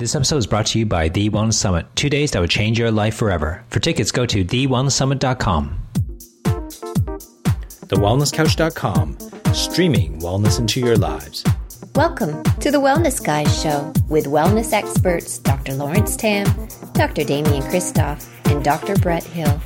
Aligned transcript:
This 0.00 0.14
episode 0.14 0.38
is 0.38 0.46
brought 0.46 0.64
to 0.68 0.78
you 0.78 0.86
by 0.86 1.10
The 1.10 1.28
Wellness 1.28 1.52
Summit, 1.52 1.84
two 1.94 2.08
days 2.08 2.30
that 2.30 2.40
would 2.40 2.48
change 2.48 2.78
your 2.78 2.90
life 2.90 3.14
forever. 3.14 3.62
For 3.68 3.80
tickets, 3.80 4.10
go 4.10 4.24
to 4.24 4.42
TheWellnessSummit.com. 4.42 5.78
TheWellnessCouch.com, 7.84 9.18
streaming 9.52 10.18
wellness 10.20 10.58
into 10.58 10.80
your 10.80 10.96
lives. 10.96 11.44
Welcome 11.94 12.42
to 12.60 12.70
the 12.70 12.80
Wellness 12.80 13.22
Guys 13.22 13.62
Show 13.62 13.92
with 14.08 14.24
wellness 14.24 14.72
experts 14.72 15.36
Dr. 15.36 15.74
Lawrence 15.74 16.16
Tam, 16.16 16.46
Dr. 16.94 17.22
Damian 17.22 17.62
Kristof, 17.64 18.26
and 18.50 18.64
Dr. 18.64 18.96
Brett 18.96 19.24
Hill. 19.24 19.60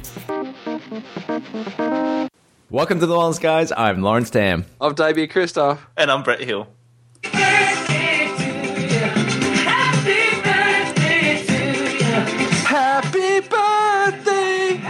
Welcome 2.71 2.99
to 2.99 3.07
the 3.07 3.15
Wellness 3.15 3.41
Guys. 3.41 3.71
I'm 3.71 4.03
Lawrence 4.03 4.31
Tam. 4.31 4.65
I'm 4.81 4.97
Damian 4.97 5.29
Kristof. 5.29 5.79
And 5.97 6.11
I'm 6.11 6.25
Brett 6.25 6.41
Hill. 6.41 6.67
Happy 13.15 13.49
birthday! 13.49 14.81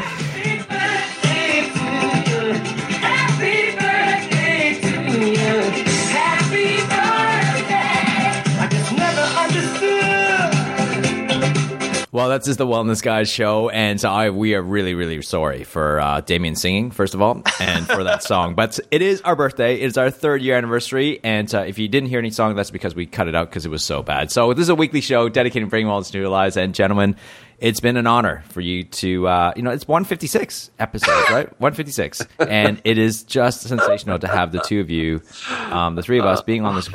Well, 12.13 12.29
that's 12.29 12.47
just 12.47 12.59
the 12.59 12.67
Wellness 12.67 13.03
Guys 13.03 13.29
show, 13.29 13.69
and 13.69 14.01
so 14.01 14.09
I 14.09 14.31
we 14.31 14.55
are 14.55 14.63
really 14.63 14.95
really 14.95 15.21
sorry 15.21 15.65
for 15.65 16.01
uh, 16.01 16.21
Damian 16.23 16.55
singing 16.55 16.93
first 16.93 17.13
of 17.13 17.21
all, 17.21 17.43
and 17.61 17.87
for 17.87 18.05
that 18.05 18.23
song. 18.23 18.55
But 18.55 18.79
it 18.91 19.03
is 19.03 19.21
our 19.23 19.37
birthday. 19.37 19.75
It 19.75 19.83
is 19.83 19.99
our 19.99 20.11
third 20.11 20.41
year 20.41 20.57
anniversary, 20.57 21.21
and 21.23 21.53
uh, 21.53 21.63
if 21.63 21.79
you 21.79 21.89
didn't 21.89 22.09
hear 22.09 22.21
any 22.21 22.31
song, 22.31 22.55
that's 22.55 22.71
because 22.71 22.95
we 22.95 23.05
cut 23.05 23.29
it 23.29 23.35
out 23.35 23.51
because 23.51 23.67
it 23.67 23.69
was 23.71 23.85
so 23.85 24.03
bad. 24.03 24.31
So 24.31 24.55
this 24.55 24.63
is 24.63 24.69
a 24.71 24.75
weekly 24.75 25.01
show 25.03 25.29
dedicated 25.29 25.67
to 25.67 25.71
bringing 25.71 25.91
wellness 25.91 26.11
to 26.13 26.19
your 26.19 26.31
lives, 26.31 26.57
and 26.57 26.75
gentlemen. 26.75 27.17
It's 27.59 27.81
been 27.81 27.97
an 27.97 28.07
honor 28.07 28.43
for 28.49 28.61
you 28.61 28.85
to, 28.85 29.27
uh, 29.29 29.53
you 29.57 29.63
know, 29.63 29.71
it's 29.71 29.87
156 29.89 30.71
episodes, 30.79 31.31
right? 31.31 31.49
156. 31.61 32.27
And 32.39 32.81
it 32.85 32.99
is 32.99 33.23
just 33.23 33.63
sensational 33.63 34.19
to 34.19 34.29
have 34.29 34.53
the 34.53 34.61
two 34.61 34.81
of 34.81 34.91
you, 34.91 35.23
um, 35.71 35.95
the 35.95 36.03
three 36.03 36.19
of 36.19 36.25
us, 36.27 36.43
being 36.43 36.65
on 36.65 36.75
this, 36.75 36.89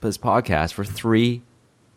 this 0.00 0.18
podcast 0.18 0.72
for 0.72 0.84
three 0.84 1.42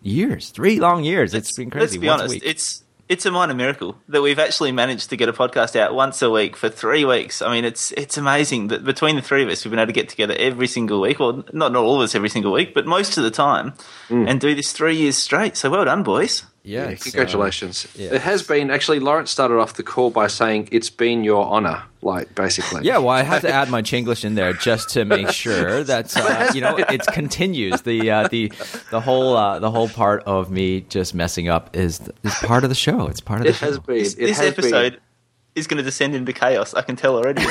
years, 0.01 0.49
three 0.49 0.79
long 0.79 1.03
years. 1.03 1.33
It's 1.33 1.55
been 1.55 1.69
crazy. 1.69 1.97
Let's 1.97 1.97
be 1.97 2.07
Once 2.07 2.21
honest, 2.21 2.45
it's 2.45 2.83
it's 3.07 3.25
a 3.25 3.31
minor 3.31 3.53
miracle 3.53 3.97
that 4.07 4.21
we've 4.21 4.39
actually 4.39 4.71
managed 4.71 5.11
to 5.11 5.17
get 5.17 5.29
a 5.29 5.33
podcast 5.33 5.75
out 5.75 5.93
once 5.93 6.21
a 6.23 6.29
week 6.29 6.55
for 6.55 6.69
three 6.69 7.05
weeks. 7.05 7.41
I 7.41 7.51
mean, 7.53 7.63
it's 7.63 7.91
it's 7.91 8.17
amazing 8.17 8.69
that 8.69 8.83
between 8.83 9.15
the 9.15 9.21
three 9.21 9.43
of 9.43 9.49
us, 9.49 9.63
we've 9.63 9.71
been 9.71 9.79
able 9.79 9.87
to 9.87 9.93
get 9.93 10.09
together 10.09 10.35
every 10.37 10.67
single 10.67 11.01
week. 11.01 11.19
Well, 11.19 11.43
not 11.53 11.71
not 11.71 11.83
all 11.83 11.97
of 11.97 12.01
us 12.01 12.15
every 12.15 12.29
single 12.29 12.51
week, 12.51 12.73
but 12.73 12.85
most 12.85 13.17
of 13.17 13.23
the 13.23 13.31
time, 13.31 13.73
and 14.09 14.39
do 14.41 14.55
this 14.55 14.71
three 14.71 14.95
years 14.95 15.17
straight. 15.17 15.55
So 15.57 15.69
well 15.69 15.85
done, 15.85 16.03
boys. 16.03 16.43
Yeah, 16.65 16.83
Yeah, 16.85 16.89
it's, 16.89 17.07
uh, 17.07 17.11
congratulations. 17.11 17.87
yeah. 17.95 18.13
It 18.15 18.21
has 18.21 18.43
been, 18.43 18.69
actually, 18.71 18.99
Lawrence 18.99 19.31
started 19.31 19.59
off 19.59 19.75
the 19.75 19.83
call 19.83 20.09
by 20.09 20.27
saying 20.27 20.67
it's 20.71 20.89
been 20.89 21.23
your 21.23 21.45
honour, 21.45 21.83
like, 22.01 22.33
basically. 22.35 22.83
Yeah, 22.83 22.97
well, 22.97 23.09
I 23.09 23.23
had 23.23 23.41
to 23.43 23.49
add 23.59 23.69
my 23.69 23.81
Chinglish 23.81 24.25
in 24.25 24.35
there 24.35 24.53
just 24.53 24.89
to 24.89 25.05
make 25.05 25.29
sure 25.29 25.83
that 25.83 26.15
uh, 26.17 26.51
you 26.55 26.61
know 26.61 26.75
it 26.77 27.01
continues. 27.13 27.81
The 27.83 28.09
uh, 28.11 28.27
the 28.27 28.51
the 28.91 28.99
whole 29.01 29.37
uh, 29.37 29.59
the 29.59 29.71
whole 29.71 29.89
part 29.89 30.23
of 30.25 30.49
me 30.51 30.81
just 30.89 31.13
messing 31.15 31.47
up 31.47 31.75
is 31.75 32.01
is 32.23 32.33
part 32.35 32.63
of 32.63 32.69
the 32.69 32.75
show. 32.75 33.07
It's 33.07 33.21
part 33.21 33.41
of 33.41 33.45
the 33.45 33.49
It 33.51 33.55
show. 33.55 33.65
has 33.67 33.79
been. 33.79 33.97
This, 33.97 34.13
it 34.15 34.19
this 34.25 34.37
has 34.37 34.47
episode 34.47 34.93
Been. 34.93 35.01
is 35.55 35.67
going 35.67 35.77
to 35.77 35.83
descend 35.83 36.15
into 36.15 36.33
chaos. 36.33 36.73
I 36.73 36.81
can 36.81 36.95
tell 36.95 37.15
already. 37.15 37.43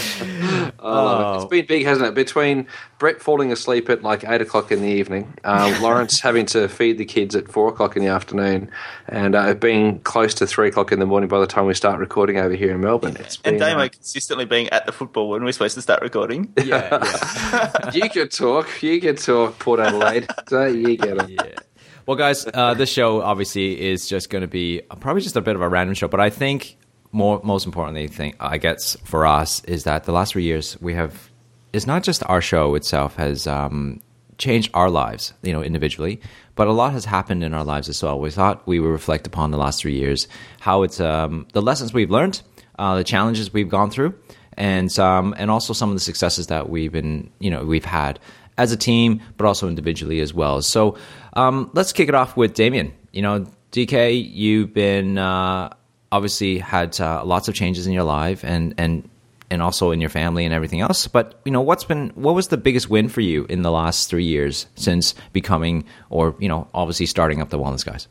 It's 0.10 0.18
going 0.18 0.30
to 0.30 0.36
be 0.36 0.42
fun. 0.42 0.72
Oh, 0.80 1.36
It's 1.36 1.44
been 1.50 1.66
big, 1.66 1.84
hasn't 1.84 2.08
it? 2.08 2.14
Between 2.14 2.66
Brett 2.98 3.20
falling 3.20 3.52
asleep 3.52 3.88
at 3.90 4.02
like 4.02 4.24
8 4.24 4.40
o'clock 4.40 4.72
in 4.72 4.82
the 4.82 4.88
evening, 4.88 5.34
um, 5.44 5.80
Lawrence 5.82 6.20
having 6.20 6.46
to 6.46 6.68
feed 6.68 6.98
the 6.98 7.04
kids 7.04 7.34
at 7.36 7.48
4 7.50 7.68
o'clock 7.68 7.96
in 7.96 8.02
the 8.02 8.08
afternoon, 8.08 8.70
and 9.08 9.34
uh, 9.34 9.48
it 9.48 9.60
being 9.60 10.00
close 10.00 10.34
to 10.34 10.46
3 10.46 10.68
o'clock 10.68 10.92
in 10.92 10.98
the 10.98 11.06
morning 11.06 11.28
by 11.28 11.38
the 11.38 11.46
time 11.46 11.66
we 11.66 11.74
start 11.74 12.00
recording 12.00 12.38
over 12.38 12.54
here 12.54 12.74
in 12.74 12.80
Melbourne. 12.80 13.16
It's 13.20 13.36
been, 13.36 13.54
and 13.54 13.60
Damo 13.60 13.84
uh, 13.84 13.88
consistently 13.88 14.44
being 14.44 14.68
at 14.70 14.86
the 14.86 14.92
football 14.92 15.28
when 15.28 15.44
we're 15.44 15.52
supposed 15.52 15.74
to 15.74 15.82
start 15.82 16.02
recording. 16.02 16.52
yeah, 16.64 16.98
yeah. 17.02 17.90
you 17.92 18.08
can 18.08 18.28
talk. 18.28 18.82
You 18.82 19.00
can 19.00 19.16
talk, 19.16 19.58
Port 19.58 19.80
Adelaide. 19.80 20.28
Don't 20.46 20.76
you 20.80 20.96
get 20.96 21.18
it? 21.18 21.30
Yeah. 21.30 21.58
Well, 22.06 22.16
guys, 22.16 22.46
uh, 22.52 22.74
this 22.74 22.90
show 22.90 23.20
obviously 23.22 23.80
is 23.88 24.08
just 24.08 24.30
going 24.30 24.42
to 24.42 24.48
be 24.48 24.82
probably 25.00 25.22
just 25.22 25.36
a 25.36 25.40
bit 25.40 25.54
of 25.54 25.62
a 25.62 25.68
random 25.68 25.94
show, 25.94 26.08
but 26.08 26.20
I 26.20 26.30
think 26.30 26.76
more, 27.12 27.40
most 27.42 27.66
importantly, 27.66 28.06
thing 28.08 28.34
I 28.40 28.58
guess 28.58 28.96
for 29.04 29.26
us 29.26 29.64
is 29.64 29.84
that 29.84 30.04
the 30.04 30.12
last 30.12 30.32
three 30.32 30.44
years 30.44 30.80
we 30.80 30.94
have 30.94 31.30
it's 31.72 31.86
not 31.86 32.02
just 32.02 32.22
our 32.26 32.40
show 32.40 32.74
itself 32.74 33.16
has 33.16 33.46
um, 33.46 34.00
changed 34.38 34.70
our 34.74 34.90
lives, 34.90 35.32
you 35.42 35.52
know, 35.52 35.62
individually, 35.62 36.20
but 36.56 36.66
a 36.66 36.72
lot 36.72 36.92
has 36.92 37.04
happened 37.04 37.44
in 37.44 37.54
our 37.54 37.64
lives 37.64 37.88
as 37.88 38.02
well. 38.02 38.18
We 38.18 38.30
thought 38.30 38.66
we 38.66 38.80
would 38.80 38.88
reflect 38.88 39.26
upon 39.26 39.50
the 39.50 39.58
last 39.58 39.80
three 39.80 39.94
years, 39.94 40.26
how 40.58 40.82
it's 40.82 41.00
um, 41.00 41.46
the 41.52 41.62
lessons 41.62 41.92
we've 41.92 42.10
learned, 42.10 42.42
uh, 42.78 42.96
the 42.96 43.04
challenges 43.04 43.52
we've 43.52 43.68
gone 43.68 43.90
through, 43.90 44.14
and 44.54 44.96
um, 44.98 45.34
and 45.38 45.50
also 45.50 45.72
some 45.72 45.90
of 45.90 45.96
the 45.96 46.00
successes 46.00 46.48
that 46.48 46.68
we've 46.68 46.92
been, 46.92 47.30
you 47.38 47.50
know, 47.50 47.64
we've 47.64 47.84
had 47.84 48.18
as 48.58 48.72
a 48.72 48.76
team, 48.76 49.22
but 49.36 49.46
also 49.46 49.68
individually 49.68 50.20
as 50.20 50.34
well. 50.34 50.60
So 50.62 50.98
um, 51.34 51.70
let's 51.72 51.92
kick 51.92 52.08
it 52.08 52.14
off 52.14 52.36
with 52.36 52.54
Damian. 52.54 52.92
You 53.12 53.22
know, 53.22 53.46
DK, 53.72 54.28
you've 54.32 54.74
been 54.74 55.18
uh, 55.18 55.70
obviously 56.12 56.58
had 56.58 57.00
uh, 57.00 57.24
lots 57.24 57.48
of 57.48 57.54
changes 57.54 57.86
in 57.86 57.92
your 57.92 58.04
life, 58.04 58.44
and 58.44 58.74
and 58.78 59.08
and 59.50 59.62
also 59.62 59.90
in 59.90 60.00
your 60.00 60.10
family 60.10 60.44
and 60.44 60.54
everything 60.54 60.80
else. 60.80 61.06
But 61.06 61.40
you 61.44 61.52
know, 61.52 61.60
what's 61.60 61.84
been 61.84 62.10
what 62.10 62.34
was 62.34 62.48
the 62.48 62.56
biggest 62.56 62.88
win 62.88 63.08
for 63.08 63.20
you 63.20 63.46
in 63.46 63.62
the 63.62 63.70
last 63.70 64.08
three 64.08 64.24
years 64.24 64.66
since 64.76 65.14
becoming, 65.32 65.84
or 66.08 66.34
you 66.38 66.48
know, 66.48 66.68
obviously 66.72 67.06
starting 67.06 67.40
up 67.40 67.50
the 67.50 67.58
Wellness 67.58 67.84
Guys? 67.84 68.08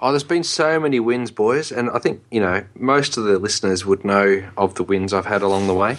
Oh, 0.00 0.10
there's 0.10 0.24
been 0.24 0.42
so 0.42 0.80
many 0.80 0.98
wins, 0.98 1.30
boys, 1.30 1.70
and 1.70 1.90
I 1.90 1.98
think 1.98 2.22
you 2.30 2.40
know 2.40 2.64
most 2.74 3.16
of 3.16 3.24
the 3.24 3.38
listeners 3.38 3.84
would 3.84 4.04
know 4.04 4.42
of 4.56 4.74
the 4.74 4.82
wins 4.82 5.12
I've 5.12 5.26
had 5.26 5.42
along 5.42 5.66
the 5.66 5.74
way. 5.74 5.96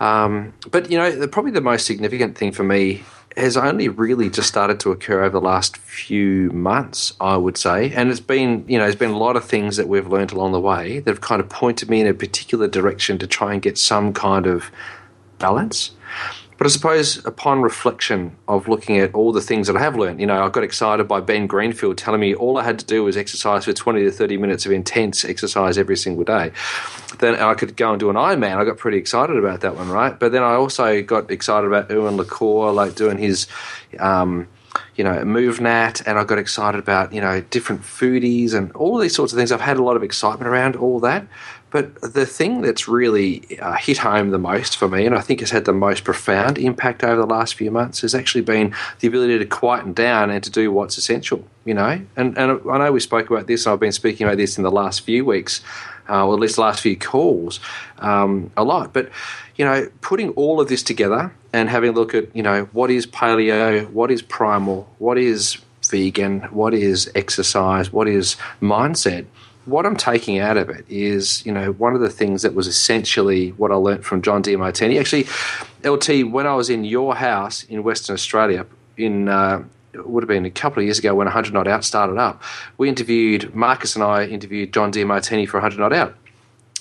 Um, 0.00 0.54
but 0.70 0.90
you 0.90 0.98
know, 0.98 1.10
the, 1.10 1.28
probably 1.28 1.52
the 1.52 1.60
most 1.60 1.86
significant 1.86 2.36
thing 2.36 2.52
for 2.52 2.64
me 2.64 3.04
has 3.36 3.56
only 3.56 3.88
really 3.88 4.30
just 4.30 4.48
started 4.48 4.78
to 4.80 4.92
occur 4.92 5.22
over 5.22 5.40
the 5.40 5.40
last 5.40 5.76
few 5.76 6.50
months, 6.50 7.12
I 7.20 7.36
would 7.36 7.56
say, 7.56 7.92
and 7.92 8.10
it's 8.10 8.20
been 8.20 8.64
you 8.68 8.78
know 8.78 8.84
there's 8.84 8.96
been 8.96 9.10
a 9.10 9.18
lot 9.18 9.36
of 9.36 9.44
things 9.44 9.76
that 9.76 9.88
we've 9.88 10.06
learned 10.06 10.32
along 10.32 10.52
the 10.52 10.60
way 10.60 11.00
that 11.00 11.10
have 11.10 11.20
kind 11.20 11.40
of 11.40 11.48
pointed 11.48 11.90
me 11.90 12.00
in 12.00 12.06
a 12.06 12.14
particular 12.14 12.68
direction 12.68 13.18
to 13.18 13.26
try 13.26 13.52
and 13.52 13.60
get 13.60 13.76
some 13.76 14.12
kind 14.12 14.46
of 14.46 14.70
balance. 15.38 15.90
But 16.64 16.70
I 16.70 16.72
suppose 16.72 17.26
upon 17.26 17.60
reflection 17.60 18.38
of 18.48 18.68
looking 18.68 18.96
at 18.96 19.14
all 19.14 19.32
the 19.32 19.42
things 19.42 19.66
that 19.66 19.76
I 19.76 19.80
have 19.80 19.96
learned, 19.96 20.18
you 20.18 20.26
know, 20.26 20.42
I 20.42 20.48
got 20.48 20.64
excited 20.64 21.06
by 21.06 21.20
Ben 21.20 21.46
Greenfield 21.46 21.98
telling 21.98 22.22
me 22.22 22.34
all 22.34 22.56
I 22.56 22.64
had 22.64 22.78
to 22.78 22.86
do 22.86 23.04
was 23.04 23.18
exercise 23.18 23.66
for 23.66 23.74
20 23.74 24.02
to 24.04 24.10
30 24.10 24.38
minutes 24.38 24.64
of 24.64 24.72
intense 24.72 25.26
exercise 25.26 25.76
every 25.76 25.98
single 25.98 26.24
day. 26.24 26.52
Then 27.18 27.34
I 27.34 27.52
could 27.52 27.76
go 27.76 27.90
and 27.90 28.00
do 28.00 28.08
an 28.08 28.16
Ironman. 28.16 28.56
I 28.56 28.64
got 28.64 28.78
pretty 28.78 28.96
excited 28.96 29.36
about 29.36 29.60
that 29.60 29.76
one, 29.76 29.90
right? 29.90 30.18
But 30.18 30.32
then 30.32 30.42
I 30.42 30.54
also 30.54 31.02
got 31.02 31.30
excited 31.30 31.66
about 31.66 31.90
Erwan 31.90 32.16
Le 32.16 32.24
Corre, 32.24 32.72
like 32.72 32.94
doing 32.94 33.18
his, 33.18 33.46
um, 33.98 34.48
you 34.96 35.04
know, 35.04 35.16
MovNat, 35.22 36.02
and 36.06 36.18
I 36.18 36.24
got 36.24 36.38
excited 36.38 36.78
about, 36.78 37.12
you 37.12 37.20
know, 37.20 37.42
different 37.42 37.82
foodies 37.82 38.54
and 38.54 38.72
all 38.72 38.96
these 38.96 39.14
sorts 39.14 39.34
of 39.34 39.38
things. 39.38 39.52
I've 39.52 39.60
had 39.60 39.76
a 39.76 39.82
lot 39.82 39.96
of 39.96 40.02
excitement 40.02 40.48
around 40.48 40.76
all 40.76 40.98
that. 41.00 41.26
But 41.74 42.00
the 42.02 42.24
thing 42.24 42.60
that's 42.60 42.86
really 42.86 43.58
uh, 43.58 43.72
hit 43.72 43.98
home 43.98 44.30
the 44.30 44.38
most 44.38 44.76
for 44.76 44.86
me, 44.86 45.06
and 45.06 45.14
I 45.16 45.20
think 45.20 45.40
has 45.40 45.50
had 45.50 45.64
the 45.64 45.72
most 45.72 46.04
profound 46.04 46.56
impact 46.56 47.02
over 47.02 47.20
the 47.20 47.26
last 47.26 47.56
few 47.56 47.68
months, 47.72 48.02
has 48.02 48.14
actually 48.14 48.42
been 48.42 48.72
the 49.00 49.08
ability 49.08 49.40
to 49.40 49.44
quieten 49.44 49.92
down 49.92 50.30
and 50.30 50.44
to 50.44 50.50
do 50.50 50.70
what's 50.70 50.96
essential. 50.98 51.44
You 51.64 51.74
know, 51.74 52.00
and 52.14 52.38
and 52.38 52.60
I 52.70 52.78
know 52.78 52.92
we 52.92 53.00
spoke 53.00 53.28
about 53.28 53.48
this, 53.48 53.66
and 53.66 53.72
I've 53.72 53.80
been 53.80 53.90
speaking 53.90 54.24
about 54.24 54.36
this 54.36 54.56
in 54.56 54.62
the 54.62 54.70
last 54.70 55.00
few 55.00 55.24
weeks, 55.24 55.62
uh, 56.08 56.24
or 56.24 56.34
at 56.34 56.38
least 56.38 56.54
the 56.54 56.60
last 56.60 56.80
few 56.80 56.96
calls, 56.96 57.58
um, 57.98 58.52
a 58.56 58.62
lot. 58.62 58.92
But 58.92 59.10
you 59.56 59.64
know, 59.64 59.88
putting 60.00 60.30
all 60.34 60.60
of 60.60 60.68
this 60.68 60.84
together 60.84 61.34
and 61.52 61.68
having 61.68 61.90
a 61.90 61.92
look 61.92 62.14
at 62.14 62.36
you 62.36 62.44
know 62.44 62.66
what 62.66 62.92
is 62.92 63.04
paleo, 63.04 63.90
what 63.90 64.12
is 64.12 64.22
primal, 64.22 64.88
what 64.98 65.18
is 65.18 65.58
vegan, 65.90 66.42
what 66.52 66.72
is 66.72 67.10
exercise, 67.16 67.92
what 67.92 68.06
is 68.06 68.36
mindset 68.62 69.26
what 69.66 69.86
I'm 69.86 69.96
taking 69.96 70.38
out 70.38 70.56
of 70.56 70.68
it 70.68 70.84
is, 70.88 71.44
you 71.46 71.52
know, 71.52 71.72
one 71.72 71.94
of 71.94 72.00
the 72.00 72.10
things 72.10 72.42
that 72.42 72.54
was 72.54 72.66
essentially 72.66 73.50
what 73.52 73.70
I 73.70 73.76
learnt 73.76 74.04
from 74.04 74.22
John 74.22 74.42
Demartini. 74.42 75.00
Actually, 75.00 75.26
LT, 75.88 76.30
when 76.30 76.46
I 76.46 76.54
was 76.54 76.68
in 76.70 76.84
your 76.84 77.14
house 77.14 77.64
in 77.64 77.82
Western 77.82 78.14
Australia, 78.14 78.66
in 78.96 79.28
uh, 79.28 79.64
it 79.92 80.08
would 80.08 80.22
have 80.22 80.28
been 80.28 80.44
a 80.44 80.50
couple 80.50 80.80
of 80.80 80.84
years 80.84 80.98
ago 80.98 81.14
when 81.14 81.26
100 81.26 81.54
Not 81.54 81.68
Out 81.68 81.84
started 81.84 82.18
up, 82.18 82.42
we 82.78 82.88
interviewed 82.88 83.54
Marcus 83.54 83.94
and 83.94 84.04
I 84.04 84.26
interviewed 84.26 84.72
John 84.72 84.92
Demartini 84.92 85.48
for 85.48 85.58
100 85.58 85.78
Not 85.78 85.92
Out, 85.92 86.16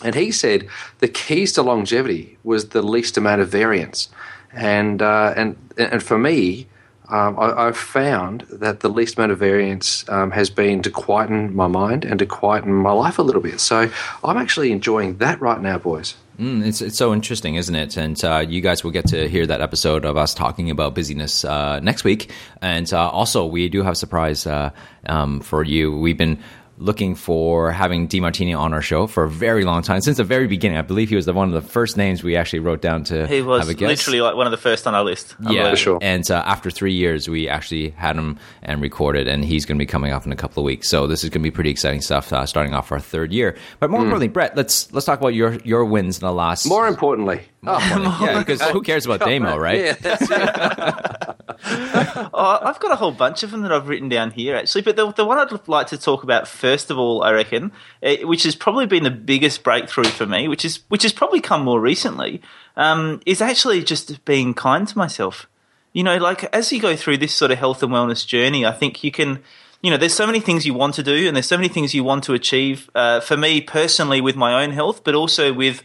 and 0.03 0.15
he 0.15 0.31
said 0.31 0.67
the 0.99 1.07
keys 1.07 1.53
to 1.53 1.61
longevity 1.61 2.37
was 2.43 2.69
the 2.69 2.81
least 2.81 3.17
amount 3.17 3.41
of 3.41 3.49
variance, 3.49 4.09
and 4.51 5.01
uh, 5.01 5.33
and 5.37 5.55
and 5.77 6.03
for 6.03 6.17
me, 6.17 6.67
um, 7.09 7.37
I, 7.37 7.67
I've 7.67 7.77
found 7.77 8.41
that 8.49 8.79
the 8.79 8.89
least 8.89 9.17
amount 9.17 9.31
of 9.31 9.39
variance 9.39 10.07
um, 10.09 10.31
has 10.31 10.49
been 10.49 10.81
to 10.83 10.89
quieten 10.89 11.53
my 11.53 11.67
mind 11.67 12.05
and 12.05 12.19
to 12.19 12.25
quieten 12.25 12.73
my 12.73 12.91
life 12.91 13.19
a 13.19 13.21
little 13.21 13.41
bit. 13.41 13.59
So 13.59 13.89
I'm 14.23 14.37
actually 14.37 14.71
enjoying 14.71 15.17
that 15.17 15.41
right 15.41 15.61
now, 15.61 15.77
boys. 15.77 16.15
Mm, 16.39 16.65
it's 16.65 16.81
it's 16.81 16.97
so 16.97 17.13
interesting, 17.13 17.55
isn't 17.55 17.75
it? 17.75 17.95
And 17.95 18.23
uh, 18.25 18.43
you 18.47 18.59
guys 18.59 18.83
will 18.83 18.91
get 18.91 19.07
to 19.09 19.29
hear 19.29 19.45
that 19.45 19.61
episode 19.61 20.03
of 20.03 20.17
us 20.17 20.33
talking 20.33 20.71
about 20.71 20.95
busyness 20.95 21.45
uh, 21.45 21.79
next 21.81 22.03
week. 22.03 22.31
And 22.59 22.91
uh, 22.91 23.09
also, 23.09 23.45
we 23.45 23.69
do 23.69 23.83
have 23.83 23.93
a 23.93 23.95
surprise 23.95 24.47
uh, 24.47 24.71
um, 25.05 25.41
for 25.41 25.63
you. 25.63 25.95
We've 25.95 26.17
been 26.17 26.39
looking 26.77 27.13
for 27.13 27.71
having 27.71 28.07
Demartini 28.07 28.57
on 28.57 28.73
our 28.73 28.81
show 28.81 29.05
for 29.07 29.23
a 29.23 29.29
very 29.29 29.63
long 29.63 29.83
time 29.83 30.01
since 30.01 30.17
the 30.17 30.23
very 30.23 30.47
beginning. 30.47 30.77
I 30.77 30.81
believe 30.81 31.09
he 31.09 31.15
was 31.15 31.25
the 31.25 31.33
one 31.33 31.53
of 31.53 31.53
the 31.63 31.67
first 31.69 31.97
names 31.97 32.23
we 32.23 32.35
actually 32.35 32.59
wrote 32.59 32.81
down 32.81 33.03
to 33.05 33.27
He 33.27 33.41
was 33.43 33.59
have 33.61 33.69
a 33.69 33.73
guest. 33.73 33.87
literally 33.89 34.21
like 34.21 34.35
one 34.35 34.47
of 34.47 34.51
the 34.51 34.57
first 34.57 34.87
on 34.87 34.95
our 34.95 35.03
list. 35.03 35.35
yeah, 35.49 35.69
For 35.69 35.75
sure. 35.75 35.99
and 36.01 36.29
uh, 36.31 36.41
after 36.45 36.71
three 36.71 36.93
years, 36.93 37.29
we 37.29 37.47
actually 37.47 37.89
had 37.91 38.15
him 38.15 38.39
and 38.63 38.81
recorded, 38.81 39.27
and 39.27 39.45
he's 39.45 39.65
going 39.65 39.77
to 39.77 39.81
be 39.81 39.85
coming 39.85 40.11
up 40.11 40.25
in 40.25 40.31
a 40.31 40.35
couple 40.35 40.61
of 40.61 40.65
weeks. 40.65 40.89
So 40.89 41.05
this 41.05 41.23
is 41.23 41.29
going 41.29 41.41
to 41.41 41.47
be 41.47 41.51
pretty 41.51 41.69
exciting 41.69 42.01
stuff, 42.01 42.33
uh, 42.33 42.45
starting 42.45 42.73
off 42.73 42.91
our 42.91 42.99
third 42.99 43.31
year. 43.31 43.55
But 43.79 43.91
more 43.91 43.99
importantly, 44.01 44.27
Brett, 44.29 44.57
let's 44.57 44.91
let's 44.93 45.05
talk 45.05 45.19
about 45.19 45.35
your 45.35 45.53
your 45.63 45.85
wins 45.85 46.17
in 46.17 46.25
the 46.25 46.33
last. 46.33 46.65
More 46.65 46.87
importantly, 46.87 47.41
oh, 47.67 47.77
yeah, 48.21 48.39
because 48.39 48.61
who 48.61 48.81
cares 48.81 49.05
about 49.05 49.19
Damo, 49.27 49.57
right? 49.57 49.79
yeah, 49.79 49.93
that's 49.93 50.27
it. 50.29 51.29
Oh, 52.35 52.59
I've 52.61 52.79
got 52.79 52.91
a 52.91 52.95
whole 52.95 53.11
bunch 53.11 53.43
of 53.43 53.51
them 53.51 53.61
that 53.61 53.71
I've 53.71 53.87
written 53.87 54.09
down 54.09 54.31
here, 54.31 54.55
actually. 54.55 54.81
But 54.81 54.95
the, 54.95 55.11
the 55.11 55.25
one 55.25 55.37
I'd 55.37 55.67
like 55.67 55.87
to 55.87 55.97
talk 55.97 56.23
about 56.23 56.47
first 56.47 56.89
of 56.89 56.97
all, 56.97 57.23
I 57.23 57.31
reckon, 57.31 57.71
eh, 58.01 58.23
which 58.23 58.43
has 58.43 58.55
probably 58.55 58.85
been 58.85 59.03
the 59.03 59.11
biggest 59.11 59.63
breakthrough 59.63 60.05
for 60.05 60.25
me, 60.25 60.47
which 60.47 60.65
is 60.65 60.79
which 60.89 61.03
has 61.03 61.13
probably 61.13 61.41
come 61.41 61.63
more 61.63 61.79
recently, 61.79 62.41
um, 62.75 63.21
is 63.25 63.41
actually 63.41 63.83
just 63.83 64.23
being 64.25 64.53
kind 64.53 64.87
to 64.87 64.97
myself. 64.97 65.47
You 65.91 66.03
know, 66.03 66.17
like 66.17 66.43
as 66.55 66.71
you 66.71 66.81
go 66.81 66.95
through 66.95 67.17
this 67.17 67.35
sort 67.35 67.51
of 67.51 67.59
health 67.59 67.83
and 67.83 67.91
wellness 67.91 68.25
journey, 68.25 68.65
I 68.65 68.71
think 68.71 69.03
you 69.03 69.11
can. 69.11 69.43
You 69.81 69.91
know, 69.91 69.97
there's 69.97 70.13
so 70.13 70.25
many 70.25 70.39
things 70.39 70.65
you 70.65 70.73
want 70.73 70.95
to 70.95 71.03
do, 71.03 71.27
and 71.27 71.35
there's 71.35 71.45
so 71.45 71.57
many 71.57 71.67
things 71.67 71.93
you 71.93 72.05
want 72.05 72.23
to 72.23 72.33
achieve. 72.33 72.89
Uh, 72.95 73.19
for 73.19 73.35
me 73.35 73.59
personally, 73.59 74.21
with 74.21 74.35
my 74.37 74.63
own 74.63 74.71
health, 74.71 75.03
but 75.03 75.13
also 75.13 75.51
with 75.51 75.83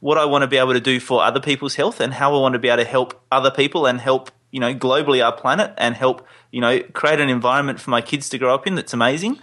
what 0.00 0.18
I 0.18 0.24
want 0.24 0.42
to 0.42 0.48
be 0.48 0.56
able 0.56 0.72
to 0.72 0.80
do 0.80 0.98
for 0.98 1.22
other 1.22 1.40
people's 1.40 1.74
health 1.74 2.00
and 2.00 2.12
how 2.12 2.34
I 2.34 2.40
want 2.40 2.54
to 2.54 2.58
be 2.58 2.68
able 2.68 2.82
to 2.82 2.88
help 2.88 3.22
other 3.30 3.50
people 3.50 3.86
and 3.86 4.00
help, 4.00 4.30
you 4.50 4.60
know, 4.60 4.74
globally 4.74 5.24
our 5.24 5.32
planet 5.32 5.72
and 5.78 5.94
help, 5.94 6.26
you 6.50 6.60
know, 6.60 6.80
create 6.92 7.20
an 7.20 7.28
environment 7.28 7.80
for 7.80 7.90
my 7.90 8.00
kids 8.00 8.28
to 8.30 8.38
grow 8.38 8.54
up 8.54 8.66
in 8.66 8.74
that's 8.74 8.92
amazing. 8.92 9.38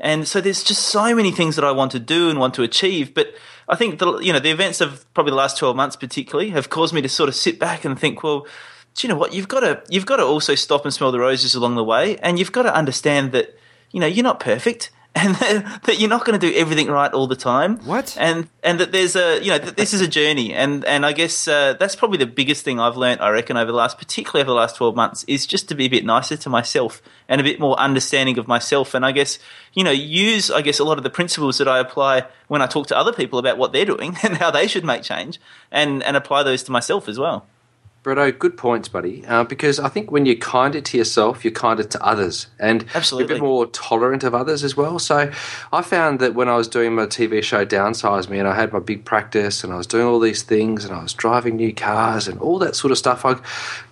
And 0.00 0.28
so 0.28 0.40
there's 0.40 0.62
just 0.62 0.82
so 0.82 1.14
many 1.14 1.30
things 1.30 1.56
that 1.56 1.64
I 1.64 1.72
want 1.72 1.92
to 1.92 1.98
do 1.98 2.28
and 2.28 2.38
want 2.38 2.54
to 2.54 2.62
achieve. 2.62 3.14
But 3.14 3.34
I 3.68 3.76
think 3.76 3.98
the, 3.98 4.18
you 4.18 4.32
know, 4.32 4.38
the 4.38 4.50
events 4.50 4.80
of 4.80 5.06
probably 5.14 5.30
the 5.30 5.36
last 5.36 5.56
12 5.58 5.76
months 5.76 5.96
particularly 5.96 6.50
have 6.50 6.70
caused 6.70 6.92
me 6.92 7.02
to 7.02 7.08
sort 7.08 7.28
of 7.28 7.34
sit 7.34 7.58
back 7.58 7.84
and 7.84 7.98
think, 7.98 8.22
well, 8.22 8.46
do 8.94 9.06
you 9.06 9.12
know 9.12 9.18
what? 9.18 9.32
You've 9.32 9.48
got 9.48 9.60
to, 9.60 9.82
you've 9.88 10.06
got 10.06 10.16
to 10.16 10.24
also 10.24 10.54
stop 10.54 10.84
and 10.84 10.92
smell 10.92 11.12
the 11.12 11.20
roses 11.20 11.54
along 11.54 11.76
the 11.76 11.84
way. 11.84 12.16
And 12.18 12.38
you've 12.38 12.52
got 12.52 12.62
to 12.62 12.74
understand 12.74 13.32
that, 13.32 13.56
you 13.92 14.00
know, 14.00 14.06
you're 14.06 14.24
not 14.24 14.40
perfect. 14.40 14.90
And 15.18 15.34
that, 15.36 15.82
that 15.84 15.98
you're 15.98 16.08
not 16.08 16.24
going 16.24 16.38
to 16.38 16.50
do 16.50 16.54
everything 16.56 16.88
right 16.88 17.12
all 17.12 17.26
the 17.26 17.36
time. 17.36 17.78
What? 17.78 18.16
And 18.18 18.48
and 18.62 18.78
that 18.80 18.92
there's 18.92 19.16
a 19.16 19.42
you 19.42 19.50
know 19.50 19.58
that 19.58 19.76
this 19.76 19.92
is 19.92 20.00
a 20.00 20.08
journey, 20.08 20.54
and 20.54 20.84
and 20.84 21.04
I 21.04 21.12
guess 21.12 21.48
uh, 21.48 21.74
that's 21.74 21.96
probably 21.96 22.18
the 22.18 22.26
biggest 22.26 22.64
thing 22.64 22.78
I've 22.78 22.96
learned. 22.96 23.20
I 23.20 23.30
reckon 23.30 23.56
over 23.56 23.70
the 23.70 23.76
last, 23.76 23.98
particularly 23.98 24.42
over 24.42 24.50
the 24.50 24.56
last 24.56 24.76
twelve 24.76 24.94
months, 24.94 25.24
is 25.24 25.46
just 25.46 25.68
to 25.70 25.74
be 25.74 25.86
a 25.86 25.88
bit 25.88 26.04
nicer 26.04 26.36
to 26.36 26.48
myself 26.48 27.02
and 27.28 27.40
a 27.40 27.44
bit 27.44 27.58
more 27.58 27.78
understanding 27.78 28.38
of 28.38 28.46
myself. 28.46 28.94
And 28.94 29.04
I 29.04 29.12
guess 29.12 29.38
you 29.74 29.82
know 29.82 29.90
use 29.90 30.50
I 30.50 30.62
guess 30.62 30.78
a 30.78 30.84
lot 30.84 30.98
of 30.98 31.04
the 31.04 31.10
principles 31.10 31.58
that 31.58 31.68
I 31.68 31.80
apply 31.80 32.26
when 32.46 32.62
I 32.62 32.66
talk 32.66 32.86
to 32.88 32.96
other 32.96 33.12
people 33.12 33.38
about 33.38 33.58
what 33.58 33.72
they're 33.72 33.84
doing 33.84 34.16
and 34.22 34.36
how 34.36 34.50
they 34.50 34.68
should 34.68 34.84
make 34.84 35.02
change, 35.02 35.40
and 35.70 36.02
and 36.02 36.16
apply 36.16 36.44
those 36.44 36.62
to 36.64 36.72
myself 36.72 37.08
as 37.08 37.18
well. 37.18 37.46
Bretto, 38.04 38.38
good 38.38 38.56
points, 38.56 38.86
buddy. 38.86 39.26
Uh, 39.26 39.42
because 39.42 39.80
I 39.80 39.88
think 39.88 40.12
when 40.12 40.24
you're 40.24 40.36
kinder 40.36 40.80
to 40.80 40.96
yourself, 40.96 41.44
you're 41.44 41.52
kinder 41.52 41.82
to 41.82 42.04
others, 42.04 42.46
and 42.58 42.84
Absolutely. 42.94 43.28
you're 43.28 43.36
a 43.36 43.40
bit 43.40 43.44
more 43.44 43.66
tolerant 43.66 44.22
of 44.22 44.36
others 44.36 44.62
as 44.62 44.76
well. 44.76 45.00
So, 45.00 45.32
I 45.72 45.82
found 45.82 46.20
that 46.20 46.34
when 46.34 46.48
I 46.48 46.56
was 46.56 46.68
doing 46.68 46.94
my 46.94 47.06
TV 47.06 47.42
show 47.42 47.66
Downsize 47.66 48.28
Me, 48.28 48.38
and 48.38 48.46
I 48.46 48.54
had 48.54 48.72
my 48.72 48.78
big 48.78 49.04
practice, 49.04 49.64
and 49.64 49.72
I 49.72 49.76
was 49.76 49.86
doing 49.88 50.06
all 50.06 50.20
these 50.20 50.42
things, 50.42 50.84
and 50.84 50.94
I 50.94 51.02
was 51.02 51.12
driving 51.12 51.56
new 51.56 51.74
cars, 51.74 52.28
and 52.28 52.38
all 52.40 52.60
that 52.60 52.76
sort 52.76 52.92
of 52.92 52.98
stuff, 52.98 53.24
I, 53.24 53.36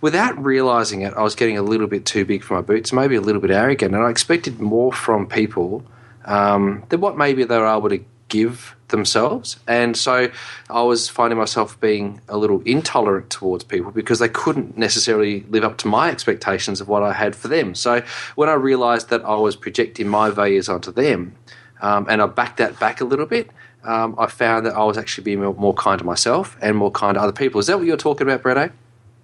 without 0.00 0.42
realizing 0.42 1.02
it, 1.02 1.12
I 1.14 1.22
was 1.22 1.34
getting 1.34 1.58
a 1.58 1.62
little 1.62 1.88
bit 1.88 2.06
too 2.06 2.24
big 2.24 2.44
for 2.44 2.54
my 2.54 2.62
boots, 2.62 2.92
maybe 2.92 3.16
a 3.16 3.20
little 3.20 3.40
bit 3.40 3.50
arrogant, 3.50 3.92
and 3.92 4.04
I 4.04 4.10
expected 4.10 4.60
more 4.60 4.92
from 4.92 5.26
people 5.26 5.84
um, 6.26 6.84
than 6.90 7.00
what 7.00 7.18
maybe 7.18 7.42
they 7.42 7.58
were 7.58 7.66
able 7.66 7.88
to 7.88 8.04
give 8.28 8.75
themselves. 8.88 9.58
And 9.66 9.96
so 9.96 10.30
I 10.70 10.82
was 10.82 11.08
finding 11.08 11.38
myself 11.38 11.78
being 11.80 12.20
a 12.28 12.36
little 12.36 12.62
intolerant 12.62 13.30
towards 13.30 13.64
people 13.64 13.90
because 13.90 14.18
they 14.18 14.28
couldn't 14.28 14.76
necessarily 14.76 15.44
live 15.48 15.64
up 15.64 15.78
to 15.78 15.88
my 15.88 16.10
expectations 16.10 16.80
of 16.80 16.88
what 16.88 17.02
I 17.02 17.12
had 17.12 17.34
for 17.34 17.48
them. 17.48 17.74
So 17.74 18.02
when 18.36 18.48
I 18.48 18.54
realized 18.54 19.10
that 19.10 19.24
I 19.24 19.34
was 19.34 19.56
projecting 19.56 20.08
my 20.08 20.30
values 20.30 20.68
onto 20.68 20.92
them 20.92 21.36
um, 21.80 22.06
and 22.08 22.22
I 22.22 22.26
backed 22.26 22.58
that 22.58 22.78
back 22.78 23.00
a 23.00 23.04
little 23.04 23.26
bit, 23.26 23.50
um, 23.84 24.16
I 24.18 24.26
found 24.26 24.66
that 24.66 24.74
I 24.74 24.84
was 24.84 24.98
actually 24.98 25.24
being 25.24 25.40
more, 25.40 25.74
kind 25.74 25.98
to 25.98 26.04
myself 26.04 26.56
and 26.60 26.76
more 26.76 26.90
kind 26.90 27.14
to 27.14 27.20
other 27.20 27.32
people. 27.32 27.60
Is 27.60 27.68
that 27.68 27.78
what 27.78 27.86
you're 27.86 27.96
talking 27.96 28.26
about, 28.26 28.42
Brett? 28.42 28.72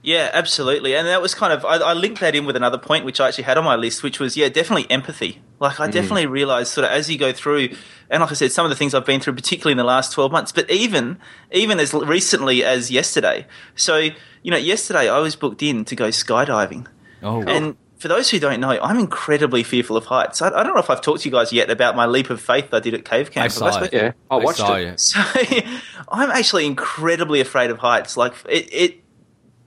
Yeah, 0.02 0.30
absolutely. 0.32 0.96
And 0.96 1.06
that 1.06 1.22
was 1.22 1.34
kind 1.34 1.52
of, 1.52 1.64
I, 1.64 1.76
I 1.76 1.92
linked 1.92 2.20
that 2.20 2.34
in 2.34 2.44
with 2.44 2.56
another 2.56 2.78
point 2.78 3.04
which 3.04 3.20
I 3.20 3.28
actually 3.28 3.44
had 3.44 3.56
on 3.56 3.64
my 3.64 3.76
list, 3.76 4.02
which 4.02 4.18
was, 4.18 4.36
yeah, 4.36 4.48
definitely 4.48 4.90
empathy. 4.90 5.40
Like, 5.60 5.78
I 5.78 5.84
mm-hmm. 5.84 5.92
definitely 5.92 6.26
realized 6.26 6.72
sort 6.72 6.86
of 6.86 6.90
as 6.90 7.08
you 7.08 7.16
go 7.16 7.32
through, 7.32 7.68
and 8.10 8.20
like 8.20 8.32
I 8.32 8.34
said, 8.34 8.50
some 8.50 8.66
of 8.66 8.70
the 8.70 8.76
things 8.76 8.94
I've 8.94 9.06
been 9.06 9.20
through, 9.20 9.34
particularly 9.34 9.72
in 9.72 9.78
the 9.78 9.84
last 9.84 10.12
12 10.12 10.32
months, 10.32 10.50
but 10.50 10.68
even, 10.68 11.18
even 11.52 11.78
as 11.78 11.94
recently 11.94 12.64
as 12.64 12.90
yesterday. 12.90 13.46
So, 13.76 14.08
you 14.42 14.50
know, 14.50 14.56
yesterday 14.56 15.08
I 15.08 15.20
was 15.20 15.36
booked 15.36 15.62
in 15.62 15.84
to 15.84 15.94
go 15.94 16.08
skydiving. 16.08 16.88
Oh, 17.22 17.42
And 17.42 17.76
for 18.02 18.08
those 18.08 18.28
who 18.28 18.40
don't 18.40 18.58
know, 18.58 18.70
I'm 18.82 18.98
incredibly 18.98 19.62
fearful 19.62 19.96
of 19.96 20.06
heights. 20.06 20.42
I, 20.42 20.48
I 20.48 20.64
don't 20.64 20.74
know 20.74 20.80
if 20.80 20.90
I've 20.90 21.00
talked 21.00 21.20
to 21.20 21.28
you 21.28 21.32
guys 21.32 21.52
yet 21.52 21.70
about 21.70 21.94
my 21.94 22.06
leap 22.06 22.30
of 22.30 22.40
faith 22.40 22.74
I 22.74 22.80
did 22.80 22.94
at 22.94 23.04
Cave 23.04 23.30
Camp. 23.30 23.44
I 23.44 23.48
saw 23.48 23.80
it. 23.80 23.92
Yeah, 23.92 24.12
I 24.28 24.38
watched 24.38 24.58
saw 24.58 24.74
it. 24.74 24.84
you. 24.84 24.96
so 24.96 25.20
I'm 26.08 26.32
actually 26.32 26.66
incredibly 26.66 27.40
afraid 27.40 27.70
of 27.70 27.78
heights. 27.78 28.16
Like 28.16 28.34
it, 28.48 28.68
it 28.72 29.01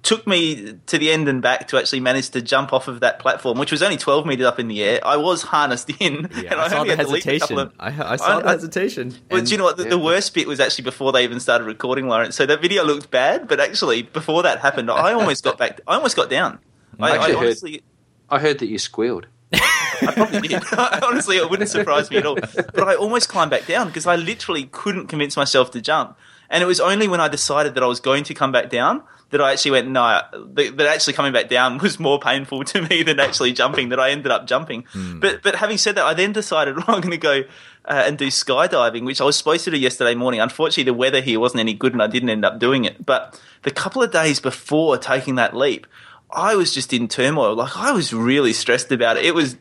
took 0.05 0.25
me 0.27 0.77
to 0.85 0.97
the 0.97 1.11
end 1.11 1.27
and 1.27 1.41
back 1.41 1.67
to 1.69 1.77
actually 1.77 1.99
manage 1.99 2.29
to 2.29 2.41
jump 2.41 2.71
off 2.71 2.87
of 2.87 2.99
that 2.99 3.19
platform, 3.19 3.57
which 3.57 3.71
was 3.71 3.81
only 3.81 3.97
12 3.97 4.25
meters 4.25 4.45
up 4.45 4.59
in 4.59 4.67
the 4.67 4.83
air. 4.83 4.99
I 5.03 5.17
was 5.17 5.41
harnessed 5.41 5.89
in, 5.99 6.29
Yeah, 6.35 6.51
and 6.51 6.61
I, 6.61 6.65
I, 6.65 6.67
saw 6.69 6.75
only 6.79 6.89
the 6.91 6.95
had 6.97 7.05
a 7.07 7.09
hesitation. 7.09 7.57
of. 7.59 7.73
I, 7.79 7.87
I 8.13 8.15
saw 8.15 8.37
I- 8.37 8.41
the 8.43 8.49
hesitation. 8.49 9.15
But 9.29 9.39
And- 9.39 9.47
do 9.47 9.51
you 9.51 9.57
know 9.57 9.63
what? 9.65 9.77
The, 9.77 9.85
the 9.85 9.97
worst 9.97 10.33
bit 10.33 10.47
was 10.47 10.59
actually 10.59 10.83
before 10.83 11.11
they 11.11 11.23
even 11.23 11.39
started 11.39 11.65
recording, 11.65 12.07
Lawrence. 12.07 12.35
So 12.35 12.45
that 12.45 12.61
video 12.61 12.85
looked 12.85 13.09
bad, 13.11 13.47
but 13.47 13.59
actually 13.59 14.03
before 14.03 14.43
that 14.43 14.59
happened, 14.59 14.89
I 14.91 15.13
almost 15.13 15.43
got 15.43 15.57
back. 15.57 15.81
I 15.87 15.95
almost 15.95 16.15
got 16.15 16.29
down. 16.29 16.59
I, 16.99 17.09
I 17.09 17.15
actually 17.17 17.71
heard- 17.73 17.81
I 18.29 18.39
heard 18.39 18.59
that 18.59 18.67
you 18.67 18.77
squealed. 18.77 19.27
I 19.53 20.11
probably 20.13 20.47
did. 20.47 20.63
Honestly, 21.03 21.37
it 21.37 21.49
wouldn't 21.49 21.69
surprise 21.69 22.09
me 22.11 22.17
at 22.17 22.25
all. 22.25 22.35
But 22.35 22.87
I 22.87 22.95
almost 22.95 23.29
climbed 23.29 23.51
back 23.51 23.65
down 23.65 23.87
because 23.87 24.05
I 24.07 24.15
literally 24.15 24.65
couldn't 24.65 25.07
convince 25.07 25.35
myself 25.37 25.71
to 25.71 25.81
jump. 25.81 26.17
And 26.49 26.61
it 26.63 26.65
was 26.67 26.79
only 26.79 27.07
when 27.07 27.19
I 27.19 27.27
decided 27.27 27.73
that 27.75 27.83
I 27.83 27.87
was 27.87 27.99
going 27.99 28.23
to 28.25 28.33
come 28.33 28.51
back 28.51 28.69
down 28.69 29.03
that 29.31 29.41
I 29.41 29.51
actually 29.51 29.71
went, 29.71 29.87
no, 29.89 30.21
that 30.33 30.77
that 30.77 30.87
actually 30.87 31.13
coming 31.13 31.33
back 31.33 31.49
down 31.49 31.77
was 31.81 31.99
more 31.99 32.19
painful 32.19 32.63
to 32.65 32.81
me 32.83 33.03
than 33.03 33.19
actually 33.19 33.53
jumping, 33.53 33.89
that 33.89 33.99
I 33.99 34.11
ended 34.11 34.31
up 34.31 34.47
jumping. 34.47 34.85
But, 35.19 35.41
but 35.43 35.55
having 35.55 35.77
said 35.77 35.95
that, 35.95 36.05
I 36.05 36.13
then 36.13 36.31
decided, 36.31 36.75
well, 36.77 36.85
I'm 36.87 37.01
going 37.01 37.11
to 37.11 37.17
go 37.17 37.43
uh, 37.85 38.03
and 38.05 38.17
do 38.17 38.27
skydiving, 38.27 39.05
which 39.05 39.21
I 39.21 39.23
was 39.23 39.37
supposed 39.37 39.65
to 39.65 39.71
do 39.71 39.77
yesterday 39.77 40.15
morning. 40.15 40.39
Unfortunately, 40.39 40.83
the 40.83 40.93
weather 40.93 41.21
here 41.21 41.39
wasn't 41.39 41.59
any 41.59 41.73
good 41.73 41.93
and 41.93 42.01
I 42.01 42.07
didn't 42.07 42.29
end 42.29 42.45
up 42.45 42.59
doing 42.59 42.85
it. 42.85 43.05
But 43.05 43.39
the 43.63 43.71
couple 43.71 44.01
of 44.01 44.11
days 44.11 44.39
before 44.39 44.97
taking 44.97 45.35
that 45.35 45.55
leap, 45.55 45.87
I 46.31 46.55
was 46.55 46.73
just 46.73 46.93
in 46.93 47.07
turmoil. 47.07 47.55
Like 47.55 47.77
I 47.77 47.91
was 47.91 48.13
really 48.13 48.53
stressed 48.53 48.91
about 48.91 49.17
it. 49.17 49.25
It 49.25 49.35
was 49.35 49.57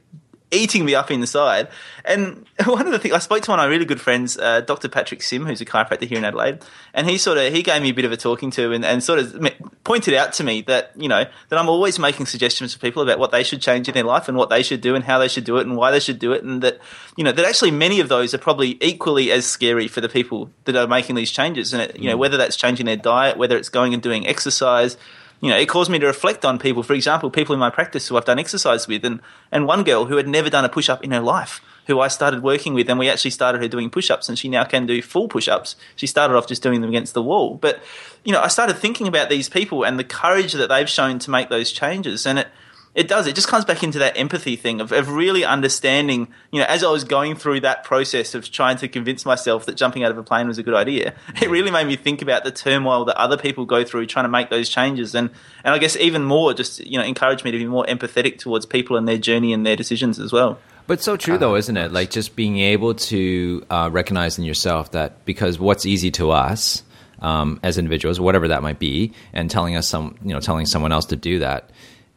eating 0.50 0.84
me 0.84 0.94
up 0.94 1.10
inside. 1.10 1.68
And 2.04 2.46
one 2.64 2.86
of 2.86 2.92
the 2.92 2.98
things 2.98 3.14
I 3.14 3.18
spoke 3.18 3.42
to 3.42 3.50
one 3.50 3.58
of 3.58 3.64
my 3.64 3.68
really 3.68 3.84
good 3.84 4.00
friends, 4.00 4.36
uh, 4.36 4.60
Dr. 4.60 4.88
Patrick 4.88 5.22
Sim, 5.22 5.46
who's 5.46 5.60
a 5.60 5.64
chiropractor 5.64 6.06
here 6.06 6.18
in 6.18 6.24
Adelaide, 6.24 6.62
and 6.92 7.08
he 7.08 7.18
sort 7.18 7.38
of 7.38 7.52
he 7.52 7.62
gave 7.62 7.82
me 7.82 7.90
a 7.90 7.94
bit 7.94 8.04
of 8.04 8.12
a 8.12 8.16
talking 8.16 8.50
to 8.52 8.72
and, 8.72 8.84
and 8.84 9.02
sort 9.02 9.18
of 9.18 9.36
pointed 9.84 10.14
out 10.14 10.32
to 10.34 10.44
me 10.44 10.62
that 10.62 10.92
you 10.96 11.08
know 11.08 11.24
that 11.48 11.58
I'm 11.58 11.68
always 11.68 11.98
making 11.98 12.26
suggestions 12.26 12.72
for 12.74 12.80
people 12.80 13.02
about 13.02 13.18
what 13.18 13.30
they 13.30 13.42
should 13.42 13.60
change 13.60 13.88
in 13.88 13.94
their 13.94 14.04
life 14.04 14.28
and 14.28 14.36
what 14.36 14.50
they 14.50 14.62
should 14.62 14.80
do 14.80 14.94
and 14.94 15.04
how 15.04 15.18
they 15.18 15.28
should 15.28 15.44
do 15.44 15.56
it 15.56 15.66
and 15.66 15.76
why 15.76 15.90
they 15.90 16.00
should 16.00 16.18
do 16.18 16.32
it, 16.32 16.44
and 16.44 16.62
that 16.62 16.78
you 17.16 17.24
know 17.24 17.32
that 17.32 17.44
actually 17.44 17.70
many 17.70 18.00
of 18.00 18.08
those 18.08 18.34
are 18.34 18.38
probably 18.38 18.78
equally 18.80 19.30
as 19.30 19.46
scary 19.46 19.88
for 19.88 20.00
the 20.00 20.08
people 20.08 20.50
that 20.64 20.76
are 20.76 20.86
making 20.86 21.16
these 21.16 21.30
changes, 21.30 21.72
and 21.72 21.82
it, 21.82 21.98
you 21.98 22.08
know 22.08 22.16
whether 22.16 22.36
that's 22.36 22.56
changing 22.56 22.86
their 22.86 22.96
diet, 22.96 23.36
whether 23.36 23.56
it's 23.56 23.68
going 23.68 23.94
and 23.94 24.02
doing 24.02 24.26
exercise 24.26 24.96
you 25.40 25.50
know, 25.50 25.58
it 25.58 25.68
caused 25.68 25.90
me 25.90 25.98
to 25.98 26.06
reflect 26.06 26.44
on 26.44 26.58
people. 26.58 26.82
For 26.82 26.94
example, 26.94 27.30
people 27.30 27.52
in 27.52 27.60
my 27.60 27.70
practice 27.70 28.08
who 28.08 28.16
I've 28.16 28.24
done 28.24 28.38
exercise 28.38 28.88
with, 28.88 29.04
and, 29.04 29.20
and 29.52 29.66
one 29.66 29.84
girl 29.84 30.06
who 30.06 30.16
had 30.16 30.28
never 30.28 30.48
done 30.48 30.64
a 30.64 30.68
push 30.68 30.88
up 30.88 31.04
in 31.04 31.10
her 31.10 31.20
life, 31.20 31.60
who 31.86 32.00
I 32.00 32.08
started 32.08 32.42
working 32.42 32.72
with, 32.72 32.88
and 32.88 32.98
we 32.98 33.10
actually 33.10 33.30
started 33.30 33.60
her 33.60 33.68
doing 33.68 33.90
push 33.90 34.10
ups, 34.10 34.28
and 34.28 34.38
she 34.38 34.48
now 34.48 34.64
can 34.64 34.86
do 34.86 35.02
full 35.02 35.28
push 35.28 35.48
ups. 35.48 35.76
She 35.96 36.06
started 36.06 36.34
off 36.34 36.46
just 36.46 36.62
doing 36.62 36.80
them 36.80 36.90
against 36.90 37.14
the 37.14 37.22
wall. 37.22 37.56
But, 37.56 37.82
you 38.24 38.32
know, 38.32 38.40
I 38.40 38.48
started 38.48 38.78
thinking 38.78 39.06
about 39.06 39.28
these 39.28 39.48
people 39.48 39.84
and 39.84 39.98
the 39.98 40.04
courage 40.04 40.52
that 40.54 40.68
they've 40.68 40.88
shown 40.88 41.18
to 41.20 41.30
make 41.30 41.50
those 41.50 41.72
changes, 41.72 42.26
and 42.26 42.38
it, 42.38 42.48
it 42.94 43.08
does. 43.08 43.26
It 43.26 43.34
just 43.34 43.48
comes 43.48 43.64
back 43.64 43.82
into 43.82 43.98
that 43.98 44.16
empathy 44.16 44.54
thing 44.54 44.80
of, 44.80 44.92
of 44.92 45.10
really 45.10 45.44
understanding, 45.44 46.28
you 46.52 46.60
know, 46.60 46.66
as 46.66 46.84
I 46.84 46.90
was 46.90 47.02
going 47.02 47.34
through 47.34 47.60
that 47.60 47.82
process 47.82 48.34
of 48.34 48.50
trying 48.50 48.76
to 48.78 48.88
convince 48.88 49.26
myself 49.26 49.66
that 49.66 49.76
jumping 49.76 50.04
out 50.04 50.12
of 50.12 50.18
a 50.18 50.22
plane 50.22 50.46
was 50.46 50.58
a 50.58 50.62
good 50.62 50.74
idea, 50.74 51.14
it 51.42 51.50
really 51.50 51.72
made 51.72 51.86
me 51.86 51.96
think 51.96 52.22
about 52.22 52.44
the 52.44 52.52
turmoil 52.52 53.04
that 53.06 53.16
other 53.16 53.36
people 53.36 53.66
go 53.66 53.84
through 53.84 54.06
trying 54.06 54.24
to 54.24 54.28
make 54.28 54.48
those 54.48 54.68
changes. 54.68 55.14
And, 55.14 55.30
and 55.64 55.74
I 55.74 55.78
guess 55.78 55.96
even 55.96 56.22
more 56.22 56.54
just, 56.54 56.86
you 56.86 56.96
know, 56.98 57.04
encouraged 57.04 57.44
me 57.44 57.50
to 57.50 57.58
be 57.58 57.66
more 57.66 57.84
empathetic 57.86 58.38
towards 58.38 58.64
people 58.64 58.96
and 58.96 59.08
their 59.08 59.18
journey 59.18 59.52
and 59.52 59.66
their 59.66 59.76
decisions 59.76 60.20
as 60.20 60.32
well. 60.32 60.58
But 60.86 61.02
so 61.02 61.16
true, 61.16 61.38
though, 61.38 61.56
isn't 61.56 61.76
it? 61.76 61.92
Like 61.92 62.10
just 62.10 62.36
being 62.36 62.58
able 62.58 62.94
to 62.94 63.64
uh, 63.70 63.88
recognize 63.90 64.38
in 64.38 64.44
yourself 64.44 64.90
that 64.92 65.24
because 65.24 65.58
what's 65.58 65.86
easy 65.86 66.10
to 66.12 66.30
us 66.30 66.82
um, 67.20 67.58
as 67.62 67.78
individuals, 67.78 68.20
whatever 68.20 68.48
that 68.48 68.62
might 68.62 68.78
be, 68.78 69.12
and 69.32 69.50
telling 69.50 69.76
us 69.76 69.88
some, 69.88 70.18
you 70.22 70.34
know, 70.34 70.40
telling 70.40 70.66
someone 70.66 70.92
else 70.92 71.06
to 71.06 71.16
do 71.16 71.38
that, 71.38 71.70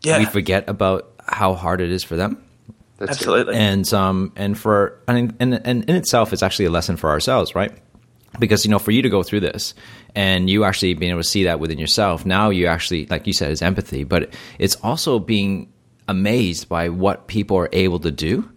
Yeah. 0.04 0.20
we 0.20 0.26
forget 0.26 0.70
about 0.70 1.12
how 1.28 1.54
hard 1.54 1.82
it 1.82 1.92
is 1.92 2.04
for 2.04 2.16
them 2.16 2.38
That's 2.98 3.12
it. 3.12 3.16
Absolutely. 3.16 3.56
and 3.56 3.94
um 3.94 4.32
and 4.36 4.58
for 4.58 5.00
I 5.08 5.14
mean, 5.14 5.36
and 5.40 5.62
and 5.66 5.90
in 5.90 5.96
itself 5.96 6.34
it's 6.34 6.44
actually 6.44 6.66
a 6.66 6.72
lesson 6.72 6.98
for 6.98 7.10
ourselves, 7.10 7.56
right? 7.56 7.72
Because 8.40 8.66
you 8.66 8.72
know, 8.72 8.80
for 8.80 8.92
you 8.92 9.02
to 9.02 9.10
go 9.10 9.24
through 9.24 9.40
this 9.42 9.74
and 10.16 10.50
you 10.50 10.64
actually 10.64 10.94
being 10.94 11.12
able 11.12 11.22
to 11.22 11.28
see 11.28 11.46
that 11.46 11.60
within 11.60 11.80
yourself, 11.80 12.26
now 12.26 12.50
you 12.52 12.68
actually, 12.68 13.06
like 13.08 13.26
you 13.26 13.34
said, 13.34 13.50
is 13.52 13.62
empathy, 13.62 14.04
but 14.04 14.34
it's 14.60 14.76
also 14.84 15.18
being 15.20 15.72
amazed 16.08 16.70
by 16.70 16.90
what 16.90 17.28
people 17.28 17.58
are 17.58 17.70
able 17.74 18.00
to 18.00 18.12
do 18.12 18.48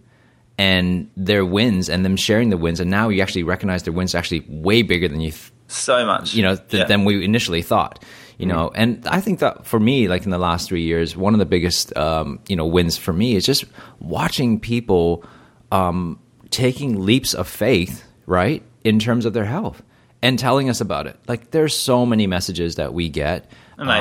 and 0.57 1.09
their 1.17 1.43
wins 1.45 1.89
and 1.89 2.05
them 2.05 2.15
sharing 2.15 2.49
the 2.49 2.57
wins, 2.57 2.79
and 2.79 2.91
now 2.91 3.09
you 3.09 3.21
actually 3.21 3.43
recognize 3.43 3.83
their 3.83 3.93
wins 3.93 4.13
are 4.13 4.19
actually 4.19 4.45
way 4.47 4.83
bigger 4.83 5.07
than 5.07 5.19
you 5.21 5.31
th- 5.31 5.51
so 5.67 6.05
much. 6.05 6.33
you 6.35 6.43
know 6.43 6.55
th- 6.55 6.81
Yeah. 6.81 6.85
than 6.85 7.05
we 7.05 7.23
initially 7.25 7.61
thought 7.63 8.03
you 8.41 8.47
know 8.47 8.71
and 8.75 9.05
i 9.07 9.21
think 9.21 9.39
that 9.39 9.65
for 9.65 9.79
me 9.79 10.07
like 10.07 10.23
in 10.25 10.31
the 10.31 10.37
last 10.37 10.67
three 10.67 10.81
years 10.81 11.15
one 11.15 11.33
of 11.33 11.39
the 11.39 11.45
biggest 11.45 11.95
um, 11.97 12.39
you 12.49 12.55
know 12.55 12.65
wins 12.65 12.97
for 12.97 13.13
me 13.13 13.35
is 13.35 13.45
just 13.45 13.63
watching 13.99 14.59
people 14.59 15.23
um, 15.71 16.19
taking 16.49 17.05
leaps 17.05 17.33
of 17.33 17.47
faith 17.47 18.03
right 18.25 18.63
in 18.83 18.99
terms 18.99 19.25
of 19.25 19.33
their 19.33 19.45
health 19.45 19.81
and 20.21 20.37
telling 20.39 20.69
us 20.69 20.81
about 20.81 21.07
it 21.07 21.17
like 21.27 21.51
there's 21.51 21.75
so 21.75 22.05
many 22.05 22.27
messages 22.27 22.75
that 22.75 22.93
we 22.93 23.09
get 23.09 23.49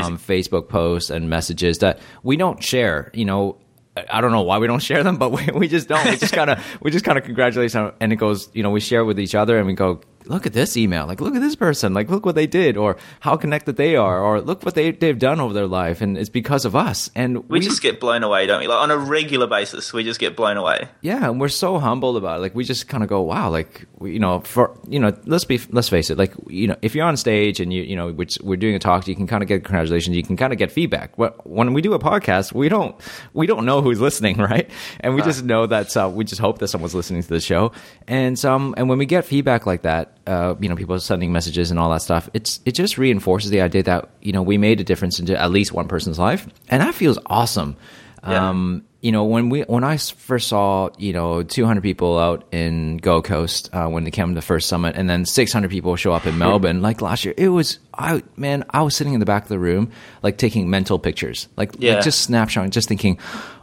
um, 0.07 0.19
facebook 0.19 0.69
posts 0.69 1.11
and 1.11 1.29
messages 1.31 1.79
that 1.79 1.99
we 2.23 2.37
don't 2.37 2.63
share 2.63 3.11
you 3.15 3.25
know 3.25 3.57
I- 3.97 4.07
I 4.19 4.21
don't 4.21 4.31
know 4.33 4.43
why 4.43 4.59
we 4.59 4.67
don't 4.69 4.79
share 4.91 5.03
them, 5.03 5.17
but 5.17 5.31
we, 5.33 5.43
we 5.53 5.67
just 5.67 5.89
don't. 5.89 6.05
We 6.09 6.17
just 6.17 6.33
kind 6.33 6.49
of 6.49 6.65
we 6.81 6.93
just 6.93 7.05
kind 7.05 7.19
of 7.19 7.25
congratulate 7.25 7.73
them, 7.73 7.93
and 8.01 8.13
it 8.13 8.17
goes. 8.17 8.49
You 8.55 8.63
know, 8.63 8.71
we 8.71 8.79
share 8.79 9.05
with 9.05 9.19
each 9.19 9.35
other, 9.35 9.59
and 9.59 9.67
we 9.67 9.75
go, 9.75 10.01
look 10.27 10.47
at 10.47 10.53
this 10.53 10.77
email, 10.77 11.07
like 11.07 11.21
look 11.21 11.35
at 11.35 11.41
this 11.41 11.57
person, 11.57 11.95
like 11.95 12.11
look 12.11 12.25
what 12.25 12.35
they 12.35 12.47
did, 12.47 12.77
or 12.77 12.97
how 13.21 13.37
connected 13.37 13.77
they 13.77 13.97
are, 13.97 14.21
or 14.21 14.41
look 14.41 14.65
what 14.65 14.75
they 14.75 14.91
they've 14.93 15.19
done 15.19 15.41
over 15.41 15.53
their 15.53 15.67
life, 15.67 16.01
and 16.01 16.17
it's 16.17 16.29
because 16.29 16.65
of 16.65 16.77
us. 16.77 17.11
And 17.15 17.49
we 17.49 17.61
just 17.61 17.83
get 17.83 18.01
blown 18.01 18.23
away, 18.23 18.47
don't 18.47 18.61
we? 18.61 18.67
Like 18.69 18.83
on 18.83 18.91
a 18.91 18.97
regular 18.97 19.47
basis, 19.47 19.93
we 19.93 20.05
just 20.05 20.21
get 20.21 20.37
blown 20.37 20.57
away. 20.57 20.89
yeah, 21.01 21.29
and 21.29 21.41
we're 21.41 21.49
so 21.49 21.79
humbled 21.79 22.17
about 22.17 22.39
it. 22.39 22.43
Like 22.43 22.55
we 22.55 22.65
just 22.65 22.89
kind 22.89 23.03
of 23.03 23.09
go, 23.09 23.23
wow, 23.23 23.51
like 23.51 23.87
we, 23.99 24.13
you 24.13 24.19
know, 24.19 24.41
for 24.41 24.79
you 24.89 24.99
know, 24.99 25.17
let's 25.27 25.45
be 25.45 25.61
let's 25.71 25.89
face 25.89 26.11
it, 26.11 26.19
like 26.19 26.35
you 26.49 26.67
know, 26.67 26.77
if 26.83 26.95
you're 26.95 27.07
on 27.07 27.17
stage 27.17 27.61
and 27.61 27.73
you 27.73 27.83
you 27.83 27.97
know, 27.97 28.13
which 28.13 28.39
we're 28.43 28.57
doing 28.57 28.75
a 28.75 28.79
talk, 28.79 29.09
you 29.09 29.17
can 29.17 29.27
kind 29.27 29.43
of 29.43 29.49
get 29.49 29.65
congratulations, 29.65 30.17
you 30.17 30.23
can 30.23 30.37
kind 30.37 30.53
of 30.53 30.59
get 30.59 30.71
feedback. 30.71 31.17
But 31.17 31.47
when 31.49 31.73
we 31.73 31.83
do 31.83 31.95
a 31.95 31.99
podcast, 31.99 32.53
we 32.53 32.69
don't 32.69 32.95
we 33.33 33.47
don't 33.47 33.65
know 33.65 33.83
who's 33.83 34.01
listening, 34.01 34.37
right? 34.51 34.71
And 35.01 35.15
we 35.15 35.23
just 35.23 35.45
know 35.45 35.67
that 35.67 35.97
uh, 35.97 36.11
we 36.13 36.25
just 36.25 36.41
hope 36.41 36.59
that 36.59 36.69
someone's 36.69 36.95
listening 36.95 37.23
to 37.23 37.29
the 37.29 37.41
show, 37.41 37.73
and 38.07 38.39
some 38.39 38.75
and 38.77 38.89
when 38.89 38.99
we 38.99 39.07
get 39.07 39.25
feedback 39.25 39.67
like 39.67 39.83
that, 39.83 40.10
uh, 40.27 40.55
you 40.61 40.69
know, 40.69 40.77
people 40.77 40.99
sending 41.01 41.33
messages 41.33 41.71
and 41.71 41.79
all 41.81 41.91
that 41.91 42.03
stuff, 42.03 42.29
it's 42.35 42.61
it 42.65 42.73
just 42.73 42.99
reinforces 42.99 43.51
the 43.51 43.61
idea 43.61 43.83
that 43.85 44.09
you 44.23 44.33
know 44.33 44.43
we 44.43 44.59
made 44.59 44.81
a 44.81 44.85
difference 44.85 45.19
into 45.19 45.39
at 45.41 45.51
least 45.51 45.73
one 45.73 45.89
person's 45.89 46.19
life, 46.19 46.47
and 46.69 46.83
that 46.83 46.95
feels 46.95 47.19
awesome. 47.27 47.77
Yeah. 48.23 48.51
Um, 48.51 48.85
you 49.01 49.13
know, 49.13 49.25
when 49.25 49.49
we 49.49 49.63
when 49.63 49.83
I 49.83 49.97
first 49.97 50.49
saw 50.49 50.91
you 50.99 51.15
know 51.15 51.43
200 51.43 51.81
people 51.81 52.19
out 52.19 52.45
in 52.53 52.99
Gold 52.99 53.25
Coast 53.25 53.71
uh, 53.73 53.89
when 53.89 54.05
they 54.05 54.11
came 54.11 54.29
to 54.29 54.35
the 54.35 54.43
first 54.43 54.69
summit, 54.69 54.95
and 54.95 55.09
then 55.09 55.25
600 55.25 55.71
people 55.71 55.97
show 55.97 56.13
up 56.13 56.27
in 56.27 56.37
Melbourne, 56.37 56.83
like 56.83 57.01
last 57.01 57.25
year, 57.25 57.33
it 57.39 57.49
was 57.49 57.79
I 57.95 58.23
man, 58.37 58.65
I 58.71 58.83
was 58.83 58.95
sitting 58.95 59.15
in 59.15 59.21
the 59.21 59.27
back 59.27 59.45
of 59.45 59.49
the 59.49 59.59
room, 59.59 59.91
like 60.23 60.37
taking 60.37 60.69
mental 60.69 60.99
pictures, 60.99 61.49
like, 61.57 61.73
Yeah. 61.79 61.95
like 61.95 62.05
just 62.05 62.29
snapshotting, 62.31 62.71
just 62.71 62.89
thinking, 62.89 63.19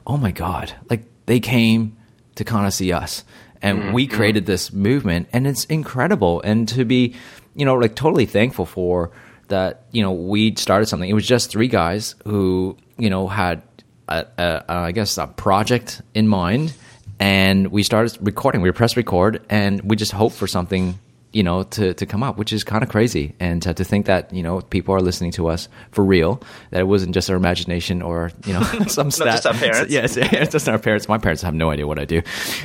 oh 0.08 0.18
my 0.18 0.32
god, 0.32 0.74
like 0.90 1.04
they 1.28 1.40
came 1.40 1.96
to 2.36 2.44
kind 2.44 2.66
of 2.66 2.74
see 2.74 2.92
us, 2.92 3.24
and 3.68 3.94
we 3.94 4.08
created 4.08 4.46
this 4.46 4.72
movement, 4.74 5.28
and 5.34 5.46
it's 5.48 5.66
incredible, 5.66 6.42
and 6.42 6.68
to 6.70 6.86
be, 6.86 7.16
you 7.56 7.66
know, 7.66 7.76
like 7.76 7.96
totally 7.96 8.26
thankful 8.26 8.66
for 8.66 9.12
that. 9.48 9.86
You 9.92 10.02
know, 10.02 10.12
we 10.12 10.56
started 10.56 10.88
something. 10.88 11.10
It 11.10 11.14
was 11.14 11.28
just 11.28 11.50
three 11.52 11.68
guys 11.68 12.16
who 12.26 12.78
you 12.98 13.10
know 13.10 13.28
had 13.28 13.62
a, 14.08 14.26
a, 14.38 14.64
a, 14.68 14.74
I 14.74 14.92
guess 14.92 15.18
a 15.18 15.28
project 15.28 16.02
in 16.14 16.28
mind, 16.28 16.74
and 17.20 17.68
we 17.68 17.84
started 17.84 18.18
recording. 18.22 18.62
We 18.62 18.72
pressed 18.72 18.96
record, 18.98 19.42
and 19.50 19.82
we 19.82 19.96
just 19.96 20.12
hoped 20.12 20.36
for 20.36 20.48
something, 20.48 21.00
you 21.34 21.44
know, 21.44 21.64
to, 21.64 21.94
to 21.94 22.06
come 22.06 22.24
up, 22.24 22.38
which 22.38 22.54
is 22.54 22.64
kind 22.64 22.84
of 22.84 22.90
crazy. 22.90 23.36
And 23.40 23.66
uh, 23.68 23.74
to 23.74 23.84
think 23.84 24.06
that 24.06 24.34
you 24.34 24.44
know 24.44 24.62
people 24.62 24.94
are 24.96 25.02
listening 25.02 25.32
to 25.32 25.48
us 25.48 25.68
for 25.92 26.04
real, 26.04 26.42
that 26.72 26.82
it 26.82 26.88
wasn't 26.88 27.14
just 27.14 27.30
our 27.30 27.36
imagination 27.36 28.02
or 28.02 28.32
you 28.46 28.54
know 28.54 28.62
some 28.88 29.12
stat. 29.12 29.28
just 29.28 29.46
our 29.48 29.54
parents. 29.54 29.92
Yes, 29.98 30.18
it's 30.18 30.52
just 30.52 30.70
our 30.70 30.80
parents. 30.80 31.08
My 31.10 31.18
parents 31.18 31.42
have 31.42 31.54
no 31.54 31.70
idea 31.72 31.88
what 31.88 32.00
I 32.00 32.06
do. 32.06 32.22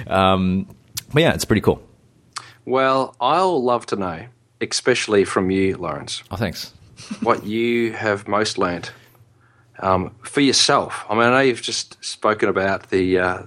Um, 0.07 0.69
but 1.13 1.23
yeah, 1.23 1.33
it's 1.35 1.45
pretty 1.45 1.61
cool. 1.63 1.83
Well, 2.65 3.17
I'll 3.21 3.63
love 3.63 3.87
to 3.87 3.97
know, 3.97 4.27
especially 4.61 5.25
from 5.25 5.51
you, 5.51 5.77
Lawrence, 5.77 6.23
Oh, 6.31 6.37
thanks. 6.37 6.73
what 7.23 7.45
you 7.45 7.93
have 7.95 8.29
most 8.29 8.59
learnt 8.59 8.93
um, 9.81 10.15
for 10.23 10.41
yourself. 10.41 11.05
I 11.09 11.15
mean, 11.15 11.25
I 11.25 11.31
know 11.31 11.41
you've 11.41 11.63
just 11.63 12.03
spoken 12.05 12.49
about 12.49 12.91
the 12.91 13.19
uh, 13.19 13.43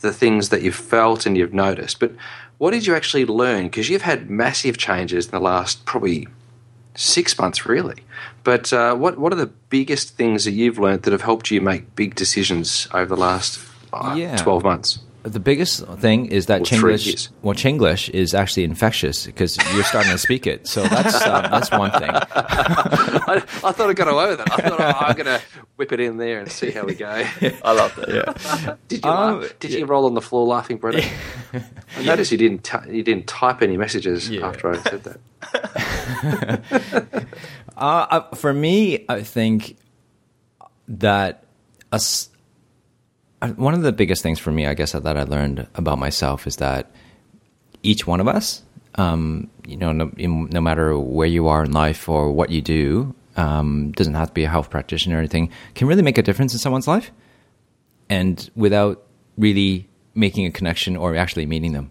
the 0.00 0.12
things 0.12 0.50
that 0.50 0.62
you've 0.62 0.74
felt 0.76 1.26
and 1.26 1.36
you've 1.36 1.54
noticed, 1.54 1.98
but 1.98 2.12
what 2.58 2.70
did 2.70 2.86
you 2.86 2.94
actually 2.94 3.26
learn? 3.26 3.64
Because 3.64 3.88
you've 3.88 4.02
had 4.02 4.30
massive 4.30 4.76
changes 4.78 5.24
in 5.26 5.30
the 5.32 5.40
last 5.40 5.84
probably 5.86 6.28
six 6.94 7.36
months, 7.38 7.66
really. 7.66 8.04
But 8.44 8.72
uh, 8.72 8.94
what 8.94 9.18
what 9.18 9.32
are 9.32 9.36
the 9.36 9.46
biggest 9.70 10.16
things 10.16 10.44
that 10.44 10.52
you've 10.52 10.78
learned 10.78 11.02
that 11.02 11.12
have 11.12 11.22
helped 11.22 11.50
you 11.50 11.60
make 11.60 11.96
big 11.96 12.14
decisions 12.14 12.86
over 12.94 13.06
the 13.06 13.20
last 13.20 13.58
uh, 13.92 14.14
Yeah. 14.16 14.36
twelve 14.36 14.62
months? 14.62 15.00
The 15.24 15.40
biggest 15.40 15.86
thing 15.86 16.26
is 16.26 16.46
that 16.46 16.62
Chinglish, 16.62 17.30
well, 17.40 17.54
Chinglish 17.54 18.10
is 18.10 18.34
actually 18.34 18.64
infectious 18.64 19.24
because 19.24 19.56
you're 19.74 19.82
starting 19.82 20.12
to 20.12 20.18
speak 20.18 20.46
it. 20.46 20.66
So 20.68 20.82
that's 20.86 21.14
uh, 21.14 21.48
that's 21.50 21.70
one 21.70 21.90
thing. 21.92 22.10
I, 22.12 23.42
I 23.64 23.72
thought 23.72 23.88
I 23.88 23.94
got 23.94 24.08
away 24.08 24.28
with 24.28 24.40
it. 24.40 24.48
I 24.52 24.56
thought 24.68 24.80
oh, 24.80 24.84
I'm 25.06 25.16
going 25.16 25.24
to 25.24 25.40
whip 25.76 25.92
it 25.92 26.00
in 26.00 26.18
there 26.18 26.40
and 26.40 26.52
see 26.52 26.70
how 26.72 26.84
we 26.84 26.94
go. 26.94 27.08
I 27.08 27.72
love 27.72 27.96
that. 27.96 28.78
Did 28.88 29.02
you 29.02 29.10
Um, 29.10 29.40
laugh? 29.40 29.58
Did 29.60 29.72
you 29.72 29.86
roll 29.86 30.04
on 30.04 30.12
the 30.12 30.20
floor 30.20 30.46
laughing, 30.46 30.76
Brendan? 30.76 31.08
I 31.96 32.02
noticed 32.02 32.30
you 32.30 32.36
didn't 32.36 32.62
t- 32.62 32.76
you 32.90 33.02
didn't 33.02 33.26
type 33.26 33.62
any 33.62 33.78
messages 33.78 34.28
Yeah. 34.28 34.46
after 34.46 34.72
I 34.72 34.76
said 34.82 35.04
that. 35.04 35.20
Uh, 37.76 38.06
uh, 38.08 38.34
for 38.36 38.52
me, 38.52 39.04
I 39.08 39.22
think 39.24 39.76
that 40.86 41.42
us, 41.90 42.28
uh, 42.28 42.33
one 43.48 43.74
of 43.74 43.82
the 43.82 43.92
biggest 43.92 44.22
things 44.22 44.38
for 44.38 44.50
me, 44.50 44.66
I 44.66 44.74
guess, 44.74 44.92
that 44.92 45.16
I 45.16 45.22
learned 45.24 45.66
about 45.74 45.98
myself 45.98 46.46
is 46.46 46.56
that 46.56 46.90
each 47.82 48.06
one 48.06 48.20
of 48.20 48.28
us, 48.28 48.62
um, 48.96 49.50
you 49.66 49.76
know, 49.76 49.92
no, 49.92 50.10
no 50.16 50.60
matter 50.60 50.98
where 50.98 51.26
you 51.26 51.48
are 51.48 51.64
in 51.64 51.72
life 51.72 52.08
or 52.08 52.32
what 52.32 52.50
you 52.50 52.62
do, 52.62 53.14
um, 53.36 53.92
doesn't 53.92 54.14
have 54.14 54.28
to 54.28 54.34
be 54.34 54.44
a 54.44 54.48
health 54.48 54.70
practitioner 54.70 55.16
or 55.16 55.18
anything, 55.18 55.50
can 55.74 55.88
really 55.88 56.02
make 56.02 56.18
a 56.18 56.22
difference 56.22 56.52
in 56.52 56.58
someone's 56.58 56.86
life, 56.86 57.10
and 58.08 58.50
without 58.54 59.02
really 59.36 59.88
making 60.14 60.46
a 60.46 60.50
connection 60.50 60.96
or 60.96 61.16
actually 61.16 61.44
meeting 61.44 61.72
them. 61.72 61.90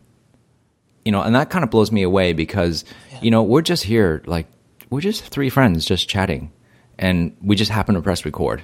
You 1.03 1.11
know, 1.11 1.21
and 1.21 1.35
that 1.35 1.49
kind 1.49 1.63
of 1.63 1.69
blows 1.69 1.91
me 1.91 2.03
away 2.03 2.31
because, 2.31 2.85
you 3.21 3.29
know, 3.29 3.43
we're 3.43 3.61
just 3.61 3.83
here, 3.83 4.23
like, 4.25 4.47
we're 4.89 5.01
just 5.01 5.25
three 5.25 5.49
friends 5.49 5.85
just 5.85 6.07
chatting, 6.07 6.51
and 6.97 7.35
we 7.41 7.57
just 7.57 7.71
happen 7.71 7.95
to 7.95 8.01
press 8.01 8.23
record, 8.23 8.63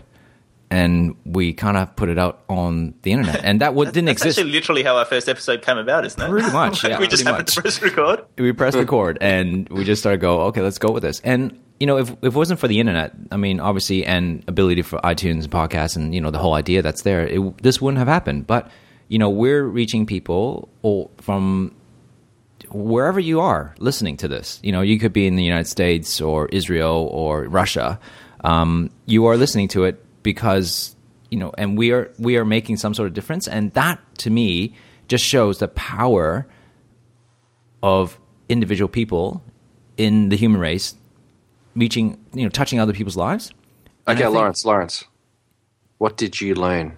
and 0.72 1.16
we 1.26 1.54
kind 1.54 1.78
of 1.78 1.96
put 1.96 2.10
it 2.10 2.18
out 2.20 2.44
on 2.48 2.94
the 3.02 3.12
internet, 3.12 3.44
and 3.44 3.62
that 3.62 3.74
would, 3.74 3.92
didn't 3.92 4.06
That's 4.06 4.22
exist. 4.22 4.40
actually 4.40 4.52
literally 4.52 4.84
how 4.84 4.98
our 4.98 5.06
first 5.06 5.28
episode 5.28 5.62
came 5.62 5.78
about, 5.78 6.06
isn't 6.06 6.22
it? 6.22 6.30
Pretty 6.30 6.52
much, 6.52 6.84
Like, 6.84 6.92
yeah, 6.94 7.00
we 7.00 7.08
just 7.08 7.24
pretty 7.24 7.32
happened 7.32 7.48
to 7.48 7.62
press 7.62 7.82
record. 7.82 8.26
we 8.38 8.52
pressed 8.54 8.78
record, 8.78 9.18
and 9.22 9.68
we 9.70 9.84
just 9.84 10.02
started 10.02 10.22
go, 10.22 10.42
okay, 10.44 10.62
let's 10.62 10.78
go 10.80 10.92
with 10.92 11.04
this, 11.04 11.20
and. 11.22 11.60
You 11.82 11.88
know, 11.88 11.98
if, 11.98 12.10
if 12.10 12.18
it 12.24 12.34
wasn't 12.34 12.60
for 12.60 12.68
the 12.68 12.82
internet, 12.82 13.14
I 13.32 13.38
mean, 13.38 13.62
obviously, 13.62 14.06
and 14.06 14.44
ability 14.50 14.82
for 14.82 15.00
iTunes 15.00 15.44
and 15.44 15.50
podcasts, 15.50 15.96
and 15.96 16.14
you 16.14 16.20
know, 16.20 16.30
the 16.30 16.38
whole 16.38 16.54
idea 16.54 16.82
that's 16.82 17.04
there, 17.04 17.26
it, 17.26 17.64
this 17.64 17.80
wouldn't 17.80 18.00
have 18.00 18.08
happened. 18.10 18.48
But 18.48 18.70
you 19.08 19.18
know, 19.18 19.30
we're 19.30 19.64
reaching 19.64 20.06
people 20.06 20.68
all 20.82 21.10
from 21.22 21.74
wherever 22.70 23.18
you 23.18 23.40
are 23.40 23.74
listening 23.80 24.18
to 24.18 24.28
this, 24.28 24.60
you 24.62 24.74
know, 24.74 24.82
you 24.82 25.00
could 25.00 25.14
be 25.14 25.26
in 25.26 25.38
the 25.38 25.44
United 25.44 25.68
States 25.68 26.20
or 26.20 26.48
Israel 26.48 27.08
or 27.14 27.44
Russia. 27.46 27.98
Um, 28.44 28.90
you 29.06 29.28
are 29.28 29.38
listening 29.38 29.70
to 29.70 29.86
it 29.86 30.04
because 30.34 30.96
you 31.32 31.38
know, 31.40 31.52
and 31.58 31.78
we 31.78 31.92
are 31.92 32.12
we 32.20 32.38
are 32.38 32.46
making 32.46 32.78
some 32.78 32.94
sort 32.94 33.08
of 33.08 33.14
difference, 33.14 33.48
and 33.48 33.72
that 33.74 34.00
to 34.20 34.30
me 34.30 34.76
just 35.08 35.24
shows 35.26 35.58
the 35.60 35.68
power 35.68 36.46
of 37.82 38.20
individual 38.48 38.90
people 38.90 39.42
in 39.98 40.30
the 40.30 40.36
human 40.36 40.60
race 40.60 40.96
reaching, 41.76 42.18
you 42.34 42.44
know, 42.44 42.50
touching 42.50 42.80
other 42.80 42.94
people's 42.94 43.16
lives. 43.18 43.50
And 43.50 43.58
I 44.08 44.12
Okay, 44.14 44.24
think- 44.24 44.36
Lawrence, 44.36 44.66
Lawrence, 44.66 45.04
what 45.98 46.18
did 46.18 46.40
you 46.42 46.56
learn? 46.56 46.98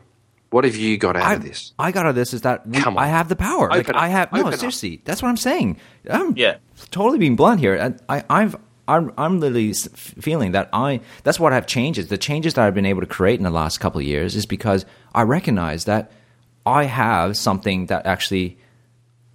What 0.50 0.65
have 0.65 0.75
you 0.75 0.97
got 0.97 1.15
out 1.15 1.23
I, 1.23 1.33
of 1.35 1.43
this? 1.43 1.71
I 1.79 1.91
got 1.93 2.05
out 2.05 2.09
of 2.09 2.15
this 2.15 2.33
is 2.33 2.41
that 2.41 2.67
we, 2.67 2.77
Come 2.79 2.97
on. 2.97 3.03
I 3.03 3.07
have 3.07 3.29
the 3.29 3.38
power. 3.38 3.69
like 3.69 3.79
Open 3.81 3.95
up. 3.95 4.01
I 4.01 4.07
have 4.09 4.31
no 4.33 4.41
Open 4.41 4.53
up. 4.53 4.59
seriously. 4.59 5.01
That's 5.05 5.21
what 5.21 5.29
I'm 5.29 5.38
saying. 5.38 5.77
I'm 6.09 6.35
Yeah. 6.35 6.57
totally 6.91 7.19
being 7.19 7.38
blunt 7.38 7.61
here. 7.61 7.75
And 7.75 7.97
I, 8.09 8.23
I've 8.29 8.55
I'm 8.91 9.13
I'm 9.17 9.39
literally 9.39 9.74
feeling 9.74 10.51
that 10.51 10.69
I 10.74 11.00
that's 11.24 11.39
what 11.39 11.53
I've 11.53 11.65
changed. 11.65 12.10
The 12.10 12.17
changes 12.17 12.55
that 12.55 12.65
I've 12.65 12.75
been 12.75 12.86
able 12.86 13.01
to 13.01 13.07
create 13.07 13.39
in 13.39 13.43
the 13.43 13.50
last 13.50 13.79
couple 13.79 14.01
of 14.01 14.05
years 14.05 14.36
is 14.36 14.45
because 14.45 14.86
I 15.15 15.21
recognize 15.21 15.86
that 15.86 16.12
I 16.65 16.83
have 16.83 17.38
something 17.38 17.86
that 17.86 18.05
actually, 18.05 18.57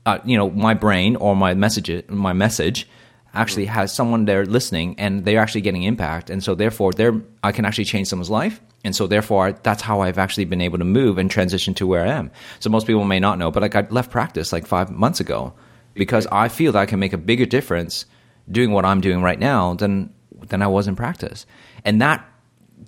uh, 0.04 0.18
you 0.24 0.36
know, 0.36 0.50
my 0.50 0.74
brain 0.74 1.16
or 1.16 1.34
my 1.34 1.54
message 1.54 1.90
my 2.08 2.34
message 2.34 2.86
actually 3.32 3.66
has 3.66 3.94
someone 3.94 4.26
there 4.26 4.44
listening 4.44 4.94
and 4.98 5.24
they're 5.24 5.40
actually 5.40 5.62
getting 5.62 5.84
impact. 5.84 6.28
And 6.28 6.44
so 6.44 6.54
therefore 6.54 6.92
they're 6.92 7.20
i 7.42 7.50
can 7.50 7.64
actually 7.64 7.84
change 7.84 8.08
someone's 8.08 8.30
life. 8.30 8.60
And 8.84 8.94
so 8.94 9.06
therefore 9.06 9.52
that's 9.52 9.82
how 9.82 10.02
i've 10.02 10.18
actually 10.18 10.44
been 10.44 10.60
able 10.60 10.78
to 10.78 10.84
move 10.84 11.16
and 11.16 11.30
transition 11.30 11.72
to 11.74 11.86
where 11.86 12.04
i 12.06 12.08
am. 12.08 12.30
So 12.60 12.68
most 12.68 12.86
people 12.86 13.04
may 13.04 13.20
not 13.20 13.38
know 13.38 13.50
but 13.50 13.62
like 13.62 13.74
i 13.74 13.86
left 13.88 14.10
practice 14.10 14.52
like 14.52 14.66
five 14.66 14.90
months 14.90 15.20
ago 15.20 15.54
because 15.94 16.26
i 16.30 16.48
feel 16.48 16.72
that 16.72 16.82
i 16.84 16.86
can 16.86 17.00
make 17.00 17.14
a 17.14 17.18
bigger 17.30 17.46
difference 17.46 18.04
doing 18.50 18.72
what 18.72 18.84
i'm 18.84 19.00
doing 19.00 19.22
right 19.22 19.38
now 19.38 19.74
than 19.74 20.12
than 20.48 20.62
i 20.62 20.66
was 20.66 20.86
in 20.88 20.94
practice 20.96 21.46
and 21.84 22.00
that 22.00 22.24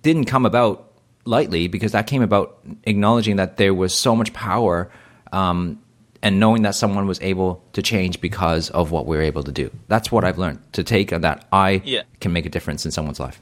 didn't 0.02 0.26
come 0.26 0.46
about 0.46 0.92
lightly 1.24 1.68
because 1.68 1.92
that 1.92 2.06
came 2.06 2.22
about 2.22 2.58
acknowledging 2.84 3.36
that 3.36 3.56
there 3.56 3.74
was 3.74 3.94
so 3.94 4.14
much 4.16 4.32
power 4.32 4.90
um, 5.32 5.78
and 6.22 6.40
knowing 6.40 6.62
that 6.62 6.74
someone 6.74 7.06
was 7.06 7.20
able 7.20 7.62
to 7.74 7.82
change 7.82 8.20
because 8.20 8.70
of 8.70 8.90
what 8.90 9.06
we 9.06 9.16
were 9.16 9.22
able 9.22 9.42
to 9.42 9.52
do. 9.52 9.70
That's 9.88 10.10
what 10.10 10.24
I've 10.24 10.38
learned 10.38 10.60
to 10.72 10.82
take 10.82 11.10
that 11.10 11.46
I 11.52 11.82
Yeah. 11.84 12.02
can 12.20 12.32
make 12.32 12.46
a 12.46 12.48
difference 12.48 12.84
in 12.86 12.90
someone's 12.92 13.20
life. 13.20 13.40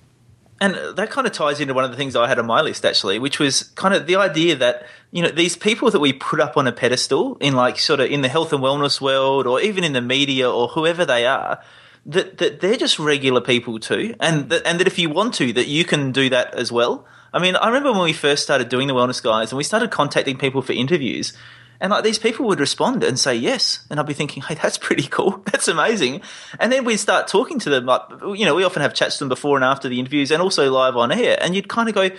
And 0.61 0.75
that 0.97 1.11
kind 1.11 1.27
of 1.27 1.33
ties 1.33 1.61
into 1.61 1.75
one 1.75 1.85
of 1.85 1.91
the 1.91 1.97
things 1.97 2.17
I 2.17 2.27
had 2.29 2.39
on 2.39 2.47
my 2.47 2.61
list 2.61 2.85
actually, 2.85 3.19
which 3.19 3.39
was 3.39 3.63
kind 3.63 3.95
of 3.95 4.07
the 4.07 4.17
idea 4.17 4.57
that 4.57 4.87
you 5.13 5.23
know 5.23 5.29
these 5.31 5.57
people 5.57 5.91
that 5.91 6.01
we 6.01 6.13
put 6.13 6.41
up 6.41 6.57
on 6.57 6.67
a 6.67 6.73
pedestal 6.73 7.37
in 7.41 7.55
like 7.55 7.79
sort 7.79 8.01
of 8.01 8.11
in 8.11 8.23
the 8.23 8.29
health 8.29 8.53
and 8.53 8.63
wellness 8.63 9.01
world, 9.01 9.47
or 9.47 9.61
even 9.61 9.85
in 9.85 9.93
the 9.93 10.01
media, 10.01 10.51
or 10.51 10.69
whoever 10.69 11.05
they 11.05 11.25
are, 11.27 11.61
that 12.07 12.39
that 12.39 12.61
they're 12.61 12.77
just 12.77 12.99
regular 12.99 13.41
people 13.41 13.79
too, 13.79 14.15
and 14.21 14.45
mm. 14.45 14.49
that 14.51 14.67
and 14.67 14.81
that 14.81 14.87
if 14.87 14.99
you 14.99 15.11
want 15.11 15.35
to, 15.35 15.53
that 15.53 15.67
you 15.67 15.85
can 15.85 16.13
do 16.13 16.31
that 16.31 16.55
as 16.55 16.73
well. 16.73 17.07
I 17.33 17.41
mean, 17.41 17.57
I 17.57 17.67
remember 17.67 17.93
when 17.93 18.05
we 18.05 18.13
first 18.13 18.43
started 18.43 18.69
doing 18.69 18.89
the 18.89 18.95
wellness 18.95 19.23
guys, 19.23 19.51
and 19.51 19.59
we 19.59 19.65
started 19.65 19.91
contacting 19.91 20.39
people 20.39 20.63
for 20.63 20.73
interviews. 20.73 21.33
And 21.79 21.91
like 21.91 22.05
these 22.05 22.19
people 22.19 22.47
would 22.47 22.61
respond 22.61 23.05
and 23.05 23.19
say 23.19 23.35
yes, 23.35 23.81
and 23.91 24.01
I'd 24.01 24.07
be 24.07 24.15
thinking, 24.15 24.43
"Hey, 24.43 24.55
that's 24.55 24.79
pretty 24.79 25.07
cool. 25.09 25.43
That's 25.53 25.69
amazing." 25.69 26.23
And 26.59 26.73
then 26.73 26.85
we'd 26.85 26.97
start 26.97 27.29
talking 27.29 27.59
to 27.59 27.71
them. 27.71 27.85
Like, 27.85 28.01
you 28.35 28.47
know, 28.47 28.55
we 28.55 28.65
often 28.65 28.83
have 28.83 28.95
chats 28.95 29.19
to 29.19 29.25
them 29.25 29.29
before 29.29 29.57
and 29.57 29.65
after 29.65 29.89
the 29.89 29.99
interviews, 29.99 30.31
and 30.31 30.41
also 30.41 30.71
live 30.71 30.97
on 30.97 31.13
air. 31.13 31.37
And 31.41 31.55
you'd 31.55 31.69
kind 31.69 31.89
of 31.89 31.95
go, 31.95 32.11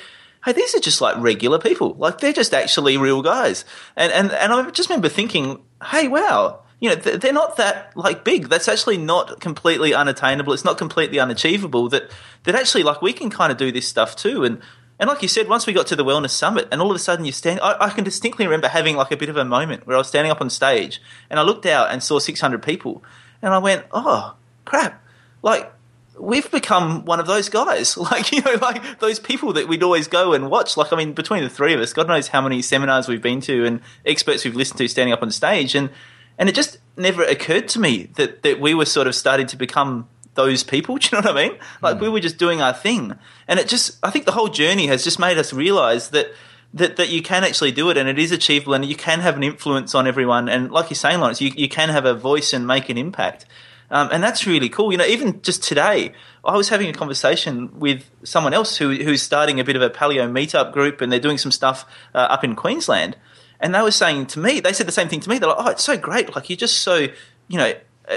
"Hey, 0.46 0.52
these 0.52 0.76
are 0.76 0.80
just 0.80 1.02
like 1.02 1.18
regular 1.18 1.58
people. 1.58 1.96
Like 1.98 2.20
they're 2.20 2.34
just 2.34 2.54
actually 2.54 2.98
real 2.98 3.24
guys." 3.24 3.66
And 3.96 4.12
and 4.12 4.32
and 4.32 4.54
I 4.54 4.70
just 4.70 4.90
remember 4.90 5.10
thinking, 5.10 5.64
"Hey, 5.84 6.08
wow." 6.08 6.60
You 6.80 6.90
know, 6.90 6.96
they're 6.96 7.34
not 7.34 7.58
that 7.58 7.92
like 7.96 8.24
big. 8.24 8.50
That's 8.50 8.68
actually 8.68 8.98
not 8.98 9.40
completely 9.40 9.94
unattainable. 9.96 10.54
It's 10.54 10.66
not 10.66 10.78
completely 10.78 11.20
unachievable. 11.20 11.90
That 11.90 12.12
that 12.44 12.54
actually 12.54 12.84
like 12.84 13.02
we 13.02 13.14
can 13.14 13.30
kind 13.30 13.52
of 13.52 13.58
do 13.58 13.72
this 13.72 13.88
stuff 13.88 14.16
too. 14.16 14.44
And 14.44 14.62
and 15.00 15.08
like 15.08 15.22
you 15.22 15.28
said, 15.28 15.48
once 15.48 15.66
we 15.66 15.74
got 15.74 15.88
to 15.88 15.96
the 15.96 16.06
wellness 16.06 16.32
summit, 16.32 16.68
and 16.72 16.82
all 16.82 16.90
of 16.90 16.96
a 16.96 17.00
sudden 17.00 17.26
you 17.26 17.32
stand, 17.32 17.60
I, 17.62 17.86
I 17.86 17.90
can 17.90 18.04
distinctly 18.04 18.46
remember 18.46 18.68
having 18.68 18.96
like 18.96 19.12
a 19.12 19.18
bit 19.18 19.30
of 19.30 19.38
a 19.38 19.46
moment 19.46 19.86
where 19.86 19.96
I 19.96 20.00
was 20.00 20.08
standing 20.08 20.32
up 20.32 20.42
on 20.42 20.50
stage 20.50 21.02
and 21.30 21.40
I 21.40 21.44
looked 21.44 21.66
out 21.66 21.92
and 21.92 22.04
saw 22.04 22.20
600 22.20 22.62
people, 22.62 23.04
and 23.42 23.54
I 23.54 23.58
went, 23.58 23.86
"Oh 23.92 24.36
crap!" 24.66 25.04
Like 25.42 25.72
we've 26.20 26.50
become 26.52 27.06
one 27.06 27.20
of 27.20 27.28
those 27.28 27.50
guys, 27.50 27.98
like 28.12 28.32
you 28.32 28.42
know, 28.42 28.56
like 28.62 29.00
those 29.00 29.20
people 29.20 29.54
that 29.54 29.68
we'd 29.68 29.84
always 29.84 30.08
go 30.08 30.34
and 30.34 30.50
watch. 30.50 30.78
Like 30.78 30.94
I 30.94 30.96
mean, 30.96 31.14
between 31.14 31.44
the 31.44 31.50
three 31.50 31.74
of 31.74 31.80
us, 31.80 31.94
God 31.94 32.08
knows 32.08 32.30
how 32.30 32.42
many 32.42 32.62
seminars 32.62 33.08
we've 33.08 33.22
been 33.22 33.42
to 33.42 33.66
and 33.66 33.82
experts 34.06 34.46
we've 34.46 34.56
listened 34.56 34.78
to 34.80 34.88
standing 34.88 35.14
up 35.14 35.22
on 35.22 35.32
stage, 35.32 35.76
and 35.76 35.90
and 36.38 36.50
it 36.50 36.56
just 36.56 36.78
never 36.96 37.24
occurred 37.24 37.68
to 37.70 37.80
me 37.80 38.10
that 38.16 38.44
that 38.44 38.60
we 38.60 38.74
were 38.74 38.86
sort 38.86 39.08
of 39.08 39.16
starting 39.16 39.48
to 39.48 39.58
become 39.58 40.08
those 40.36 40.64
people. 40.64 40.98
Do 40.98 41.10
you 41.12 41.22
know 41.22 41.30
what 41.30 41.38
I 41.38 41.48
mean? 41.50 41.60
Like 41.82 42.00
we 42.00 42.10
were 42.10 42.20
just 42.20 42.38
doing 42.38 42.62
our 42.62 42.74
thing, 42.74 43.14
and 43.48 43.60
it 43.60 43.68
just 43.68 43.98
I 44.04 44.10
think 44.10 44.26
the 44.26 44.32
whole 44.32 44.50
journey 44.50 44.88
has 44.88 45.04
just 45.04 45.20
made 45.20 45.38
us 45.38 45.54
realize 45.54 46.10
that. 46.10 46.28
That, 46.74 46.98
that 46.98 47.08
you 47.08 47.22
can 47.22 47.46
actually 47.46 47.72
do 47.72 47.90
it 47.90 47.98
and 47.98 48.10
it 48.10 48.20
is 48.20 48.34
achievable 48.34 48.74
and 48.74 48.84
you 48.84 48.94
can 48.94 49.22
have 49.22 49.38
an 49.38 49.42
influence 49.42 49.96
on 49.96 50.06
everyone 50.06 50.50
and 50.50 50.70
like 50.70 50.90
you're 50.90 50.96
saying 50.96 51.22
Lawrence 51.22 51.40
you, 51.40 51.50
you 51.56 51.70
can 51.70 51.88
have 51.88 52.04
a 52.04 52.14
voice 52.14 52.52
and 52.52 52.68
make 52.68 52.90
an 52.90 52.98
impact 52.98 53.46
um, 53.90 54.10
and 54.12 54.22
that's 54.22 54.46
really 54.46 54.68
cool 54.68 54.92
you 54.92 54.98
know 54.98 55.06
even 55.06 55.42
just 55.42 55.64
today 55.64 56.12
I 56.44 56.58
was 56.58 56.68
having 56.68 56.90
a 56.90 56.94
conversation 56.94 57.80
with 57.80 58.04
someone 58.24 58.54
else 58.54 58.76
who, 58.76 58.92
who's 58.96 59.22
starting 59.22 59.62
a 59.62 59.64
bit 59.64 59.78
of 59.78 59.82
a 59.82 59.90
paleo 59.90 60.30
meetup 60.30 60.74
group 60.74 61.00
and 61.00 61.10
they're 61.10 61.22
doing 61.22 61.38
some 61.38 61.54
stuff 61.54 61.86
uh, 62.14 62.18
up 62.18 62.44
in 62.44 62.54
Queensland 62.54 63.16
and 63.60 63.74
they 63.74 63.82
were 63.82 63.92
saying 63.92 64.26
to 64.26 64.40
me 64.40 64.60
they 64.60 64.74
said 64.74 64.88
the 64.88 64.92
same 64.92 65.10
thing 65.10 65.20
to 65.20 65.30
me 65.30 65.38
they're 65.38 65.50
like 65.50 65.58
oh 65.60 65.70
it's 65.70 65.84
so 65.84 65.98
great 65.98 66.36
like 66.36 66.50
you're 66.50 66.58
just 66.58 66.80
so 66.80 67.08
you 67.48 67.58
know 67.58 67.74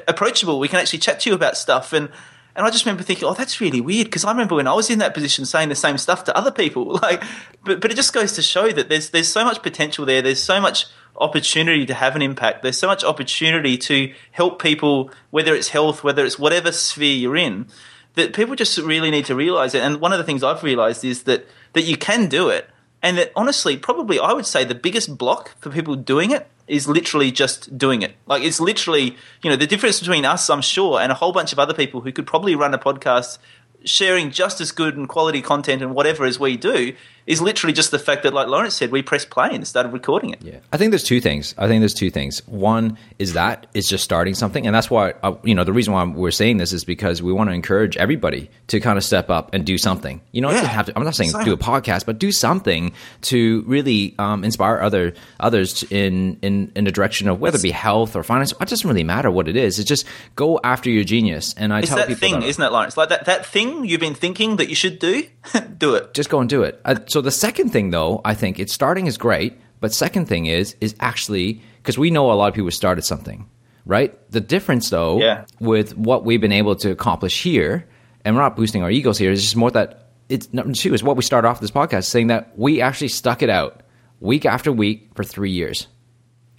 approachable. 0.09 0.59
We 0.59 0.69
can 0.69 0.79
actually 0.79 1.01
chat 1.01 1.21
to 1.21 1.31
you 1.31 1.37
about 1.37 1.57
stuff. 1.57 1.93
And 1.93 2.09
and 2.57 2.67
I 2.67 2.71
just 2.71 2.85
remember 2.85 3.05
thinking, 3.05 3.29
oh, 3.29 3.35
that's 3.35 3.61
really 3.61 3.81
weird 3.81 4.07
because 4.07 4.25
I 4.25 4.31
remember 4.31 4.57
when 4.57 4.67
I 4.67 4.75
was 4.75 4.91
in 4.91 4.99
that 4.99 5.15
position 5.15 5.45
saying 5.45 5.69
the 5.69 5.77
same 5.77 5.97
stuff 5.99 6.25
to 6.25 6.37
other 6.37 6.51
people. 6.51 6.99
Like, 7.03 7.23
but 7.65 7.81
but 7.81 7.91
it 7.91 7.95
just 7.95 8.13
goes 8.13 8.33
to 8.33 8.43
show 8.43 8.71
that 8.71 8.89
there's 8.89 9.11
there's 9.11 9.29
so 9.29 9.45
much 9.45 9.63
potential 9.63 10.05
there. 10.05 10.23
There's 10.23 10.43
so 10.43 10.61
much 10.61 10.87
opportunity 11.17 11.87
to 11.87 11.95
have 11.95 12.17
an 12.17 12.23
impact. 12.23 12.63
There's 12.63 12.79
so 12.79 12.87
much 12.87 13.05
opportunity 13.05 13.77
to 13.79 14.13
help 14.33 14.61
people, 14.61 15.11
whether 15.31 15.55
it's 15.55 15.69
health, 15.69 16.03
whether 16.03 16.25
it's 16.25 16.39
whatever 16.39 16.73
sphere 16.73 17.17
you're 17.17 17.37
in. 17.37 17.67
That 18.15 18.35
people 18.35 18.57
just 18.57 18.77
really 18.79 19.11
need 19.11 19.27
to 19.27 19.37
realize 19.37 19.75
it. 19.75 19.83
And 19.83 20.01
one 20.01 20.13
of 20.13 20.19
the 20.19 20.25
things 20.25 20.43
I've 20.43 20.63
realized 20.63 21.05
is 21.05 21.25
that 21.25 21.47
that 21.75 21.83
you 21.83 21.97
can 21.97 22.27
do 22.29 22.49
it, 22.49 22.69
and 23.03 23.19
that 23.19 23.33
honestly, 23.35 23.77
probably 23.77 24.19
I 24.19 24.33
would 24.33 24.47
say 24.47 24.65
the 24.65 24.75
biggest 24.75 25.17
block 25.17 25.55
for 25.61 25.71
people 25.71 25.97
doing 25.97 26.31
it 26.31 26.49
is 26.67 26.87
literally 26.87 27.33
just 27.33 27.77
doing 27.77 28.03
it. 28.03 28.15
Like 28.27 28.43
it's 28.43 28.61
literally, 28.61 29.17
you 29.43 29.51
know, 29.51 29.57
the 29.57 29.67
difference 29.67 29.99
between 29.99 30.25
us, 30.25 30.49
I'm 30.49 30.63
sure, 30.63 31.01
and 31.01 31.11
a 31.11 31.15
whole 31.15 31.33
bunch 31.33 31.53
of 31.53 31.59
other 31.59 31.75
people 31.75 32.03
who 32.03 32.13
could 32.13 32.27
probably 32.27 32.55
run 32.55 32.73
a 32.75 32.79
podcast 32.79 33.39
sharing 33.85 34.31
just 34.31 34.61
as 34.61 34.73
good 34.73 34.97
and 34.97 35.09
quality 35.09 35.41
content 35.41 35.83
and 35.83 35.95
whatever 35.95 36.25
as 36.25 36.39
we 36.39 36.57
do 36.57 36.95
is 37.27 37.41
literally 37.41 37.73
just 37.73 37.91
the 37.91 37.99
fact 37.99 38.23
that, 38.23 38.35
like 38.35 38.49
Lawrence 38.49 38.75
said, 38.75 38.91
we 38.91 39.03
pressed 39.03 39.31
play 39.31 39.51
and 39.53 39.67
started 39.67 39.93
recording 39.93 40.31
it. 40.31 40.43
Yeah, 40.43 40.59
I 40.73 40.77
think 40.77 40.91
there's 40.91 41.03
two 41.05 41.21
things. 41.21 41.55
I 41.59 41.69
think 41.69 41.81
there's 41.81 41.95
two 41.95 42.11
things. 42.11 42.47
One 42.49 42.99
is 43.19 43.35
that 43.35 43.67
it's 43.75 43.89
just 43.89 44.05
starting 44.05 44.35
something, 44.35 44.67
and 44.67 44.75
that's 44.75 44.91
why 44.91 45.15
uh, 45.23 45.35
you 45.45 45.55
know 45.55 45.65
the 45.65 45.73
reason 45.73 45.93
why 45.93 46.05
we're 46.05 46.31
saying 46.31 46.57
this 46.57 46.73
is 46.73 46.85
because 46.85 47.23
we 47.23 47.33
want 47.33 47.51
to 47.51 47.55
encourage 47.55 47.97
everybody 47.97 48.51
to 48.69 48.81
kind 48.81 48.97
of 48.99 49.05
step 49.05 49.31
up 49.31 49.55
and 49.55 49.65
do 49.65 49.79
something. 49.79 50.21
You 50.33 50.41
know, 50.41 50.51
Yeah. 50.51 50.65
have 50.65 50.87
to, 50.87 50.93
I'm 50.97 51.05
not 51.05 51.15
saying 51.15 51.31
Same. 51.31 51.45
do 51.45 51.53
a 51.53 51.59
podcast, 51.59 52.07
but 52.07 52.19
do 52.19 52.33
something 52.33 52.93
to 53.23 53.63
really 53.67 54.15
um, 54.19 54.45
inspire 54.45 54.81
other 54.81 55.15
others 55.39 55.83
in 55.91 56.39
in 56.43 56.73
in 56.75 56.85
the 56.85 56.93
direction 56.93 57.29
of 57.29 57.41
whether 57.41 57.59
it 57.59 57.63
be 57.63 57.71
health 57.71 58.17
or 58.17 58.23
finance. 58.23 58.53
It 58.61 58.69
doesn't 58.69 58.89
really 58.89 59.05
matter 59.05 59.31
what 59.31 59.49
it 59.49 59.57
is. 59.57 59.79
It's 59.79 59.89
just 59.89 60.07
go 60.37 60.61
after 60.65 60.91
your 60.91 61.05
genius. 61.05 61.55
And 61.57 61.73
I 61.73 61.81
It's 61.81 61.89
tell 61.89 61.99
that 61.99 62.09
people 62.09 62.29
thing, 62.29 62.43
isn't 62.43 62.63
it, 62.63 62.73
Lawrence? 62.73 62.97
Like 62.97 63.09
that, 63.11 63.25
that 63.27 63.47
thing 63.47 63.85
you've 63.85 64.01
been 64.01 64.15
thinking 64.15 64.57
that 64.57 64.69
you 64.69 64.75
should 64.75 64.99
do, 64.99 65.25
do 65.79 65.95
it. 65.95 66.15
just 66.15 66.31
go 66.31 66.41
and 66.41 66.49
do 66.49 66.63
it. 66.63 66.81
Uh, 66.85 66.95
so 67.11 67.21
the 67.21 67.31
second 67.31 67.71
thing, 67.71 67.91
though, 67.91 68.21
I 68.25 68.35
think 68.35 68.59
it's 68.59 68.73
starting 68.73 69.07
is 69.07 69.19
great, 69.19 69.59
but 69.81 69.93
second 69.93 70.27
thing 70.27 70.47
is 70.47 70.77
is 70.81 70.95
actually 71.01 71.61
because 71.83 71.99
we 71.99 72.11
know 72.11 72.31
a 72.31 72.35
lot 72.35 72.49
of 72.49 72.55
people 72.55 72.71
started 72.71 73.03
something, 73.05 73.49
right? 73.87 74.17
The 74.31 74.41
difference, 74.41 74.91
though, 74.91 75.19
Yeah. 75.21 75.45
with 75.61 75.97
what 75.97 76.25
we've 76.25 76.41
been 76.41 76.53
able 76.53 76.77
to 76.77 76.91
accomplish 76.91 77.43
here, 77.43 77.87
and 78.25 78.35
we're 78.37 78.43
not 78.43 78.57
boosting 78.57 78.83
our 78.83 78.91
egos 78.91 79.19
here. 79.19 79.31
It's 79.33 79.43
just 79.43 79.57
more 79.57 79.71
that 79.73 80.11
it's 80.29 80.53
number 80.53 80.73
two 80.73 80.95
is 80.95 81.03
what 81.03 81.17
we 81.17 81.23
start 81.23 81.45
off 81.45 81.61
this 81.61 81.71
podcast 81.73 82.05
saying 82.05 82.29
that 82.29 82.53
we 82.57 82.81
actually 82.81 83.09
stuck 83.09 83.43
it 83.43 83.51
out 83.51 83.83
week 84.21 84.45
after 84.47 84.71
week 84.71 85.09
for 85.15 85.25
three 85.25 85.51
years, 85.51 85.89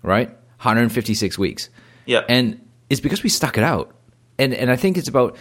right? 0.04 0.30
156 0.60 1.38
weeks. 1.38 1.70
Yeah. 2.06 2.22
And 2.28 2.60
it's 2.90 3.00
because 3.00 3.24
we 3.24 3.30
stuck 3.30 3.58
it 3.58 3.64
out. 3.64 3.92
And 4.38 4.54
and 4.54 4.70
I 4.72 4.76
think 4.76 4.98
it's 4.98 5.08
about 5.08 5.38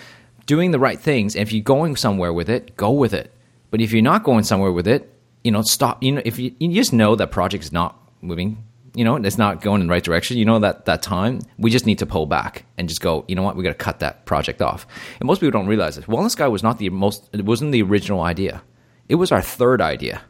doing 0.47 0.71
the 0.71 0.79
right 0.79 1.01
things. 1.01 1.35
And 1.35 1.43
if 1.43 1.53
you're 1.53 1.63
going 1.65 1.97
somewhere 1.97 2.33
with 2.33 2.49
it, 2.51 2.77
go 2.77 2.91
with 2.93 3.15
it. 3.15 3.33
But 3.71 3.81
if 3.81 3.93
you're 3.93 4.03
not 4.03 4.25
going 4.25 4.45
somewhere 4.45 4.73
with 4.73 4.89
it, 4.89 5.13
you 5.45 5.51
know, 5.51 5.63
stop. 5.63 6.03
You 6.03 6.13
know, 6.13 6.23
if 6.25 6.39
you, 6.39 6.55
you 6.59 6.75
just 6.75 6.93
know 6.93 7.17
that 7.17 7.31
project 7.31 7.65
is 7.65 7.73
not 7.73 7.97
moving, 8.21 8.63
you 8.95 9.05
know, 9.05 9.17
it's 9.17 9.39
not 9.39 9.63
going 9.63 9.81
in 9.81 9.87
the 9.87 9.91
right 9.91 10.03
direction. 10.03 10.37
You 10.37 10.45
know 10.45 10.59
that 10.59 10.85
that 10.87 11.03
time 11.03 11.41
we 11.59 11.71
just 11.71 11.87
need 11.87 11.99
to 12.01 12.07
pull 12.07 12.27
back 12.27 12.67
and 12.77 12.89
just 12.89 13.01
go. 13.01 13.25
You 13.29 13.35
know 13.35 13.43
what? 13.43 13.57
We 13.57 13.63
got 13.63 13.71
to 13.71 13.75
cut 13.75 14.01
that 14.01 14.27
project 14.27 14.61
off. 14.61 14.87
And 15.21 15.27
most 15.27 15.41
people 15.41 15.59
don't 15.59 15.69
realize 15.69 15.97
this. 15.97 16.07
Wellness 16.07 16.37
guy 16.37 16.49
was 16.49 16.63
not 16.63 16.79
the 16.79 16.91
most. 16.91 17.29
It 17.33 17.45
wasn't 17.45 17.73
the 17.73 17.83
original 17.83 18.23
idea. 18.23 18.63
It 19.09 19.15
was 19.17 19.33
our 19.33 19.43
third 19.43 19.81
idea. 19.81 20.23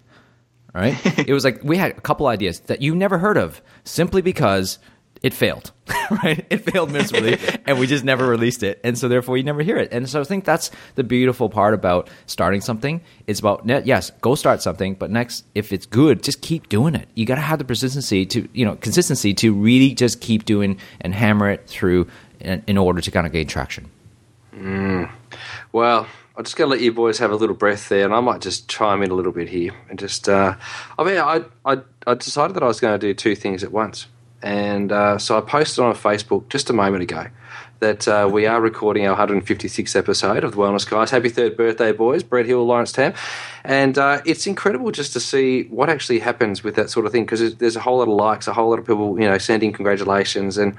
Right? 0.74 0.96
it 1.18 1.33
was 1.33 1.44
like 1.44 1.64
we 1.64 1.76
had 1.76 1.92
a 1.92 2.00
couple 2.00 2.26
ideas 2.26 2.61
that 2.61 2.83
you 2.83 2.94
never 2.94 3.18
heard 3.18 3.37
of 3.37 3.62
simply 3.85 4.22
because 4.22 4.79
it 5.22 5.35
failed. 5.35 5.72
right? 6.22 6.46
It 6.50 6.59
failed 6.59 6.92
miserably 6.92 7.38
and 7.66 7.78
we 7.78 7.87
just 7.87 8.04
never 8.04 8.26
released 8.26 8.62
it. 8.62 8.80
And 8.85 8.98
so 8.98 9.09
therefore 9.09 9.37
you 9.37 9.42
never 9.42 9.62
hear 9.62 9.76
it. 9.76 9.92
And 9.92 10.09
so 10.09 10.20
I 10.20 10.24
think 10.24 10.44
that's 10.44 10.70
the 10.94 11.04
beautiful 11.04 11.48
part 11.48 11.74
about 11.74 12.09
starting 12.26 12.61
something. 12.61 13.00
It's 13.26 13.40
about 13.40 13.66
yes, 13.87 14.11
go 14.20 14.35
start 14.35 14.62
something, 14.62 14.94
but 14.94 15.11
next 15.11 15.44
if 15.54 15.72
it's 15.72 15.87
good, 15.87 16.22
just 16.22 16.40
keep 16.40 16.68
doing 16.68 16.94
it. 16.94 17.09
You 17.14 17.26
got 17.26 17.37
to 17.37 17.40
have 17.40 17.59
the 17.59 17.64
persistency 17.64 18.24
to, 18.26 18.48
you 18.52 18.64
know, 18.64 18.76
consistency 18.76 19.35
to 19.35 19.52
really 19.52 19.94
just 19.94 20.20
keep 20.20 20.44
doing 20.44 20.78
and 21.00 21.14
hammer 21.14 21.50
it 21.50 21.66
through 21.66 22.09
in, 22.40 22.62
in 22.66 22.78
order 22.78 23.00
to 23.00 23.11
kind 23.11 23.26
of 23.26 23.33
gain 23.33 23.46
traction. 23.46 23.90
Well, 25.72 26.06
I'm 26.37 26.44
just 26.44 26.56
going 26.56 26.68
to 26.68 26.74
let 26.74 26.83
you 26.83 26.92
boys 26.92 27.18
have 27.18 27.30
a 27.30 27.37
little 27.37 27.54
breath 27.54 27.88
there, 27.88 28.04
and 28.04 28.14
I 28.14 28.20
might 28.20 28.40
just 28.40 28.68
chime 28.68 29.02
in 29.02 29.11
a 29.11 29.14
little 29.14 29.33
bit 29.33 29.48
here 29.48 29.72
and 29.88 29.98
just. 29.98 30.28
Uh, 30.28 30.54
I 30.98 31.04
mean, 31.04 31.18
I, 31.18 31.44
I 31.64 31.78
I 32.06 32.14
decided 32.14 32.56
that 32.56 32.62
I 32.62 32.66
was 32.66 32.80
going 32.80 32.98
to 32.98 33.06
do 33.06 33.14
two 33.14 33.35
things 33.35 33.62
at 33.62 33.72
once. 33.72 34.06
And 34.42 34.92
uh, 34.92 35.18
so 35.18 35.37
I 35.37 35.40
posted 35.40 35.85
on 35.85 35.94
Facebook 35.94 36.48
just 36.48 36.70
a 36.70 36.72
moment 36.72 37.03
ago 37.03 37.26
that 37.81 38.07
uh, 38.07 38.29
we 38.31 38.46
are 38.46 38.61
recording 38.61 39.07
our 39.07 39.16
156th 39.16 39.96
episode 39.96 40.44
of 40.44 40.53
the 40.53 40.59
Wellness 40.59 40.88
Guys. 40.88 41.11
Happy 41.11 41.31
third 41.31 41.57
birthday, 41.57 41.92
boys! 41.92 42.22
Brett 42.22 42.46
Hill, 42.46 42.64
Lawrence 42.64 42.92
Tam, 42.92 43.14
and 43.64 43.96
uh, 43.98 44.20
it's 44.24 44.46
incredible 44.46 44.90
just 44.90 45.12
to 45.14 45.20
see 45.20 45.64
what 45.64 45.88
actually 45.88 46.18
happens 46.18 46.62
with 46.62 46.74
that 46.76 46.90
sort 46.90 47.07
of 47.07 47.12
thing 47.12 47.24
because 47.24 47.57
there's 47.57 47.76
a 47.76 47.81
whole 47.81 47.98
lot 47.98 48.09
of 48.09 48.14
likes, 48.14 48.46
a 48.46 48.53
whole 48.53 48.70
lot 48.70 48.79
of 48.79 48.87
people, 48.87 49.18
you 49.18 49.26
know, 49.26 49.38
sending 49.38 49.72
congratulations, 49.72 50.59
and 50.59 50.74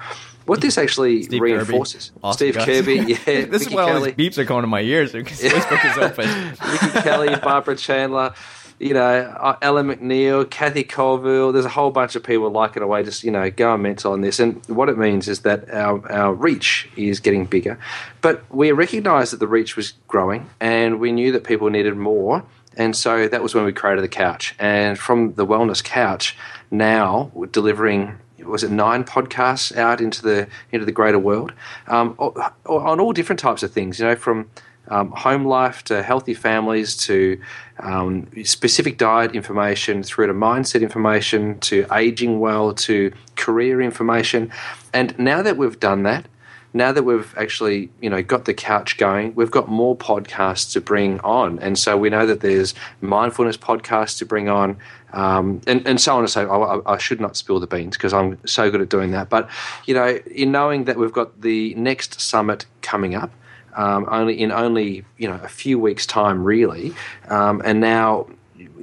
what 0.46 0.62
this 0.62 0.78
actually 0.78 1.24
Steve 1.24 1.42
reinforces. 1.42 2.12
Awesome, 2.24 2.38
Steve 2.38 2.56
guys. 2.56 2.66
Kirby, 2.66 2.96
yeah, 3.08 3.16
this 3.16 3.46
Vicky 3.48 3.66
is 3.66 3.74
why 3.74 3.92
all 3.92 4.02
these 4.02 4.14
beeps 4.14 4.38
are 4.38 4.44
going 4.44 4.62
to 4.62 4.68
my 4.68 4.82
ears 4.82 5.12
because 5.12 5.40
Facebook 5.42 5.92
is 5.92 5.98
open. 5.98 6.56
Vicky 6.56 7.02
Kelly, 7.02 7.36
Barbara 7.36 7.76
Chandler. 7.76 8.34
You 8.82 8.96
know, 8.96 9.36
uh, 9.40 9.58
Ellen 9.62 9.90
McNeil, 9.90 10.50
Kathy 10.50 10.84
Colville. 10.84 11.52
There's 11.52 11.66
a 11.66 11.70
whole 11.70 11.92
bunch 11.92 12.16
of 12.16 12.24
people 12.24 12.50
like 12.50 12.76
it 12.76 12.82
away, 12.82 13.04
just 13.04 13.24
you 13.24 13.30
know, 13.30 13.52
going 13.52 13.84
mental 13.84 14.14
on 14.14 14.22
this. 14.22 14.40
And 14.40 14.66
what 14.66 14.90
it 14.90 14.98
means 14.98 15.28
is 15.28 15.42
that 15.42 15.72
our 15.72 16.12
our 16.12 16.34
reach 16.34 16.90
is 16.96 17.20
getting 17.20 17.46
bigger, 17.46 17.78
but 18.22 18.44
we 18.50 18.72
recognised 18.72 19.34
that 19.34 19.40
the 19.40 19.48
reach 19.48 19.76
was 19.78 19.94
growing, 20.08 20.50
and 20.60 21.00
we 21.00 21.12
knew 21.12 21.32
that 21.32 21.44
people 21.44 21.70
needed 21.70 21.96
more. 21.96 22.44
And 22.76 22.96
so 22.96 23.28
that 23.28 23.44
was 23.44 23.54
when 23.54 23.66
we 23.66 23.74
created 23.74 24.04
the 24.04 24.08
couch. 24.08 24.56
And 24.58 24.98
from 24.98 25.34
the 25.34 25.46
wellness 25.46 25.84
couch, 25.84 26.36
now 26.72 27.30
we're 27.36 27.48
delivering 27.48 28.18
was 28.46 28.64
it 28.64 28.72
nine 28.72 29.04
podcasts 29.04 29.76
out 29.76 30.02
into 30.02 30.24
the 30.24 30.48
into 30.72 30.86
the 30.86 30.92
greater 30.92 31.20
world 31.20 31.54
um, 31.88 32.16
on 32.18 33.00
all 33.00 33.14
different 33.14 33.40
types 33.40 33.62
of 33.62 33.72
things. 33.72 34.00
You 34.00 34.08
know, 34.08 34.16
from 34.16 34.50
um, 34.92 35.12
home 35.12 35.46
life 35.46 35.84
to 35.86 36.04
healthy 36.04 36.34
families 36.34 36.96
to 36.98 37.42
um, 37.80 38.28
specific 38.44 38.98
diet 38.98 39.34
information 39.34 40.04
through 40.04 40.28
to 40.28 40.34
mindset 40.34 40.82
information 40.82 41.58
to 41.62 41.88
aging 41.94 42.40
well 42.40 42.74
to 42.74 43.12
career 43.36 43.82
information. 43.82 44.52
And 44.94 45.18
now 45.18 45.42
that 45.42 45.58
we've 45.58 45.80
done 45.80 46.04
that, 46.04 46.28
now 46.74 46.92
that 46.92 47.04
we've 47.04 47.34
actually 47.38 47.90
you 48.02 48.10
know 48.10 48.22
got 48.22 48.46
the 48.46 48.54
couch 48.54 48.98
going, 48.98 49.34
we've 49.36 49.52
got 49.52 49.68
more 49.70 49.96
podcasts 49.96 50.72
to 50.74 50.82
bring 50.82 51.20
on, 51.22 51.60
and 51.60 51.78
so 51.78 51.98
we 51.98 52.10
know 52.10 52.26
that 52.26 52.42
there's 52.42 52.74
mindfulness 53.02 53.58
podcasts 53.58 54.18
to 54.20 54.26
bring 54.26 54.48
on, 54.48 54.78
um, 55.14 55.62
and 55.68 55.86
and 55.86 56.00
so 56.00 56.14
on 56.14 56.20
and 56.20 56.30
so. 56.30 56.50
I, 56.50 56.94
I 56.94 56.98
should 56.98 57.20
not 57.20 57.36
spill 57.36 57.60
the 57.60 57.68
beans 57.68 57.98
because 57.98 58.14
I'm 58.14 58.38
so 58.46 58.72
good 58.72 58.82
at 58.82 58.90
doing 58.90 59.12
that. 59.12 59.30
But 59.30 59.50
you 59.86 59.94
know, 59.94 60.20
in 60.34 60.52
knowing 60.52 60.86
that 60.86 60.98
we've 60.98 61.12
got 61.12 61.42
the 61.42 61.74
next 61.76 62.22
summit 62.22 62.66
coming 62.82 63.16
up, 63.16 63.32
um, 63.76 64.08
only 64.10 64.40
in 64.42 64.52
only 64.52 65.06
you 65.18 65.28
know 65.28 65.40
a 65.44 65.48
few 65.50 65.80
weeks' 65.80 66.06
time, 66.06 66.44
really, 66.44 66.94
um, 67.30 67.62
and 67.66 67.80
now. 67.80 68.28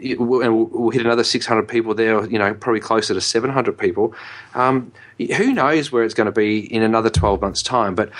it- 0.00 0.18
we'll- 0.20 0.42
And 0.42 0.70
we'll 0.72 0.90
hit 0.90 1.02
another 1.04 1.22
600 1.24 1.66
people 1.68 1.92
there, 1.94 2.24
you 2.26 2.38
know, 2.38 2.54
probably 2.54 2.80
closer 2.80 3.14
to 3.14 3.20
700 3.20 3.76
people. 3.78 4.12
Um, 4.54 4.90
who 5.36 5.52
knows 5.52 5.90
where 5.92 6.02
it's 6.04 6.14
going 6.14 6.26
to 6.26 6.32
be 6.32 6.58
in 6.72 6.82
another 6.82 7.10
12 7.10 7.40
months' 7.40 7.62
time? 7.62 7.94
But 7.96 8.10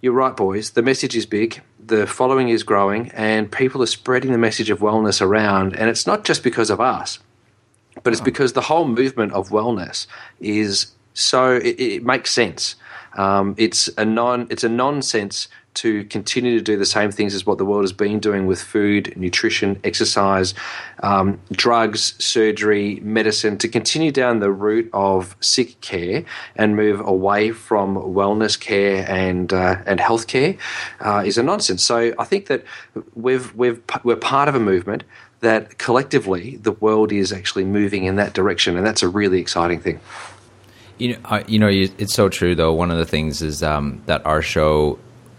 you're 0.00 0.12
right, 0.12 0.36
boys. 0.36 0.70
The 0.70 0.82
message 0.82 1.16
is 1.16 1.26
big. 1.26 1.60
The 1.84 2.06
following 2.06 2.48
is 2.50 2.62
growing, 2.62 3.10
and 3.14 3.50
people 3.50 3.82
are 3.82 3.86
spreading 3.86 4.30
the 4.32 4.38
message 4.38 4.70
of 4.70 4.78
wellness 4.80 5.20
around. 5.20 5.74
And 5.76 5.88
it's 5.90 6.06
not 6.06 6.24
just 6.24 6.42
because 6.44 6.70
of 6.70 6.80
us, 6.80 7.18
but 8.02 8.12
it's 8.12 8.20
because 8.22 8.52
the 8.52 8.62
whole 8.62 8.86
movement 8.86 9.32
of 9.32 9.48
wellness 9.50 10.06
is 10.40 10.92
so 11.14 11.52
it, 11.54 11.80
it 11.80 12.04
makes 12.04 12.30
sense. 12.32 12.76
Um, 13.16 13.54
it's 13.56 13.88
a 13.98 14.04
non 14.04 14.46
it's 14.50 14.62
a 14.64 14.68
nonsense 14.68 15.48
to 15.78 16.04
continue 16.04 16.58
to 16.58 16.64
do 16.64 16.76
the 16.76 16.86
same 16.86 17.10
things 17.12 17.34
as 17.34 17.46
what 17.46 17.58
the 17.58 17.64
world 17.64 17.84
has 17.84 17.92
been 17.92 18.18
doing 18.18 18.46
with 18.46 18.60
food, 18.60 19.16
nutrition, 19.16 19.78
exercise, 19.84 20.52
um, 21.04 21.40
drugs, 21.52 22.14
surgery, 22.18 23.00
medicine. 23.00 23.56
To 23.58 23.68
continue 23.68 24.10
down 24.10 24.40
the 24.40 24.50
route 24.50 24.90
of 24.92 25.36
sick 25.40 25.80
care 25.80 26.24
and 26.56 26.74
move 26.74 27.00
away 27.00 27.52
from 27.52 27.94
wellness 27.96 28.58
care 28.58 29.08
and 29.08 29.52
uh, 29.52 29.76
and 29.86 30.00
healthcare 30.00 30.58
uh, 31.00 31.22
is 31.24 31.38
a 31.38 31.42
nonsense. 31.42 31.84
So 31.84 32.12
I 32.18 32.24
think 32.24 32.46
that 32.46 32.64
we've 33.14 33.54
we've 33.54 33.80
we're 34.02 34.16
part 34.16 34.48
of 34.48 34.56
a 34.56 34.60
movement 34.60 35.04
that 35.40 35.78
collectively 35.78 36.56
the 36.56 36.72
world 36.72 37.12
is 37.12 37.32
actually 37.32 37.64
moving 37.64 38.04
in 38.04 38.16
that 38.16 38.32
direction, 38.32 38.76
and 38.76 38.84
that's 38.84 39.04
a 39.04 39.08
really 39.08 39.38
exciting 39.40 39.80
thing. 39.80 40.00
You 40.98 41.16
know, 41.16 41.44
you 41.46 41.60
know, 41.60 41.68
it's 41.68 42.14
so 42.14 42.28
true. 42.28 42.56
Though 42.56 42.72
one 42.72 42.90
of 42.90 42.98
the 42.98 43.06
things 43.06 43.42
is 43.42 43.62
um, 43.62 44.02
that 44.06 44.26
our 44.26 44.42
show 44.42 44.98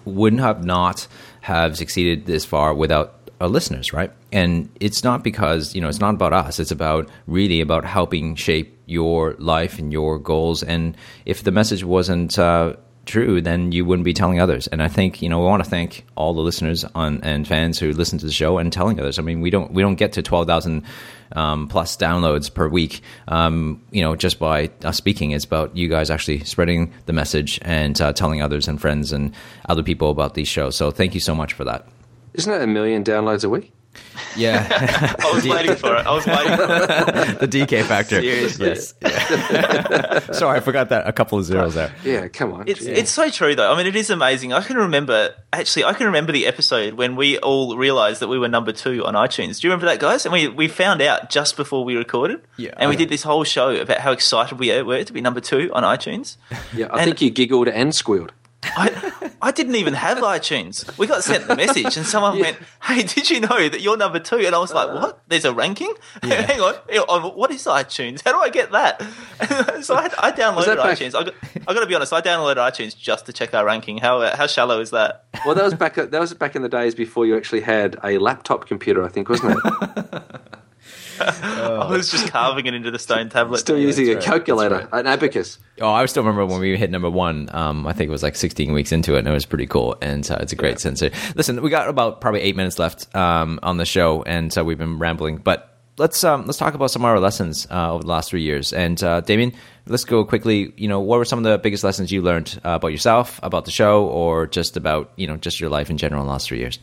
wouldn't 0.10 0.42
have 0.42 0.64
not 0.64 1.08
have 1.42 1.78
succeeded 1.78 2.26
this 2.26 2.46
far 2.46 2.74
without 2.74 3.16
our 3.42 3.48
listeners, 3.48 3.94
right? 3.94 4.12
And 4.32 4.70
it's 4.80 5.04
not 5.04 5.24
because 5.24 5.74
you 5.74 5.82
know 5.82 5.88
it's 5.90 6.00
not 6.00 6.14
about 6.16 6.34
us. 6.34 6.60
It's 6.60 6.72
about 6.72 7.10
really 7.28 7.62
about 7.62 7.86
helping 7.86 8.36
shape 8.36 8.78
your 8.86 9.36
life 9.38 9.80
and 9.80 9.94
your 9.94 10.20
goals. 10.20 10.64
And 10.64 10.98
if 11.26 11.44
the 11.44 11.52
message 11.52 11.84
wasn't 11.84 12.38
uh, 12.38 12.76
true, 13.10 13.42
then 13.42 13.72
you 13.72 13.84
wouldn't 13.84 14.06
be 14.06 14.14
telling 14.14 14.40
others. 14.40 14.68
And 14.68 14.82
I 14.82 14.88
think 14.88 15.22
you 15.22 15.30
know 15.30 15.40
we 15.40 15.46
want 15.46 15.64
to 15.64 15.70
thank 15.70 16.06
all 16.16 16.34
the 16.34 16.42
listeners 16.42 16.86
on 16.96 17.22
and 17.24 17.48
fans 17.48 17.80
who 17.80 17.92
listen 17.92 18.20
to 18.20 18.26
the 18.26 18.32
show 18.32 18.58
and 18.58 18.72
telling 18.72 19.00
others. 19.00 19.20
I 19.20 19.22
mean, 19.22 19.42
we 19.42 19.50
don't 19.50 19.72
we 19.72 19.82
don't 19.82 19.96
get 19.96 20.14
to 20.14 20.22
twelve 20.22 20.48
thousand 20.48 20.84
um, 21.34 21.68
plus 21.68 21.98
downloads 21.98 22.54
per 22.54 22.68
week. 22.68 23.02
Um, 23.28 23.84
you 23.92 24.02
know, 24.02 24.16
just 24.16 24.40
by 24.40 24.72
us 24.84 24.98
speaking, 24.98 25.32
it's 25.32 25.46
about 25.46 25.76
you 25.76 25.90
guys 25.90 26.10
actually 26.10 26.44
spreading 26.44 26.94
the 27.06 27.14
message 27.14 27.60
and 27.64 28.00
uh, 28.00 28.14
telling 28.14 28.42
others 28.42 28.68
and 28.68 28.80
friends 28.80 29.12
and 29.12 29.34
other 29.68 29.84
people 29.84 30.10
about 30.10 30.36
these 30.36 30.48
shows. 30.48 30.76
So 30.76 30.92
thank 30.92 31.14
you 31.14 31.20
so 31.20 31.36
much 31.36 31.54
for 31.54 31.64
that. 31.66 31.88
Isn't 32.34 32.52
that 32.52 32.62
a 32.62 32.68
million 32.68 33.04
downloads 33.04 33.44
a 33.44 33.50
week? 33.50 33.74
Yeah, 34.36 34.68
I 35.20 35.32
was 35.34 35.48
waiting 35.48 35.76
for 35.76 35.96
it. 35.96 36.06
I 36.06 36.12
was 36.14 36.26
waiting 36.26 36.56
for 36.56 36.64
it. 36.64 37.40
the 37.40 37.48
DK 37.48 37.84
factor. 37.84 38.22
Seriously. 38.22 38.68
Yes. 38.68 38.94
Sorry, 40.38 40.58
I 40.58 40.60
forgot 40.62 40.90
that. 40.90 41.08
A 41.08 41.12
couple 41.14 41.38
of 41.40 41.46
zeros 41.46 41.74
there. 41.76 41.92
Yeah, 42.04 42.28
come 42.28 42.54
on. 42.54 42.64
It's 42.68 42.82
Yeah. 42.82 42.94
it's 42.94 43.12
so 43.12 43.30
true 43.30 43.56
though. 43.56 43.72
I 43.72 43.78
mean, 43.78 43.88
it 43.88 43.96
is 43.96 44.10
amazing. 44.10 44.54
I 44.54 44.62
can 44.62 44.78
remember 44.78 45.34
actually. 45.52 45.86
I 45.86 45.94
can 45.94 46.06
remember 46.08 46.32
the 46.32 46.48
episode 46.48 46.94
when 46.94 47.16
we 47.16 47.38
all 47.40 47.76
realised 47.78 48.22
that 48.22 48.28
we 48.28 48.38
were 48.38 48.48
number 48.50 48.72
two 48.72 49.06
on 49.06 49.14
iTunes. 49.16 49.60
Do 49.60 49.68
you 49.68 49.72
remember 49.74 49.88
that, 49.88 50.00
guys? 50.00 50.26
And 50.26 50.34
we 50.34 50.48
we 50.48 50.68
found 50.68 51.02
out 51.02 51.30
just 51.30 51.58
before 51.58 51.84
we 51.84 51.96
recorded. 51.96 52.42
Yeah. 52.58 52.74
And 52.78 52.90
we 52.90 52.96
did 52.96 53.10
this 53.10 53.24
whole 53.24 53.44
show 53.44 53.70
about 53.76 54.00
how 54.00 54.12
excited 54.12 54.60
we 54.60 54.82
were 54.84 55.04
to 55.04 55.14
be 55.14 55.22
number 55.22 55.40
two 55.42 55.72
on 55.74 55.84
iTunes. 55.84 56.38
yeah, 56.74 56.88
I 56.92 56.98
and- 57.00 57.06
think 57.06 57.22
you 57.22 57.30
giggled 57.32 57.68
and 57.68 57.94
squealed. 57.96 58.32
I 58.62 58.90
I 59.42 59.52
didn't 59.52 59.76
even 59.76 59.94
have 59.94 60.18
iTunes. 60.36 60.98
We 60.98 61.08
got 61.08 61.24
sent 61.24 61.48
the 61.48 61.56
message, 61.56 61.98
and 61.98 62.06
someone 62.06 62.40
went, 62.40 62.58
"Hey, 62.84 63.04
did 63.04 63.30
you 63.30 63.40
know 63.40 63.70
that 63.70 63.82
you're 63.82 63.98
number 63.98 64.20
two? 64.20 64.38
And 64.38 64.56
I 64.56 64.60
was 64.60 64.74
like, 64.74 64.88
"What? 64.90 65.22
There's 65.28 65.46
a 65.46 65.54
ranking? 65.54 65.94
Hang 66.24 66.60
on, 66.60 66.76
Hang 66.90 67.00
on, 67.00 67.36
what 67.36 67.52
is 67.52 67.66
iTunes? 67.66 68.24
How 68.24 68.32
do 68.34 68.40
I 68.40 68.50
get 68.50 68.72
that?" 68.72 69.02
so 69.84 69.96
I, 69.96 70.10
I 70.20 70.32
downloaded 70.32 70.78
iTunes. 70.78 71.16
I 71.16 71.24
got, 71.24 71.34
I 71.68 71.74
got 71.74 71.80
to 71.82 71.86
be 71.88 71.96
honest. 71.96 72.14
I 72.14 72.22
downloaded 72.22 72.58
iTunes 72.58 72.98
just 72.98 73.26
to 73.28 73.34
check 73.34 73.54
our 73.54 73.66
ranking. 73.66 73.98
How 74.00 74.36
how 74.36 74.48
shallow 74.48 74.80
is 74.80 74.92
that? 74.92 75.26
Well, 75.46 75.56
that 75.56 75.64
was 75.64 75.74
back. 75.74 75.96
That 75.96 76.12
was 76.20 76.34
back 76.34 76.56
in 76.56 76.62
the 76.62 76.70
days 76.70 76.96
before 76.96 77.26
you 77.26 77.38
actually 77.38 77.62
had 77.62 77.98
a 78.04 78.18
laptop 78.18 78.68
computer. 78.68 79.04
I 79.04 79.10
think, 79.10 79.30
wasn't 79.30 79.58
it? 79.64 80.24
I 81.44 81.88
was 81.90 82.12
just 82.12 82.32
carving 82.32 82.66
it 82.66 82.74
into 82.74 82.92
the 82.92 83.00
stone 83.00 83.30
tablet. 83.30 83.60
Still 83.60 83.78
using 83.78 84.10
a 84.10 84.16
right, 84.16 84.24
calculator, 84.24 84.88
an 84.92 85.08
abacus. 85.08 85.60
Oh, 85.82 85.90
I 85.90 86.06
still 86.06 86.24
remember 86.24 86.46
when 86.46 86.62
we 86.62 86.78
hit 86.78 86.92
number 86.92 87.10
one. 87.10 87.50
Um, 87.54 87.86
I 87.88 87.94
think 87.94 88.10
it 88.10 88.12
was 88.12 88.24
like 88.24 88.36
16 88.36 88.74
weeks 88.74 88.92
into 88.92 89.16
it, 89.16 89.20
and 89.20 89.28
it 89.28 89.32
was 89.32 89.46
pretty 89.46 89.68
cool. 89.68 89.98
And 90.02 90.30
uh, 90.30 90.38
it's 90.42 90.54
a 90.54 90.56
great 90.56 90.80
sensor. 90.80 91.12
Listen, 91.36 91.62
we 91.62 91.70
got 91.70 91.90
about 91.90 92.22
probably 92.22 92.42
eight 92.42 92.56
minutes 92.56 92.80
left 92.80 93.14
um, 93.16 93.60
on 93.64 93.78
the 93.78 93.86
show, 93.86 94.24
and 94.24 94.52
so 94.52 94.64
we've 94.64 94.78
been 94.78 95.00
rambling. 95.00 95.38
But 95.38 95.78
let's 96.00 96.24
um, 96.24 96.46
let's 96.46 96.58
talk 96.58 96.74
about 96.74 96.90
some 96.90 97.04
of 97.04 97.10
our 97.10 97.20
lessons 97.20 97.68
uh, 97.70 97.94
over 97.94 98.04
the 98.04 98.10
last 98.10 98.30
three 98.30 98.42
years. 98.42 98.74
And 98.74 99.02
uh, 99.04 99.22
Damian, 99.22 99.54
let's 99.86 100.06
go 100.06 100.26
quickly. 100.26 100.74
You 100.78 100.88
know, 100.88 101.00
what 101.00 101.20
were 101.20 101.26
some 101.26 101.40
of 101.40 101.44
the 101.44 101.58
biggest 101.60 101.84
lessons 101.84 102.12
you 102.12 102.22
learned 102.22 102.60
uh, 102.66 102.72
about 102.72 102.90
yourself, 102.90 103.40
about 103.44 103.66
the 103.66 103.72
show, 103.72 104.06
or 104.06 104.48
just 104.48 104.78
about 104.78 105.12
you 105.16 105.28
know 105.28 105.38
just 105.38 105.60
your 105.60 105.70
life 105.70 105.90
in 105.90 105.98
general 105.98 106.22
in 106.22 106.28
the 106.28 106.32
last 106.32 106.48
three 106.48 106.60
years? 106.60 106.80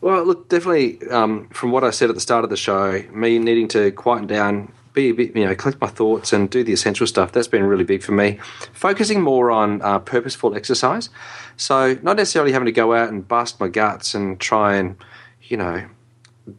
Well, 0.00 0.24
look, 0.24 0.48
definitely 0.48 1.06
um, 1.08 1.48
from 1.48 1.72
what 1.72 1.82
I 1.82 1.90
said 1.90 2.08
at 2.08 2.14
the 2.14 2.20
start 2.20 2.44
of 2.44 2.50
the 2.50 2.56
show, 2.56 3.02
me 3.12 3.38
needing 3.38 3.68
to 3.68 3.90
quieten 3.92 4.26
down, 4.26 4.72
be 4.92 5.10
a 5.10 5.12
bit, 5.12 5.36
you 5.36 5.44
know, 5.44 5.54
collect 5.54 5.80
my 5.80 5.88
thoughts 5.88 6.32
and 6.32 6.48
do 6.48 6.62
the 6.62 6.72
essential 6.72 7.06
stuff. 7.06 7.32
That's 7.32 7.48
been 7.48 7.64
really 7.64 7.84
big 7.84 8.02
for 8.02 8.12
me. 8.12 8.38
Focusing 8.72 9.20
more 9.22 9.50
on 9.50 9.82
uh, 9.82 9.98
purposeful 9.98 10.54
exercise. 10.54 11.10
So, 11.56 11.98
not 12.02 12.16
necessarily 12.16 12.52
having 12.52 12.66
to 12.66 12.72
go 12.72 12.94
out 12.94 13.08
and 13.08 13.26
bust 13.26 13.58
my 13.60 13.68
guts 13.68 14.14
and 14.14 14.38
try 14.38 14.76
and, 14.76 14.96
you 15.42 15.56
know, 15.56 15.88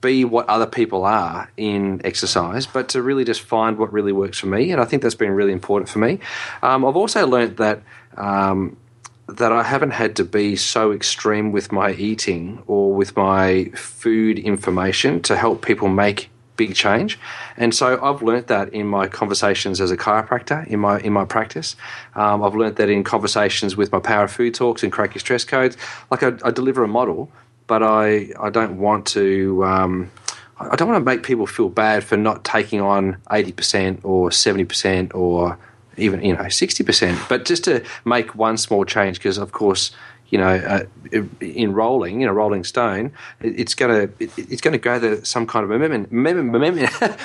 be 0.02 0.24
what 0.24 0.48
other 0.48 0.68
people 0.68 1.06
are 1.06 1.52
in 1.58 2.02
exercise, 2.06 2.68
but 2.68 2.90
to 2.90 3.02
really 3.02 3.24
just 3.24 3.42
find 3.42 3.78
what 3.78 3.92
really 3.92 4.12
works 4.12 4.38
for 4.38 4.48
me. 4.48 4.72
And 4.72 4.80
I 4.80 4.86
think 4.86 5.02
that's 5.02 5.16
been 5.16 5.32
really 5.32 5.54
important 5.54 5.90
for 5.90 6.00
me. 6.00 6.20
Um, 6.62 6.86
I've 6.86 6.98
also 6.98 7.26
learnt 7.26 7.58
that. 7.58 7.82
Um, 8.18 8.78
that 9.38 9.52
I 9.52 9.64
haven't 9.64 9.92
had 9.92 10.16
to 10.18 10.26
be 10.26 10.56
so 10.56 10.92
extreme 10.92 11.52
with 11.52 11.72
my 11.72 11.92
eating 11.94 12.64
or 12.68 12.94
with 12.94 13.16
my 13.16 13.66
food 13.76 14.40
information 14.40 15.22
to 15.24 15.36
help 15.36 15.66
people 15.66 15.88
make 15.88 16.30
big 16.60 16.76
change. 16.76 17.18
And 17.56 17.74
so 17.74 18.04
I've 18.04 18.22
learnt 18.22 18.48
that 18.48 18.74
in 18.74 18.86
my 18.86 19.08
conversations 19.08 19.80
as 19.80 19.92
a 19.92 19.98
chiropractor 19.98 20.68
in 20.68 20.80
my 20.82 21.00
in 21.00 21.14
my 21.14 21.26
practice. 21.26 21.76
Um, 22.16 22.44
I've 22.44 22.56
learnt 22.56 22.76
that 22.76 22.90
in 22.90 23.04
conversations 23.04 23.78
with 23.78 23.92
my 23.92 24.00
power 24.00 24.26
of 24.26 24.32
food 24.32 24.54
talks 24.54 24.84
and 24.84 24.92
crack 24.92 25.18
stress 25.20 25.46
codes. 25.46 25.78
Like 26.12 26.22
I, 26.22 26.34
I 26.44 26.52
deliver 26.52 26.84
a 26.84 26.88
model, 26.88 27.32
but 27.68 27.82
I 27.82 28.32
I 28.40 28.50
don't 28.50 28.78
want 28.78 29.08
to. 29.08 29.64
Um, 29.64 30.12
I 30.60 30.76
don't 30.76 30.90
want 30.90 31.00
to 31.00 31.06
make 31.06 31.24
people 31.24 31.48
feel 31.48 31.70
bad 31.70 32.04
for 32.04 32.18
not 32.18 32.44
taking 32.44 32.82
on 32.82 33.18
eighty 33.32 33.54
percent 33.54 34.02
or 34.04 34.30
seventy 34.30 34.66
percent 34.66 35.16
or 35.16 35.58
even 36.00 36.24
you 36.24 36.36
know 36.36 36.50
sixty 36.50 36.84
percent. 36.84 37.20
But 37.30 37.46
just 37.46 37.64
to 37.66 37.84
make 38.06 38.36
one 38.36 38.58
small 38.58 38.86
change, 38.86 39.18
because 39.20 39.38
of 39.38 39.52
course 39.52 39.92
you 40.30 40.38
know, 40.38 40.48
uh, 40.48 40.84
in 41.42 41.74
rolling, 41.74 42.22
you 42.22 42.28
know, 42.28 42.34
Rolling 42.34 42.64
Stone, 42.64 43.12
it's 43.42 43.74
to 43.76 44.10
it's 44.20 44.62
to 44.74 44.78
gather 44.78 45.24
some 45.26 45.48
kind 45.48 45.64
of 45.64 45.70
momentum. 45.70 46.08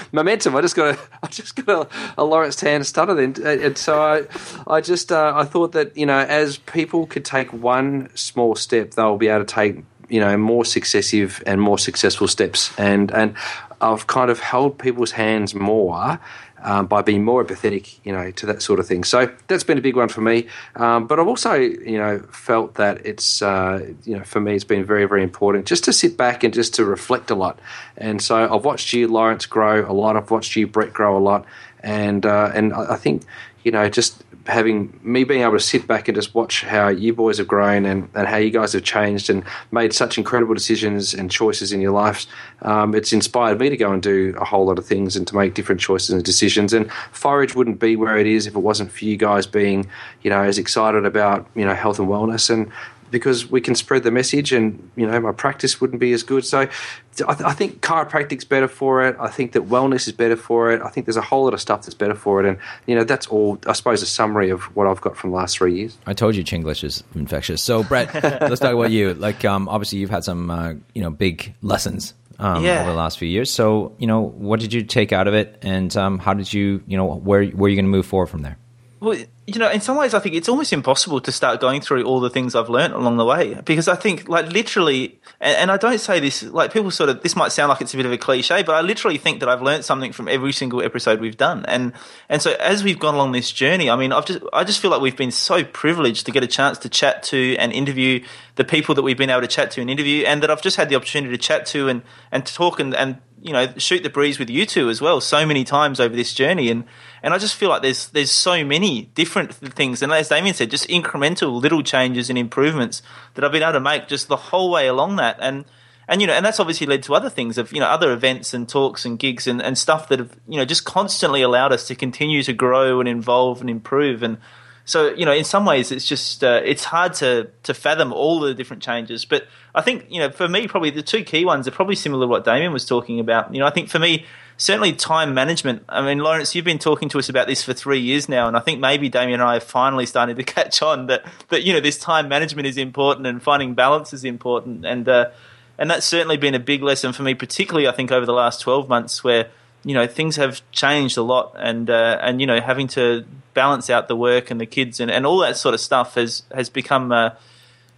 momentum. 0.12 0.56
I 0.56 0.60
just 0.60 0.76
got 0.76 0.94
a 0.94 0.98
I 1.22 1.26
just 1.26 1.54
got 1.56 1.86
a, 1.86 2.22
a 2.22 2.24
Lawrence 2.24 2.56
Tam 2.56 2.82
stutter 2.82 3.14
then, 3.14 3.34
and 3.44 3.76
so 3.76 4.00
I 4.00 4.24
I 4.66 4.80
just 4.80 5.12
uh, 5.12 5.32
I 5.36 5.44
thought 5.44 5.72
that 5.72 5.96
you 5.96 6.06
know, 6.06 6.18
as 6.18 6.58
people 6.58 7.06
could 7.06 7.24
take 7.24 7.52
one 7.52 8.08
small 8.14 8.54
step, 8.54 8.92
they'll 8.92 9.18
be 9.18 9.28
able 9.28 9.44
to 9.44 9.54
take 9.54 9.84
you 10.08 10.20
know 10.20 10.36
more 10.36 10.64
successive 10.64 11.42
and 11.46 11.60
more 11.60 11.78
successful 11.78 12.28
steps, 12.28 12.72
and 12.78 13.12
and 13.12 13.34
I've 13.80 14.06
kind 14.06 14.30
of 14.30 14.40
held 14.40 14.78
people's 14.78 15.12
hands 15.12 15.54
more 15.54 16.18
um, 16.64 16.86
by 16.86 17.02
being 17.02 17.24
more 17.24 17.44
empathetic, 17.44 17.98
you 18.02 18.12
know, 18.12 18.30
to 18.32 18.46
that 18.46 18.62
sort 18.62 18.80
of 18.80 18.86
thing. 18.86 19.04
So 19.04 19.30
that's 19.46 19.62
been 19.64 19.78
a 19.78 19.82
big 19.82 19.96
one 19.96 20.08
for 20.08 20.22
me. 20.22 20.48
Um, 20.74 21.06
but 21.06 21.20
I've 21.20 21.28
also, 21.28 21.52
you 21.54 21.98
know, 21.98 22.18
felt 22.30 22.74
that 22.74 23.06
it's, 23.06 23.42
uh, 23.42 23.92
you 24.04 24.16
know, 24.16 24.24
for 24.24 24.40
me, 24.40 24.54
it's 24.54 24.64
been 24.64 24.84
very, 24.84 25.04
very 25.04 25.22
important 25.22 25.66
just 25.66 25.84
to 25.84 25.92
sit 25.92 26.16
back 26.16 26.42
and 26.42 26.52
just 26.52 26.74
to 26.74 26.84
reflect 26.84 27.30
a 27.30 27.34
lot. 27.34 27.60
And 27.96 28.20
so 28.20 28.52
I've 28.52 28.64
watched 28.64 28.92
you, 28.92 29.06
Lawrence, 29.06 29.46
grow 29.46 29.88
a 29.88 29.92
lot. 29.92 30.16
I've 30.16 30.30
watched 30.30 30.56
you, 30.56 30.66
Brett, 30.66 30.92
grow 30.92 31.16
a 31.16 31.20
lot. 31.20 31.44
And 31.80 32.24
uh, 32.24 32.50
and 32.54 32.72
I 32.72 32.96
think, 32.96 33.24
you 33.64 33.72
know, 33.72 33.88
just 33.88 34.22
having 34.46 34.98
me 35.02 35.24
being 35.24 35.40
able 35.40 35.52
to 35.52 35.60
sit 35.60 35.86
back 35.86 36.06
and 36.06 36.14
just 36.14 36.34
watch 36.34 36.62
how 36.64 36.88
you 36.88 37.14
boys 37.14 37.38
have 37.38 37.48
grown 37.48 37.86
and, 37.86 38.08
and 38.14 38.28
how 38.28 38.36
you 38.36 38.50
guys 38.50 38.74
have 38.74 38.84
changed 38.84 39.30
and 39.30 39.42
made 39.72 39.92
such 39.92 40.18
incredible 40.18 40.52
decisions 40.52 41.14
and 41.14 41.30
choices 41.30 41.72
in 41.72 41.80
your 41.80 41.92
lives, 41.92 42.26
um, 42.62 42.94
it's 42.94 43.12
inspired 43.12 43.58
me 43.58 43.70
to 43.70 43.76
go 43.76 43.90
and 43.90 44.02
do 44.02 44.34
a 44.38 44.44
whole 44.44 44.66
lot 44.66 44.78
of 44.78 44.84
things 44.84 45.16
and 45.16 45.26
to 45.26 45.34
make 45.34 45.54
different 45.54 45.80
choices 45.80 46.10
and 46.10 46.22
decisions. 46.22 46.74
And 46.74 46.92
Forage 47.12 47.54
wouldn't 47.54 47.80
be 47.80 47.96
where 47.96 48.18
it 48.18 48.26
is 48.26 48.46
if 48.46 48.54
it 48.54 48.60
wasn't 48.60 48.92
for 48.92 49.06
you 49.06 49.16
guys 49.16 49.46
being, 49.46 49.88
you 50.22 50.28
know, 50.28 50.42
as 50.42 50.58
excited 50.58 51.06
about 51.06 51.46
you 51.54 51.64
know 51.64 51.74
health 51.74 51.98
and 51.98 52.08
wellness 52.08 52.50
and 52.50 52.70
because 53.14 53.48
we 53.48 53.60
can 53.60 53.76
spread 53.76 54.02
the 54.02 54.10
message 54.10 54.52
and 54.52 54.90
you 54.96 55.06
know 55.06 55.20
my 55.20 55.30
practice 55.30 55.80
wouldn't 55.80 56.00
be 56.00 56.12
as 56.12 56.24
good. 56.24 56.44
So 56.44 56.62
I, 56.62 56.66
th- 57.14 57.46
I, 57.46 57.52
think 57.52 57.80
chiropractic's 57.80 58.44
better 58.44 58.66
for 58.66 59.04
it. 59.04 59.14
I 59.20 59.28
think 59.28 59.52
that 59.52 59.68
wellness 59.68 60.08
is 60.08 60.12
better 60.12 60.34
for 60.34 60.72
it. 60.72 60.82
I 60.82 60.88
think 60.88 61.06
there's 61.06 61.16
a 61.16 61.22
whole 61.22 61.44
lot 61.44 61.54
of 61.54 61.60
stuff 61.60 61.82
that's 61.82 61.94
better 61.94 62.16
for 62.16 62.40
it. 62.40 62.48
And 62.48 62.58
you 62.88 62.96
know 62.96 63.04
that's 63.04 63.28
all 63.28 63.56
i 63.68 63.72
suppose 63.72 64.02
a 64.02 64.06
summary 64.06 64.50
of 64.50 64.62
what 64.74 64.88
i've 64.88 65.00
got 65.00 65.16
from 65.16 65.30
the 65.30 65.36
last 65.36 65.58
three 65.58 65.76
years. 65.76 65.96
I 66.06 66.12
told 66.12 66.34
you 66.34 66.42
chinglish 66.42 66.82
is 66.82 67.04
infectious. 67.14 67.62
So 67.62 67.84
brett 67.84 68.12
let's 68.24 68.58
talk 68.58 68.74
about 68.74 68.90
you. 68.90 69.14
Like 69.14 69.44
um, 69.44 69.68
obviously 69.68 70.00
you've 70.00 70.10
had 70.10 70.24
some 70.24 70.50
uh, 70.50 70.74
you 70.92 71.02
know 71.02 71.10
big 71.10 71.54
lessons 71.62 72.14
um, 72.40 72.64
yeah. 72.64 72.80
over 72.80 72.90
the 72.90 72.96
last 72.96 73.16
few 73.20 73.28
years. 73.28 73.48
So 73.48 73.94
you 73.98 74.08
know 74.08 74.22
what 74.22 74.58
did 74.58 74.72
you 74.72 74.82
take 74.82 75.12
out 75.12 75.28
of 75.28 75.34
it? 75.34 75.56
And 75.62 75.96
um, 75.96 76.18
how 76.18 76.34
did 76.34 76.52
you 76.52 76.82
you 76.88 76.96
know 76.96 77.06
where, 77.06 77.44
where 77.44 77.66
are 77.66 77.70
you 77.70 77.76
going 77.76 77.84
to 77.84 77.96
move 77.96 78.06
forward 78.06 78.26
from 78.26 78.42
there? 78.42 78.58
Well, 78.98 79.22
you 79.46 79.58
know, 79.58 79.70
in 79.70 79.82
some 79.82 79.98
ways, 79.98 80.14
I 80.14 80.20
think 80.20 80.34
it's 80.34 80.48
almost 80.48 80.72
impossible 80.72 81.20
to 81.20 81.30
start 81.30 81.60
going 81.60 81.82
through 81.82 82.04
all 82.04 82.18
the 82.18 82.30
things 82.30 82.54
I've 82.54 82.70
learned 82.70 82.94
along 82.94 83.18
the 83.18 83.26
way 83.26 83.60
because 83.64 83.88
I 83.88 83.94
think, 83.94 84.26
like, 84.26 84.50
literally, 84.50 85.18
and, 85.38 85.56
and, 85.58 85.70
I 85.70 85.76
don't 85.76 85.98
say 85.98 86.18
this, 86.18 86.42
like, 86.44 86.72
people 86.72 86.90
sort 86.90 87.10
of, 87.10 87.22
this 87.22 87.36
might 87.36 87.52
sound 87.52 87.68
like 87.68 87.82
it's 87.82 87.92
a 87.92 87.96
bit 87.98 88.06
of 88.06 88.12
a 88.12 88.16
cliche, 88.16 88.62
but 88.62 88.74
I 88.74 88.80
literally 88.80 89.18
think 89.18 89.40
that 89.40 89.48
I've 89.50 89.60
learned 89.60 89.84
something 89.84 90.12
from 90.12 90.28
every 90.28 90.52
single 90.52 90.82
episode 90.82 91.20
we've 91.20 91.36
done. 91.36 91.66
And, 91.66 91.92
and 92.30 92.40
so 92.40 92.52
as 92.58 92.82
we've 92.82 92.98
gone 92.98 93.14
along 93.14 93.32
this 93.32 93.52
journey, 93.52 93.90
I 93.90 93.96
mean, 93.96 94.12
I've 94.12 94.24
just, 94.24 94.40
I 94.54 94.64
just 94.64 94.80
feel 94.80 94.90
like 94.90 95.02
we've 95.02 95.16
been 95.16 95.32
so 95.32 95.62
privileged 95.62 96.24
to 96.24 96.32
get 96.32 96.42
a 96.42 96.48
chance 96.48 96.78
to 96.78 96.88
chat 96.88 97.22
to 97.24 97.56
and 97.56 97.70
interview 97.70 98.24
the 98.56 98.64
people 98.64 98.94
that 98.94 99.02
we've 99.02 99.18
been 99.18 99.30
able 99.30 99.42
to 99.42 99.46
chat 99.46 99.70
to 99.72 99.82
and 99.82 99.90
interview 99.90 100.24
and 100.24 100.42
that 100.42 100.50
I've 100.50 100.62
just 100.62 100.78
had 100.78 100.88
the 100.88 100.96
opportunity 100.96 101.36
to 101.36 101.42
chat 101.42 101.66
to 101.66 101.88
and, 101.88 102.02
and 102.32 102.46
to 102.46 102.54
talk 102.54 102.80
and, 102.80 102.94
and, 102.94 103.20
you 103.44 103.52
know, 103.52 103.70
shoot 103.76 104.02
the 104.02 104.08
breeze 104.08 104.38
with 104.38 104.48
you 104.48 104.64
two 104.64 104.88
as 104.88 105.02
well 105.02 105.20
so 105.20 105.44
many 105.44 105.64
times 105.64 106.00
over 106.00 106.16
this 106.16 106.32
journey. 106.32 106.70
And, 106.70 106.84
and 107.22 107.34
I 107.34 107.38
just 107.38 107.54
feel 107.54 107.68
like 107.68 107.82
there's 107.82 108.08
there's 108.08 108.30
so 108.30 108.64
many 108.64 109.10
different 109.14 109.52
things, 109.54 110.02
and 110.02 110.10
as 110.10 110.30
Damian 110.30 110.54
said, 110.54 110.70
just 110.70 110.88
incremental 110.88 111.60
little 111.60 111.82
changes 111.82 112.30
and 112.30 112.38
improvements 112.38 113.02
that 113.34 113.44
I've 113.44 113.52
been 113.52 113.62
able 113.62 113.74
to 113.74 113.80
make 113.80 114.08
just 114.08 114.28
the 114.28 114.36
whole 114.36 114.70
way 114.70 114.86
along 114.88 115.16
that, 115.16 115.36
and 115.40 115.66
and 116.08 116.22
you 116.22 116.26
know, 116.26 116.32
and 116.32 116.44
that's 116.44 116.58
obviously 116.58 116.86
led 116.86 117.02
to 117.02 117.14
other 117.14 117.28
things 117.28 117.58
of 117.58 117.70
you 117.70 117.80
know 117.80 117.86
other 117.86 118.12
events 118.12 118.54
and 118.54 118.66
talks 118.66 119.04
and 119.04 119.18
gigs 119.18 119.46
and, 119.46 119.60
and 119.60 119.76
stuff 119.76 120.08
that 120.08 120.20
have 120.20 120.36
you 120.48 120.56
know 120.56 120.64
just 120.64 120.86
constantly 120.86 121.42
allowed 121.42 121.72
us 121.72 121.86
to 121.88 121.94
continue 121.94 122.42
to 122.42 122.54
grow 122.54 122.98
and 122.98 123.08
evolve 123.08 123.60
and 123.60 123.68
improve 123.68 124.22
and. 124.22 124.38
So 124.84 125.14
you 125.14 125.24
know, 125.24 125.32
in 125.32 125.44
some 125.44 125.64
ways, 125.64 125.90
it's 125.90 126.06
just 126.06 126.44
uh, 126.44 126.60
it's 126.64 126.84
hard 126.84 127.14
to 127.14 127.50
to 127.62 127.74
fathom 127.74 128.12
all 128.12 128.40
the 128.40 128.54
different 128.54 128.82
changes. 128.82 129.24
But 129.24 129.46
I 129.74 129.80
think 129.80 130.06
you 130.10 130.20
know, 130.20 130.30
for 130.30 130.46
me, 130.46 130.68
probably 130.68 130.90
the 130.90 131.02
two 131.02 131.24
key 131.24 131.44
ones 131.44 131.66
are 131.66 131.70
probably 131.70 131.96
similar 131.96 132.24
to 132.24 132.28
what 132.28 132.44
Damian 132.44 132.72
was 132.72 132.84
talking 132.84 133.18
about. 133.18 133.52
You 133.52 133.60
know, 133.60 133.66
I 133.66 133.70
think 133.70 133.88
for 133.88 133.98
me, 133.98 134.26
certainly 134.58 134.92
time 134.92 135.32
management. 135.32 135.84
I 135.88 136.02
mean, 136.02 136.18
Lawrence, 136.18 136.54
you've 136.54 136.66
been 136.66 136.78
talking 136.78 137.08
to 137.10 137.18
us 137.18 137.30
about 137.30 137.46
this 137.46 137.62
for 137.62 137.72
three 137.72 138.00
years 138.00 138.28
now, 138.28 138.46
and 138.46 138.56
I 138.56 138.60
think 138.60 138.78
maybe 138.78 139.08
Damian 139.08 139.40
and 139.40 139.48
I 139.48 139.56
are 139.56 139.60
finally 139.60 140.04
starting 140.04 140.36
to 140.36 140.42
catch 140.44 140.82
on 140.82 141.06
that 141.06 141.24
that 141.48 141.62
you 141.62 141.72
know 141.72 141.80
this 141.80 141.98
time 141.98 142.28
management 142.28 142.66
is 142.66 142.76
important 142.76 143.26
and 143.26 143.42
finding 143.42 143.74
balance 143.74 144.12
is 144.12 144.24
important, 144.24 144.84
and 144.84 145.08
uh, 145.08 145.30
and 145.78 145.90
that's 145.90 146.04
certainly 146.04 146.36
been 146.36 146.54
a 146.54 146.60
big 146.60 146.82
lesson 146.82 147.14
for 147.14 147.22
me, 147.22 147.34
particularly 147.34 147.88
I 147.88 147.92
think 147.92 148.12
over 148.12 148.26
the 148.26 148.34
last 148.34 148.60
twelve 148.60 148.88
months 148.88 149.24
where 149.24 149.48
you 149.84 149.94
know 149.94 150.06
things 150.06 150.36
have 150.36 150.60
changed 150.72 151.16
a 151.16 151.22
lot, 151.22 151.54
and 151.58 151.88
uh, 151.90 152.18
and 152.20 152.40
you 152.40 152.46
know 152.46 152.60
having 152.60 152.88
to 152.88 153.24
balance 153.52 153.90
out 153.90 154.08
the 154.08 154.16
work 154.16 154.50
and 154.50 154.60
the 154.60 154.66
kids 154.66 154.98
and, 154.98 155.10
and 155.10 155.24
all 155.26 155.38
that 155.38 155.56
sort 155.56 155.74
of 155.74 155.80
stuff 155.80 156.14
has 156.14 156.42
has 156.54 156.68
become. 156.68 157.12
Uh, 157.12 157.30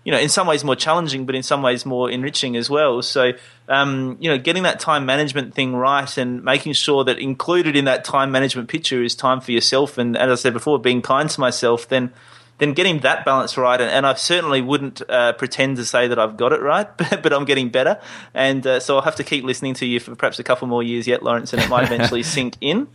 you 0.04 0.12
know, 0.12 0.18
in 0.20 0.28
some 0.28 0.46
ways 0.46 0.62
more 0.62 0.76
challenging, 0.76 1.26
but 1.26 1.34
in 1.34 1.42
some 1.42 1.62
ways 1.62 1.84
more 1.84 2.08
enriching 2.08 2.56
as 2.56 2.70
well. 2.70 3.02
So, 3.02 3.32
um, 3.68 4.16
you 4.20 4.30
know, 4.30 4.38
getting 4.38 4.62
that 4.62 4.78
time 4.78 5.04
management 5.04 5.52
thing 5.52 5.74
right 5.74 6.16
and 6.16 6.44
making 6.44 6.74
sure 6.74 7.02
that 7.02 7.18
included 7.18 7.74
in 7.74 7.86
that 7.86 8.04
time 8.04 8.30
management 8.30 8.68
picture 8.68 9.02
is 9.02 9.16
time 9.16 9.40
for 9.40 9.50
yourself. 9.50 9.98
And 9.98 10.16
as 10.16 10.30
I 10.30 10.40
said 10.40 10.52
before, 10.52 10.78
being 10.78 11.02
kind 11.02 11.28
to 11.28 11.40
myself, 11.40 11.88
then 11.88 12.12
then 12.58 12.72
getting 12.72 13.00
that 13.00 13.24
balance 13.24 13.56
right, 13.56 13.80
and, 13.80 13.90
and 13.90 14.06
I 14.06 14.14
certainly 14.14 14.60
wouldn't 14.60 15.02
uh, 15.08 15.32
pretend 15.34 15.76
to 15.76 15.84
say 15.84 16.08
that 16.08 16.18
I've 16.18 16.36
got 16.36 16.52
it 16.52 16.60
right, 16.60 16.88
but, 16.96 17.22
but 17.22 17.32
I'm 17.32 17.44
getting 17.44 17.68
better, 17.68 18.00
and 18.34 18.66
uh, 18.66 18.80
so 18.80 18.96
I'll 18.96 19.02
have 19.02 19.16
to 19.16 19.24
keep 19.24 19.44
listening 19.44 19.74
to 19.74 19.86
you 19.86 20.00
for 20.00 20.14
perhaps 20.14 20.38
a 20.38 20.44
couple 20.44 20.68
more 20.68 20.82
years 20.82 21.06
yet, 21.06 21.22
Lawrence, 21.22 21.52
and 21.52 21.62
it 21.62 21.68
might 21.68 21.84
eventually 21.84 22.22
sink 22.36 22.56
in. 22.60 22.88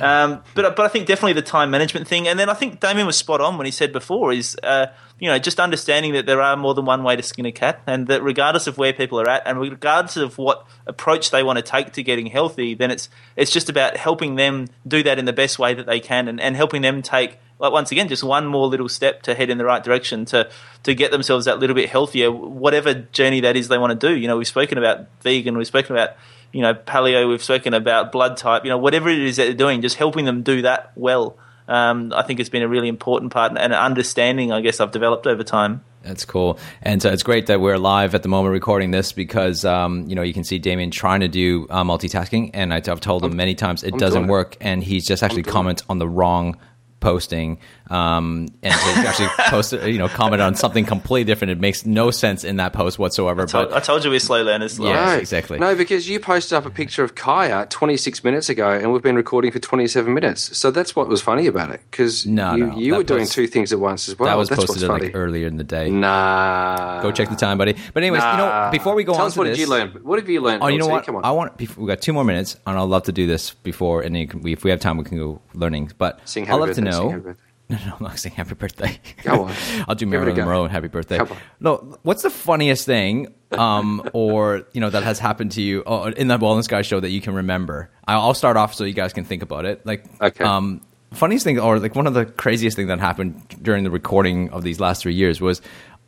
Um, 0.00 0.42
but 0.54 0.76
but 0.76 0.80
I 0.80 0.88
think 0.88 1.06
definitely 1.06 1.34
the 1.34 1.42
time 1.42 1.70
management 1.70 2.06
thing, 2.06 2.28
and 2.28 2.38
then 2.38 2.48
I 2.48 2.54
think 2.54 2.80
Damian 2.80 3.06
was 3.06 3.16
spot 3.16 3.40
on 3.40 3.56
when 3.56 3.64
he 3.64 3.72
said 3.72 3.92
before 3.92 4.32
is 4.32 4.56
uh, 4.62 4.86
you 5.18 5.28
know 5.28 5.38
just 5.38 5.58
understanding 5.58 6.12
that 6.12 6.26
there 6.26 6.40
are 6.40 6.56
more 6.56 6.74
than 6.74 6.84
one 6.84 7.02
way 7.02 7.16
to 7.16 7.22
skin 7.22 7.46
a 7.46 7.52
cat, 7.52 7.80
and 7.86 8.06
that 8.08 8.22
regardless 8.22 8.66
of 8.66 8.78
where 8.78 8.92
people 8.92 9.20
are 9.20 9.28
at, 9.28 9.42
and 9.46 9.60
regardless 9.60 10.16
of 10.16 10.38
what 10.38 10.66
approach 10.86 11.30
they 11.30 11.42
want 11.42 11.58
to 11.58 11.62
take 11.62 11.92
to 11.92 12.02
getting 12.02 12.26
healthy, 12.26 12.74
then 12.74 12.90
it's 12.90 13.08
it's 13.36 13.50
just 13.50 13.68
about 13.68 13.96
helping 13.96 14.36
them 14.36 14.68
do 14.86 15.02
that 15.02 15.18
in 15.18 15.24
the 15.24 15.32
best 15.32 15.58
way 15.58 15.74
that 15.74 15.86
they 15.86 16.00
can, 16.00 16.28
and, 16.28 16.40
and 16.40 16.56
helping 16.56 16.82
them 16.82 17.02
take 17.02 17.38
like 17.58 17.72
once 17.72 17.90
again, 17.90 18.08
just 18.08 18.22
one 18.22 18.46
more 18.46 18.66
little 18.66 18.88
step 18.88 19.22
to 19.22 19.34
head 19.34 19.48
in 19.48 19.58
the 19.58 19.64
right 19.64 19.82
direction 19.82 20.24
to 20.26 20.50
to 20.82 20.94
get 20.94 21.10
themselves 21.10 21.46
that 21.46 21.58
little 21.58 21.74
bit 21.74 21.88
healthier, 21.88 22.30
whatever 22.30 22.94
journey 22.94 23.40
that 23.40 23.56
is 23.56 23.68
they 23.68 23.78
want 23.78 23.98
to 23.98 24.08
do. 24.08 24.14
You 24.14 24.28
know, 24.28 24.36
we've 24.36 24.46
spoken 24.46 24.78
about 24.78 25.06
vegan, 25.22 25.56
we've 25.56 25.66
spoken 25.66 25.96
about 25.96 26.16
you 26.52 26.60
know 26.62 26.74
paleo, 26.74 27.28
we've 27.28 27.42
spoken 27.42 27.74
about 27.74 28.12
blood 28.12 28.36
type. 28.36 28.64
You 28.64 28.70
know, 28.70 28.78
whatever 28.78 29.08
it 29.08 29.18
is 29.18 29.36
that 29.36 29.44
they're 29.44 29.54
doing, 29.54 29.80
just 29.80 29.96
helping 29.96 30.26
them 30.26 30.42
do 30.42 30.62
that 30.62 30.92
well. 30.96 31.38
Um, 31.68 32.12
I 32.14 32.22
think 32.22 32.40
it's 32.40 32.48
been 32.48 32.62
a 32.62 32.68
really 32.68 32.88
important 32.88 33.32
part 33.32 33.50
and 33.50 33.58
an 33.58 33.72
understanding, 33.72 34.52
I 34.52 34.60
guess, 34.60 34.80
I've 34.80 34.92
developed 34.92 35.26
over 35.26 35.42
time. 35.42 35.84
That's 36.02 36.24
cool, 36.24 36.58
and 36.82 37.02
so 37.02 37.10
it's 37.10 37.24
great 37.24 37.46
that 37.46 37.60
we're 37.60 37.78
live 37.78 38.14
at 38.14 38.22
the 38.22 38.28
moment 38.28 38.52
recording 38.52 38.92
this 38.92 39.10
because 39.10 39.64
um, 39.64 40.06
you 40.06 40.14
know 40.14 40.22
you 40.22 40.32
can 40.32 40.44
see 40.44 40.60
Damian 40.60 40.92
trying 40.92 41.18
to 41.18 41.28
do 41.28 41.66
uh, 41.68 41.82
multitasking, 41.82 42.50
and 42.54 42.72
I've 42.72 43.00
told 43.00 43.24
him 43.24 43.34
many 43.34 43.56
times 43.56 43.82
it 43.82 43.94
I'm 43.94 43.98
doesn't 43.98 44.28
work, 44.28 44.56
and 44.60 44.84
he's 44.84 45.04
just 45.04 45.24
actually 45.24 45.42
comment 45.42 45.82
on 45.88 45.98
the 45.98 46.06
wrong 46.08 46.58
posting 47.00 47.58
um, 47.88 48.48
and 48.62 48.72
to 48.74 49.08
actually 49.08 49.28
post, 49.48 49.72
you 49.72 49.98
know, 49.98 50.08
comment 50.08 50.42
on 50.42 50.54
something 50.54 50.84
completely 50.84 51.24
different. 51.24 51.52
It 51.52 51.60
makes 51.60 51.86
no 51.86 52.10
sense 52.10 52.44
in 52.44 52.56
that 52.56 52.72
post 52.72 52.98
whatsoever. 52.98 53.42
I 53.42 53.46
told, 53.46 53.68
but 53.68 53.76
I 53.76 53.80
told 53.80 54.04
you 54.04 54.10
we're 54.10 54.18
slow 54.18 54.42
learners. 54.42 54.78
Yeah, 54.78 55.06
no, 55.06 55.12
exactly. 55.12 55.58
No, 55.58 55.74
because 55.74 56.08
you 56.08 56.18
posted 56.18 56.56
up 56.56 56.66
a 56.66 56.70
picture 56.70 57.04
of 57.04 57.14
Kaya 57.14 57.66
26 57.70 58.24
minutes 58.24 58.48
ago, 58.48 58.70
and 58.70 58.92
we've 58.92 59.02
been 59.02 59.16
recording 59.16 59.52
for 59.52 59.58
27 59.58 60.12
minutes. 60.12 60.56
So 60.56 60.70
that's 60.70 60.96
what 60.96 61.08
was 61.08 61.22
funny 61.22 61.46
about 61.46 61.70
it. 61.70 61.80
Because 61.90 62.26
no, 62.26 62.54
you, 62.54 62.66
no, 62.66 62.78
you 62.78 62.94
were 62.96 63.04
doing 63.04 63.26
two 63.26 63.46
things 63.46 63.72
at 63.72 63.78
once 63.78 64.08
as 64.08 64.18
well. 64.18 64.28
That 64.28 64.36
was 64.36 64.48
that's 64.48 64.64
posted 64.64 64.88
like 64.88 65.14
earlier 65.14 65.46
in 65.46 65.56
the 65.56 65.64
day. 65.64 65.90
Nah, 65.90 67.00
go 67.02 67.12
check 67.12 67.28
the 67.28 67.36
time, 67.36 67.58
buddy. 67.58 67.76
But 67.94 68.02
anyways, 68.02 68.20
nah. 68.20 68.32
you 68.32 68.38
know, 68.38 68.68
before 68.72 68.94
we 68.94 69.04
go 69.04 69.12
Tell 69.12 69.22
on, 69.22 69.26
us 69.28 69.36
what 69.36 69.44
this, 69.44 69.58
did 69.58 69.62
you 69.62 69.70
learn? 69.70 69.90
What 70.02 70.18
have 70.18 70.28
you 70.28 70.40
learned? 70.40 70.62
Oh, 70.62 70.68
you 70.68 70.78
know 70.78 70.88
what? 70.88 71.04
Come 71.04 71.16
on. 71.16 71.24
I 71.24 71.30
want. 71.30 71.58
We 71.76 71.86
got 71.86 72.00
two 72.00 72.12
more 72.12 72.24
minutes, 72.24 72.56
and 72.66 72.76
I'd 72.76 72.82
love 72.82 73.04
to 73.04 73.12
do 73.12 73.26
this 73.26 73.54
before. 73.54 74.02
And 74.02 74.16
if 74.16 74.64
we 74.64 74.70
have 74.70 74.80
time, 74.80 74.96
we 74.96 75.04
can 75.04 75.18
go 75.18 75.40
learning. 75.54 75.92
But 75.98 76.20
I'd 76.36 76.48
love 76.48 76.74
to 76.74 76.80
know 76.80 77.36
No, 77.70 77.76
no, 77.84 77.96
I'm 77.98 78.02
not 78.04 78.18
saying 78.20 78.36
happy 78.36 78.54
birthday. 78.54 78.96
Go 79.24 79.46
on. 79.46 79.54
I'll 79.88 79.96
do 79.96 80.06
Marilyn 80.06 80.36
Monroe 80.36 80.62
and 80.62 80.72
happy 80.72 80.86
birthday. 80.86 81.18
No, 81.58 81.98
what's 82.02 82.22
the 82.22 82.30
funniest 82.30 82.86
thing, 82.86 83.34
um, 83.50 84.08
or 84.12 84.62
you 84.72 84.80
know, 84.80 84.88
that 84.88 85.02
has 85.02 85.18
happened 85.18 85.50
to 85.52 85.62
you 85.62 85.82
oh, 85.84 86.04
in 86.04 86.28
that 86.28 86.38
Wellness 86.38 86.68
Guy 86.68 86.82
show 86.82 87.00
that 87.00 87.10
you 87.10 87.20
can 87.20 87.34
remember? 87.34 87.90
I'll 88.06 88.34
start 88.34 88.56
off 88.56 88.74
so 88.74 88.84
you 88.84 88.92
guys 88.92 89.12
can 89.12 89.24
think 89.24 89.42
about 89.42 89.64
it. 89.64 89.84
Like, 89.84 90.04
okay. 90.20 90.44
um, 90.44 90.80
funniest 91.12 91.42
thing, 91.42 91.58
or 91.58 91.80
like 91.80 91.96
one 91.96 92.06
of 92.06 92.14
the 92.14 92.24
craziest 92.24 92.76
thing 92.76 92.86
that 92.86 93.00
happened 93.00 93.42
during 93.60 93.82
the 93.82 93.90
recording 93.90 94.50
of 94.50 94.62
these 94.62 94.78
last 94.78 95.02
three 95.02 95.14
years 95.14 95.40
was 95.40 95.60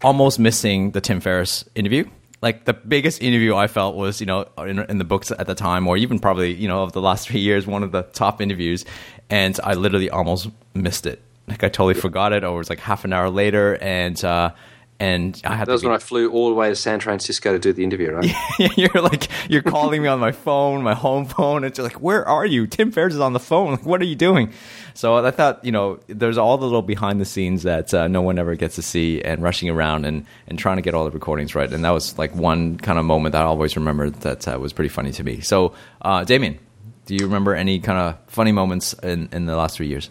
almost 0.02 0.38
missing 0.38 0.92
the 0.92 1.00
Tim 1.00 1.18
Ferriss 1.18 1.64
interview 1.74 2.08
like 2.40 2.64
the 2.66 2.72
biggest 2.72 3.20
interview 3.20 3.56
I 3.56 3.66
felt 3.66 3.96
was 3.96 4.20
you 4.20 4.26
know 4.26 4.48
in, 4.58 4.78
in, 4.78 4.98
the 4.98 5.04
books 5.04 5.30
at 5.30 5.46
the 5.46 5.54
time, 5.54 5.88
or 5.88 5.96
even 5.96 6.18
probably 6.18 6.54
you 6.54 6.68
know 6.68 6.82
of 6.84 6.92
the 6.92 7.00
last 7.00 7.28
three 7.28 7.40
years, 7.40 7.66
one 7.66 7.82
of 7.82 7.92
the 7.92 8.02
top 8.02 8.40
interviews, 8.40 8.84
and 9.28 9.58
I 9.64 9.74
literally 9.74 10.10
almost 10.10 10.48
missed 10.74 11.06
it. 11.06 11.20
Like 11.48 11.64
I 11.64 11.68
totally 11.68 11.94
forgot 11.94 12.32
it, 12.32 12.44
or 12.44 12.54
it 12.54 12.58
was 12.58 12.70
like 12.70 12.80
half 12.80 13.04
an 13.04 13.12
hour 13.12 13.30
later, 13.30 13.76
and 13.80 14.22
uh, 14.24 14.52
and 15.00 15.40
I 15.44 15.54
had 15.54 15.68
that 15.68 15.72
was 15.72 15.82
be, 15.82 15.88
when 15.88 15.94
I 15.94 16.00
flew 16.00 16.30
all 16.32 16.48
the 16.48 16.54
way 16.54 16.70
to 16.70 16.74
San 16.74 16.98
Francisco 16.98 17.52
to 17.52 17.58
do 17.58 17.72
the 17.72 17.84
interview, 17.84 18.12
right? 18.12 18.34
you're 18.76 19.00
like 19.00 19.28
you're 19.48 19.62
calling 19.62 20.02
me 20.02 20.08
on 20.08 20.18
my 20.18 20.32
phone, 20.32 20.82
my 20.82 20.94
home 20.94 21.24
phone. 21.24 21.58
and 21.58 21.66
it's 21.66 21.78
like, 21.78 22.00
where 22.00 22.26
are 22.26 22.44
you? 22.44 22.66
Tim 22.66 22.90
Ferriss 22.90 23.14
is 23.14 23.20
on 23.20 23.32
the 23.32 23.40
phone. 23.40 23.72
Like, 23.72 23.86
what 23.86 24.00
are 24.00 24.06
you 24.06 24.16
doing? 24.16 24.52
So 24.94 25.24
I 25.24 25.30
thought, 25.30 25.64
you 25.64 25.70
know, 25.70 26.00
there's 26.08 26.36
all 26.36 26.58
the 26.58 26.66
little 26.66 26.82
behind 26.82 27.20
the 27.20 27.24
scenes 27.24 27.62
that 27.62 27.94
uh, 27.94 28.08
no 28.08 28.22
one 28.22 28.40
ever 28.40 28.56
gets 28.56 28.74
to 28.74 28.82
see, 28.82 29.22
and 29.22 29.40
rushing 29.40 29.70
around 29.70 30.04
and 30.04 30.26
and 30.48 30.58
trying 30.58 30.76
to 30.76 30.82
get 30.82 30.94
all 30.94 31.04
the 31.04 31.12
recordings 31.12 31.54
right. 31.54 31.72
And 31.72 31.84
that 31.84 31.90
was 31.90 32.18
like 32.18 32.34
one 32.34 32.76
kind 32.76 32.98
of 32.98 33.04
moment 33.04 33.34
that 33.34 33.42
I 33.42 33.46
always 33.46 33.76
remember 33.76 34.10
that 34.10 34.48
uh, 34.48 34.58
was 34.58 34.72
pretty 34.72 34.88
funny 34.88 35.12
to 35.12 35.22
me. 35.22 35.40
So, 35.40 35.74
uh, 36.02 36.24
Damian, 36.24 36.58
do 37.06 37.14
you 37.14 37.26
remember 37.26 37.54
any 37.54 37.78
kind 37.78 37.98
of 37.98 38.18
funny 38.26 38.50
moments 38.50 38.94
in 38.94 39.28
in 39.30 39.46
the 39.46 39.54
last 39.54 39.76
three 39.76 39.86
years? 39.86 40.10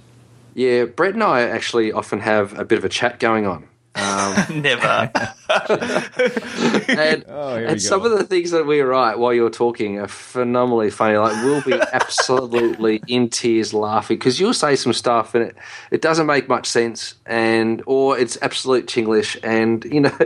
Yeah, 0.58 0.86
Brett 0.86 1.14
and 1.14 1.22
I 1.22 1.42
actually 1.42 1.92
often 1.92 2.20
have 2.20 2.58
a 2.58 2.66
bit 2.66 2.80
of 2.80 2.84
a 2.84 2.90
chat 2.90 3.20
going 3.20 3.46
on. 3.46 3.68
Um, 3.94 4.34
Never. 4.62 4.88
and, 6.88 7.26
oh, 7.28 7.56
and 7.56 7.80
some 7.80 8.04
of 8.04 8.10
the 8.10 8.24
things 8.28 8.50
that 8.50 8.66
we 8.66 8.82
write 8.82 9.20
while 9.20 9.36
you're 9.36 9.52
talking 9.52 10.00
are 10.00 10.08
phenomenally 10.08 10.90
funny. 10.90 11.16
Like 11.16 11.44
we'll 11.44 11.62
be 11.62 11.74
absolutely 11.94 13.04
in 13.08 13.30
tears 13.30 13.72
laughing 13.72 14.18
because 14.18 14.40
you'll 14.40 14.56
say 14.56 14.76
some 14.76 14.94
stuff 14.94 15.36
and 15.36 15.44
it, 15.46 15.56
it 15.92 16.02
doesn't 16.02 16.26
make 16.26 16.50
much 16.50 16.66
sense, 16.66 17.14
and 17.28 17.84
or 17.86 18.18
it's 18.18 18.36
absolute 18.42 18.88
Chinglish, 18.88 19.38
and 19.44 19.86
you 19.86 20.02
know, 20.02 20.18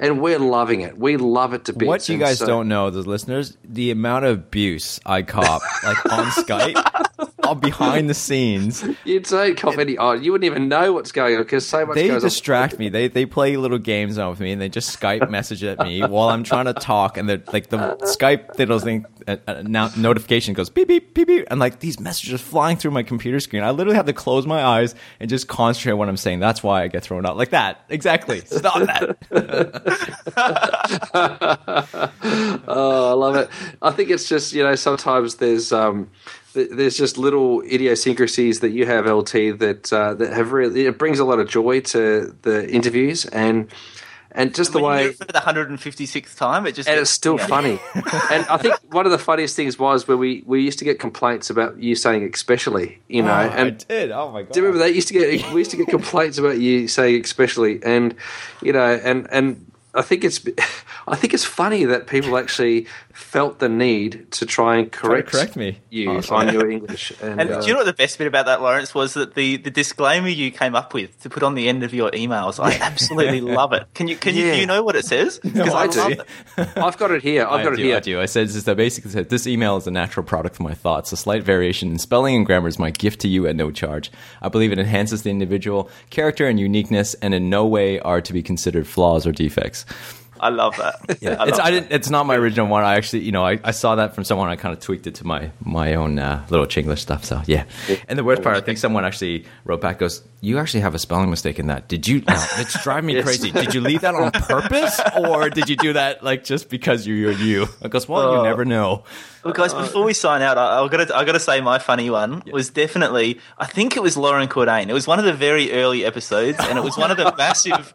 and 0.00 0.20
we're 0.20 0.40
loving 0.40 0.80
it. 0.80 0.98
We 0.98 1.16
love 1.16 1.54
it 1.54 1.66
to 1.66 1.72
bits. 1.72 1.86
What 1.86 2.08
you 2.08 2.18
guys 2.18 2.38
so, 2.38 2.46
don't 2.46 2.66
know, 2.66 2.90
the 2.90 3.02
listeners, 3.02 3.56
the 3.62 3.92
amount 3.92 4.24
of 4.24 4.36
abuse 4.36 4.98
I 5.06 5.22
cop 5.22 5.62
like 5.84 6.12
on 6.12 6.26
Skype 6.32 7.25
behind 7.54 8.10
the 8.10 8.14
scenes. 8.14 8.84
You 9.04 9.20
don't 9.20 9.56
cop 9.56 9.78
any. 9.78 9.96
Oh, 9.96 10.12
you 10.12 10.32
wouldn't 10.32 10.46
even 10.46 10.68
know 10.68 10.92
what's 10.92 11.12
going 11.12 11.36
on 11.36 11.42
because 11.42 11.68
so 11.68 11.86
much. 11.86 11.94
They 11.94 12.08
distract 12.08 12.74
on. 12.74 12.78
me. 12.78 12.88
They 12.88 13.08
they 13.08 13.24
play 13.24 13.56
little 13.56 13.78
games 13.78 14.18
on 14.18 14.30
with 14.30 14.40
me, 14.40 14.52
and 14.52 14.60
they 14.60 14.68
just 14.68 14.98
Skype 14.98 15.30
message 15.30 15.62
at 15.62 15.78
me 15.78 16.00
while 16.00 16.28
I'm 16.28 16.42
trying 16.42 16.64
to 16.64 16.74
talk, 16.74 17.16
and 17.16 17.28
they're 17.28 17.42
like 17.52 17.68
the 17.68 17.96
Skype 18.02 18.58
little 18.58 18.80
thing 18.80 19.06
uh, 19.28 19.36
uh, 19.46 19.62
now 19.64 19.90
notification 19.96 20.54
goes 20.54 20.70
beep 20.70 20.88
beep 20.88 21.14
beep 21.14 21.26
beep, 21.26 21.46
and 21.50 21.58
like 21.58 21.80
these 21.80 21.98
messages 21.98 22.40
flying 22.40 22.76
through 22.76 22.92
my 22.92 23.02
computer 23.02 23.40
screen. 23.40 23.62
I 23.62 23.70
literally 23.70 23.96
have 23.96 24.06
to 24.06 24.12
close 24.12 24.46
my 24.46 24.62
eyes 24.62 24.94
and 25.18 25.28
just 25.28 25.48
concentrate 25.48 25.92
on 25.92 25.98
what 25.98 26.08
I'm 26.08 26.16
saying. 26.16 26.38
That's 26.38 26.62
why 26.62 26.82
I 26.82 26.88
get 26.88 27.02
thrown 27.02 27.26
out 27.26 27.36
like 27.36 27.50
that. 27.50 27.84
Exactly. 27.88 28.40
Stop 28.40 28.86
that. 28.86 29.16
oh, 32.68 33.10
I 33.10 33.14
love 33.14 33.36
it. 33.36 33.48
I 33.82 33.90
think 33.90 34.10
it's 34.10 34.28
just 34.28 34.52
you 34.52 34.62
know 34.62 34.76
sometimes 34.76 35.36
there's 35.36 35.72
um 35.72 36.10
there's 36.56 36.96
just 36.96 37.18
little 37.18 37.62
idiosyncrasies 37.62 38.60
that 38.60 38.70
you 38.70 38.86
have 38.86 39.06
LT 39.06 39.32
that 39.58 39.92
uh, 39.92 40.14
that 40.14 40.32
have 40.32 40.52
really 40.52 40.86
it 40.86 40.98
brings 40.98 41.18
a 41.18 41.24
lot 41.24 41.38
of 41.38 41.48
joy 41.48 41.80
to 41.80 42.34
the 42.42 42.68
interviews 42.70 43.24
and 43.26 43.70
and 44.36 44.54
just 44.54 44.74
and 44.74 44.82
the 44.82 44.86
way 44.86 45.12
for 45.12 45.24
the 45.24 45.32
156th 45.32 46.36
time, 46.36 46.66
it 46.66 46.74
just 46.74 46.88
and 46.88 47.00
it's 47.00 47.10
still 47.10 47.38
yeah. 47.38 47.46
funny. 47.46 47.78
and 47.94 48.46
I 48.48 48.58
think 48.58 48.76
one 48.92 49.06
of 49.06 49.12
the 49.12 49.18
funniest 49.18 49.56
things 49.56 49.78
was 49.78 50.06
where 50.06 50.16
we, 50.16 50.42
we 50.44 50.62
used 50.62 50.78
to 50.80 50.84
get 50.84 50.98
complaints 51.00 51.48
about 51.48 51.78
you 51.78 51.94
saying 51.94 52.22
especially, 52.34 53.00
you 53.08 53.22
know. 53.22 53.32
Oh, 53.32 53.54
and 53.56 53.68
I 53.68 53.70
did. 53.70 54.10
Oh 54.10 54.30
my 54.30 54.42
god! 54.42 54.52
Do 54.52 54.60
you 54.60 54.66
remember 54.66 54.84
that? 54.84 54.94
used 54.94 55.08
to 55.08 55.14
get 55.14 55.52
we 55.52 55.60
used 55.60 55.70
to 55.70 55.78
get 55.78 55.86
complaints 55.88 56.36
about 56.36 56.58
you 56.58 56.86
saying 56.86 57.24
especially, 57.24 57.82
and 57.82 58.14
you 58.62 58.74
know, 58.74 59.00
and 59.02 59.26
and 59.32 59.72
I 59.96 60.02
think 60.02 60.24
it's 60.24 60.44
I 61.08 61.16
think 61.16 61.34
it's 61.34 61.44
funny 61.44 61.84
that 61.84 62.06
people 62.06 62.36
actually 62.36 62.86
felt 63.12 63.60
the 63.60 63.68
need 63.68 64.30
to 64.32 64.44
try 64.44 64.76
and 64.76 64.92
correct, 64.92 65.30
try 65.30 65.40
correct 65.40 65.56
me 65.56 65.78
you 65.88 66.10
oh, 66.10 66.34
on 66.34 66.52
your 66.52 66.70
English. 66.70 67.12
And, 67.26 67.40
and 67.40 67.50
uh, 67.50 67.60
do 67.60 67.68
you 67.68 67.72
know 67.72 67.80
what 67.80 67.86
the 67.86 67.92
best 67.92 68.18
bit 68.18 68.26
about 68.26 68.46
that, 68.46 68.60
Lawrence, 68.60 68.94
was 68.94 69.14
that 69.14 69.34
the, 69.34 69.56
the 69.56 69.70
disclaimer 69.70 70.28
you 70.28 70.50
came 70.50 70.74
up 70.74 70.92
with 70.92 71.18
to 71.22 71.30
put 71.30 71.42
on 71.42 71.54
the 71.54 71.68
end 71.68 71.82
of 71.82 71.94
your 71.94 72.10
emails. 72.10 72.62
I 72.62 72.74
absolutely 72.74 73.40
love 73.60 73.72
it. 73.72 73.86
Can 73.94 74.06
you 74.06 74.16
can 74.16 74.34
yeah. 74.34 74.44
you 74.44 74.52
do 74.52 74.60
you 74.60 74.66
know 74.66 74.82
what 74.82 74.96
it 74.96 75.06
says? 75.06 75.38
Because 75.38 75.68
no, 75.68 75.74
I, 75.74 75.84
I 75.84 75.86
do. 75.86 76.22
I've 76.76 76.98
got 76.98 77.10
it 77.10 77.22
here. 77.22 77.46
I've 77.46 77.64
got 77.64 77.74
do, 77.74 77.80
it 77.80 77.84
here. 77.84 77.96
I 77.96 78.00
do. 78.00 78.20
I 78.20 78.26
said 78.26 78.48
just 78.48 78.66
that 78.66 78.76
basically 78.76 79.10
said 79.10 79.30
this 79.30 79.46
email 79.46 79.76
is 79.76 79.86
a 79.86 79.90
natural 79.90 80.24
product 80.24 80.56
of 80.56 80.60
my 80.60 80.74
thoughts. 80.74 81.10
A 81.12 81.16
slight 81.16 81.42
variation 81.42 81.90
in 81.90 81.98
spelling 81.98 82.36
and 82.36 82.44
grammar 82.44 82.68
is 82.68 82.78
my 82.78 82.90
gift 82.90 83.20
to 83.20 83.28
you 83.28 83.46
at 83.46 83.56
no 83.56 83.70
charge. 83.70 84.10
I 84.42 84.48
believe 84.48 84.72
it 84.72 84.78
enhances 84.78 85.22
the 85.22 85.30
individual 85.30 85.90
character 86.10 86.46
and 86.46 86.60
uniqueness, 86.60 87.14
and 87.14 87.32
in 87.34 87.48
no 87.48 87.64
way 87.66 87.98
are 88.00 88.20
to 88.20 88.32
be 88.32 88.42
considered 88.42 88.86
flaws 88.86 89.26
or 89.26 89.32
defects. 89.32 89.85
I 90.38 90.50
love 90.50 90.76
that. 90.76 91.18
Yeah, 91.20 91.36
I 91.40 91.48
it's 91.48 91.58
I 91.58 91.70
didn't. 91.70 91.92
It's 91.92 92.10
not 92.10 92.26
my 92.26 92.36
original 92.36 92.66
one. 92.66 92.84
I 92.84 92.96
actually, 92.96 93.20
you 93.20 93.32
know, 93.32 93.44
I, 93.44 93.58
I 93.64 93.70
saw 93.70 93.94
that 93.96 94.14
from 94.14 94.24
someone. 94.24 94.48
I 94.48 94.56
kind 94.56 94.74
of 94.76 94.80
tweaked 94.80 95.06
it 95.06 95.14
to 95.16 95.26
my 95.26 95.50
my 95.64 95.94
own 95.94 96.18
uh, 96.18 96.44
little 96.50 96.66
Chinglish 96.66 96.98
stuff. 96.98 97.24
So 97.24 97.42
yeah. 97.46 97.64
And 98.08 98.18
the 98.18 98.24
worst 98.24 98.42
part, 98.42 98.56
I 98.56 98.60
think 98.60 98.78
someone 98.78 99.04
actually 99.04 99.46
wrote 99.64 99.80
back, 99.80 99.98
goes, 99.98 100.22
"You 100.46 100.58
actually 100.58 100.80
have 100.80 100.94
a 100.94 100.98
spelling 100.98 101.30
mistake 101.30 101.58
in 101.58 101.66
that. 101.66 101.88
Did 101.88 102.06
you? 102.06 102.20
Now, 102.20 102.46
it's 102.58 102.82
driving 102.82 103.06
me 103.06 103.14
yes. 103.14 103.24
crazy. 103.24 103.50
Did 103.50 103.74
you 103.74 103.80
leave 103.80 104.02
that 104.02 104.14
on 104.14 104.30
purpose, 104.32 105.00
or 105.16 105.50
did 105.50 105.68
you 105.68 105.76
do 105.76 105.92
that 105.94 106.22
like 106.22 106.44
just 106.44 106.68
because 106.70 107.06
you're 107.06 107.32
you?" 107.32 107.68
I 107.82 107.88
goes, 107.88 108.08
"Well, 108.08 108.32
you 108.32 108.40
uh, 108.40 108.42
never 108.44 108.64
know." 108.64 109.04
Well, 109.44 109.54
guys, 109.54 109.72
before 109.72 110.04
we 110.04 110.12
sign 110.12 110.42
out, 110.42 110.58
I, 110.58 110.82
have 110.82 110.90
got 110.90 111.06
to 111.06 111.16
I 111.16 111.24
got 111.24 111.32
to 111.32 111.40
say 111.40 111.60
my 111.60 111.78
funny 111.78 112.10
one 112.10 112.42
was 112.52 112.70
definitely. 112.70 113.38
I 113.58 113.66
think 113.66 113.96
it 113.96 114.02
was 114.02 114.16
Loren 114.16 114.48
Cordain. 114.48 114.88
It 114.88 114.92
was 114.92 115.06
one 115.06 115.18
of 115.18 115.24
the 115.24 115.32
very 115.32 115.72
early 115.72 116.04
episodes, 116.04 116.58
and 116.60 116.78
it 116.78 116.82
was 116.82 116.96
one 116.96 117.10
of 117.10 117.16
the 117.16 117.34
massive. 117.38 117.92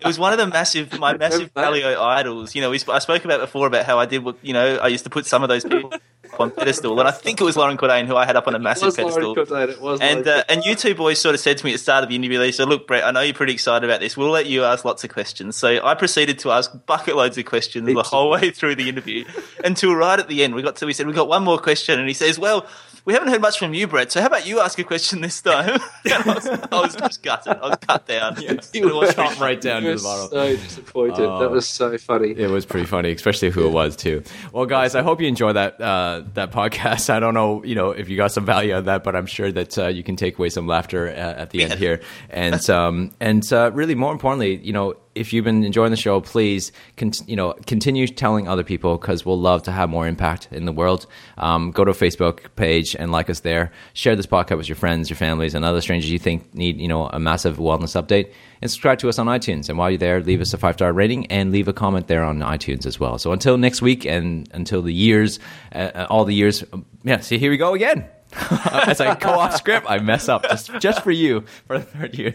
It 0.00 0.06
was 0.06 0.18
one 0.18 0.32
of 0.32 0.38
the 0.38 0.46
massive 0.46 0.98
my 0.98 1.16
massive 1.16 1.52
paleo 1.52 1.98
idols. 1.98 2.54
You 2.54 2.62
know, 2.62 2.70
we, 2.70 2.80
I 2.88 2.98
spoke 3.00 3.24
about 3.24 3.40
before 3.40 3.66
about 3.66 3.84
how 3.84 3.98
I 3.98 4.06
did. 4.06 4.24
You 4.42 4.52
know, 4.52 4.76
I 4.76 4.88
used 4.88 5.04
to 5.04 5.10
put 5.10 5.26
some 5.26 5.42
of 5.42 5.48
those 5.48 5.64
people 5.64 5.92
on 6.38 6.50
pedestal, 6.50 6.98
and 6.98 7.08
I 7.08 7.12
think 7.12 7.40
it 7.40 7.44
was 7.44 7.56
Loren 7.56 7.76
Cordain 7.76 8.06
who 8.06 8.16
I 8.16 8.26
had 8.26 8.36
up 8.36 8.46
on 8.46 8.54
a 8.54 8.58
massive 8.58 8.94
pedestal. 8.94 9.34
Cordain, 9.34 9.68
it 9.68 9.80
was 9.80 10.00
and 10.00 10.26
uh, 10.26 10.44
and 10.48 10.64
you 10.64 10.74
two 10.74 10.94
boys 10.94 11.20
sort 11.20 11.34
of 11.34 11.40
said 11.40 11.58
to 11.58 11.64
me 11.64 11.72
at 11.72 11.74
the 11.74 11.78
start 11.78 12.02
of 12.02 12.10
the 12.10 12.16
interview, 12.16 12.38
they 12.38 12.52
said, 12.52 12.68
"Look, 12.68 12.86
Brett, 12.86 13.04
I 13.04 13.10
know 13.10 13.20
you're 13.20 13.34
pretty 13.34 13.52
excited 13.52 13.88
about 13.88 14.00
this. 14.00 14.16
We'll 14.16 14.30
let 14.30 14.46
you 14.46 14.64
ask 14.64 14.84
lots 14.84 15.04
of 15.04 15.10
questions." 15.10 15.56
So 15.56 15.84
I 15.84 15.94
proceeded 15.94 16.38
to 16.40 16.50
ask 16.50 16.72
bucket 16.86 17.16
loads 17.16 17.38
of 17.38 17.44
questions 17.44 17.86
the 17.86 18.02
whole 18.02 18.30
way 18.30 18.50
through 18.50 18.76
the 18.76 18.88
interview 18.88 19.24
until 19.64 19.94
right 19.94 20.18
at 20.18 20.28
the 20.28 20.44
end 20.44 20.54
we 20.54 20.62
got 20.62 20.76
to. 20.76 20.86
We 20.86 20.92
said 20.92 21.06
we 21.06 21.12
got 21.12 21.28
one 21.28 21.44
more 21.44 21.58
question, 21.58 21.98
and 21.98 22.08
he 22.08 22.14
says, 22.14 22.38
"Well." 22.38 22.66
We 23.04 23.12
haven't 23.12 23.28
heard 23.28 23.42
much 23.42 23.58
from 23.58 23.74
you, 23.74 23.86
Brett. 23.86 24.10
So 24.10 24.20
how 24.20 24.28
about 24.28 24.46
you 24.46 24.60
ask 24.60 24.78
a 24.78 24.84
question 24.84 25.20
this 25.20 25.40
time? 25.42 25.78
I, 26.06 26.22
was, 26.26 26.46
I, 26.46 26.80
was, 26.80 26.96
just 26.96 27.22
gutted. 27.22 27.58
I 27.58 27.68
was 27.68 27.78
cut 27.80 28.06
down. 28.06 28.40
Yes, 28.40 28.70
you 28.72 28.94
were 28.94 29.12
chopped 29.12 29.40
right 29.40 29.60
down 29.60 29.82
to 29.82 29.96
the 29.96 30.02
bottom. 30.02 30.30
So 30.30 30.56
disappointed. 30.56 31.20
Oh, 31.20 31.38
that 31.40 31.50
was 31.50 31.68
so 31.68 31.96
funny. 31.98 32.30
It 32.30 32.50
was 32.50 32.64
pretty 32.64 32.86
funny, 32.86 33.12
especially 33.12 33.50
who 33.50 33.66
it 33.66 33.72
was 33.72 33.96
too. 33.96 34.22
Well, 34.52 34.66
guys, 34.66 34.94
I 34.94 35.02
hope 35.02 35.20
you 35.20 35.28
enjoy 35.28 35.52
that 35.52 35.80
uh, 35.80 36.22
that 36.34 36.50
podcast. 36.50 37.10
I 37.14 37.20
don't 37.20 37.34
know, 37.34 37.62
you 37.64 37.74
know, 37.74 37.90
if 37.90 38.08
you 38.08 38.16
got 38.16 38.32
some 38.32 38.46
value 38.46 38.72
out 38.72 38.80
of 38.80 38.84
that, 38.86 39.04
but 39.04 39.14
I'm 39.14 39.26
sure 39.26 39.52
that 39.52 39.78
uh, 39.78 39.88
you 39.88 40.02
can 40.02 40.16
take 40.16 40.38
away 40.38 40.48
some 40.48 40.66
laughter 40.66 41.08
at, 41.08 41.18
uh, 41.18 41.40
at 41.42 41.50
the 41.50 41.58
yeah. 41.58 41.64
end 41.66 41.74
here. 41.74 42.00
And 42.30 42.70
um, 42.70 43.12
and 43.20 43.52
uh, 43.52 43.70
really, 43.74 43.94
more 43.94 44.12
importantly, 44.12 44.56
you 44.56 44.72
know, 44.72 44.94
if 45.14 45.32
you've 45.32 45.44
been 45.44 45.64
enjoying 45.64 45.90
the 45.90 45.96
show, 45.96 46.20
please, 46.20 46.72
con- 46.96 47.12
you 47.26 47.36
know, 47.36 47.54
continue 47.66 48.06
telling 48.06 48.48
other 48.48 48.64
people 48.64 48.96
because 48.98 49.24
we'll 49.24 49.40
love 49.40 49.62
to 49.64 49.72
have 49.72 49.88
more 49.88 50.06
impact 50.06 50.48
in 50.50 50.64
the 50.64 50.72
world. 50.72 51.06
Um, 51.38 51.70
go 51.70 51.84
to 51.84 51.90
a 51.90 51.94
Facebook 51.94 52.54
page 52.56 52.94
and 52.98 53.12
like 53.12 53.30
us 53.30 53.40
there. 53.40 53.72
Share 53.92 54.16
this 54.16 54.26
podcast 54.26 54.56
with 54.56 54.68
your 54.68 54.76
friends, 54.76 55.08
your 55.08 55.16
families, 55.16 55.54
and 55.54 55.64
other 55.64 55.80
strangers 55.80 56.10
you 56.10 56.18
think 56.18 56.54
need, 56.54 56.80
you 56.80 56.88
know, 56.88 57.06
a 57.06 57.18
massive 57.18 57.58
wellness 57.58 58.00
update. 58.00 58.32
And 58.60 58.70
subscribe 58.70 58.98
to 59.00 59.08
us 59.08 59.18
on 59.18 59.26
iTunes. 59.26 59.68
And 59.68 59.78
while 59.78 59.90
you're 59.90 59.98
there, 59.98 60.20
leave 60.20 60.40
us 60.40 60.54
a 60.54 60.58
five 60.58 60.74
star 60.76 60.92
rating 60.92 61.26
and 61.26 61.52
leave 61.52 61.68
a 61.68 61.72
comment 61.72 62.06
there 62.06 62.24
on 62.24 62.38
iTunes 62.40 62.86
as 62.86 62.98
well. 62.98 63.18
So 63.18 63.32
until 63.32 63.56
next 63.58 63.82
week 63.82 64.04
and 64.04 64.48
until 64.52 64.82
the 64.82 64.94
years, 64.94 65.38
uh, 65.74 65.90
uh 65.94 66.06
all 66.10 66.24
the 66.24 66.34
years, 66.34 66.64
yeah. 67.02 67.20
See, 67.20 67.38
here 67.38 67.50
we 67.50 67.56
go 67.56 67.74
again. 67.74 68.08
As 68.86 69.00
I 69.00 69.14
go 69.14 69.30
off 69.30 69.56
script, 69.56 69.86
I 69.88 69.98
mess 69.98 70.28
up 70.28 70.42
just 70.44 70.70
just 70.80 71.02
for 71.02 71.10
you 71.10 71.42
for 71.66 71.78
the 71.78 71.84
third 71.84 72.18
year. 72.18 72.34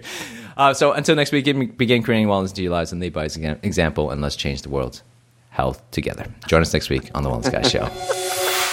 Uh, 0.55 0.73
so 0.73 0.91
until 0.93 1.15
next 1.15 1.31
week, 1.31 1.45
begin 1.77 2.03
creating 2.03 2.27
wellness 2.27 2.49
into 2.49 2.63
your 2.63 2.71
lives 2.71 2.91
and 2.91 3.01
lead 3.01 3.13
by 3.13 3.25
example, 3.25 4.11
and 4.11 4.21
let's 4.21 4.35
change 4.35 4.61
the 4.61 4.69
world's 4.69 5.03
health 5.49 5.81
together. 5.91 6.25
Join 6.47 6.61
us 6.61 6.73
next 6.73 6.89
week 6.89 7.09
on 7.13 7.23
the 7.23 7.29
Wellness 7.29 7.51
Guy 7.51 7.63
Show. 7.63 8.65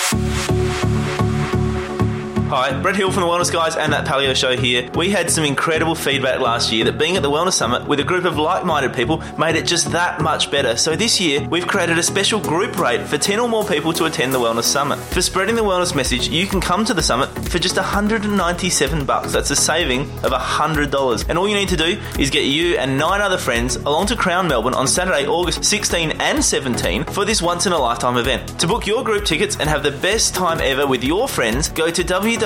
Hi, 2.56 2.72
Brett 2.72 2.96
Hill 2.96 3.12
from 3.12 3.20
the 3.20 3.28
Wellness 3.28 3.52
Guys 3.52 3.76
and 3.76 3.92
that 3.92 4.06
Paleo 4.06 4.34
Show 4.34 4.56
here. 4.56 4.90
We 4.94 5.10
had 5.10 5.30
some 5.30 5.44
incredible 5.44 5.94
feedback 5.94 6.40
last 6.40 6.72
year 6.72 6.86
that 6.86 6.96
being 6.96 7.18
at 7.18 7.22
the 7.22 7.30
Wellness 7.30 7.52
Summit 7.52 7.86
with 7.86 8.00
a 8.00 8.02
group 8.02 8.24
of 8.24 8.38
like 8.38 8.64
minded 8.64 8.94
people 8.94 9.22
made 9.38 9.56
it 9.56 9.66
just 9.66 9.92
that 9.92 10.22
much 10.22 10.50
better. 10.50 10.74
So 10.78 10.96
this 10.96 11.20
year, 11.20 11.46
we've 11.50 11.66
created 11.66 11.98
a 11.98 12.02
special 12.02 12.40
group 12.40 12.78
rate 12.78 13.02
for 13.02 13.18
10 13.18 13.40
or 13.40 13.46
more 13.46 13.62
people 13.66 13.92
to 13.92 14.06
attend 14.06 14.32
the 14.32 14.38
Wellness 14.38 14.62
Summit. 14.62 14.98
For 14.98 15.20
spreading 15.20 15.54
the 15.54 15.64
wellness 15.64 15.94
message, 15.94 16.28
you 16.28 16.46
can 16.46 16.62
come 16.62 16.82
to 16.86 16.94
the 16.94 17.02
summit 17.02 17.28
for 17.50 17.58
just 17.58 17.76
197 17.76 19.04
bucks. 19.04 19.32
That's 19.34 19.50
a 19.50 19.56
saving 19.56 20.10
of 20.24 20.32
$100. 20.32 21.28
And 21.28 21.38
all 21.38 21.46
you 21.46 21.56
need 21.56 21.68
to 21.68 21.76
do 21.76 22.00
is 22.18 22.30
get 22.30 22.46
you 22.46 22.78
and 22.78 22.96
nine 22.96 23.20
other 23.20 23.36
friends 23.36 23.76
along 23.76 24.06
to 24.06 24.16
Crown 24.16 24.48
Melbourne 24.48 24.72
on 24.72 24.88
Saturday, 24.88 25.26
August 25.26 25.62
16 25.62 26.12
and 26.22 26.42
17 26.42 27.04
for 27.04 27.26
this 27.26 27.42
once 27.42 27.66
in 27.66 27.74
a 27.74 27.78
lifetime 27.78 28.16
event. 28.16 28.58
To 28.60 28.66
book 28.66 28.86
your 28.86 29.04
group 29.04 29.26
tickets 29.26 29.58
and 29.60 29.68
have 29.68 29.82
the 29.82 29.90
best 29.90 30.34
time 30.34 30.60
ever 30.62 30.86
with 30.86 31.04
your 31.04 31.28
friends, 31.28 31.68
go 31.68 31.90
to 31.90 32.02
W 32.02 32.45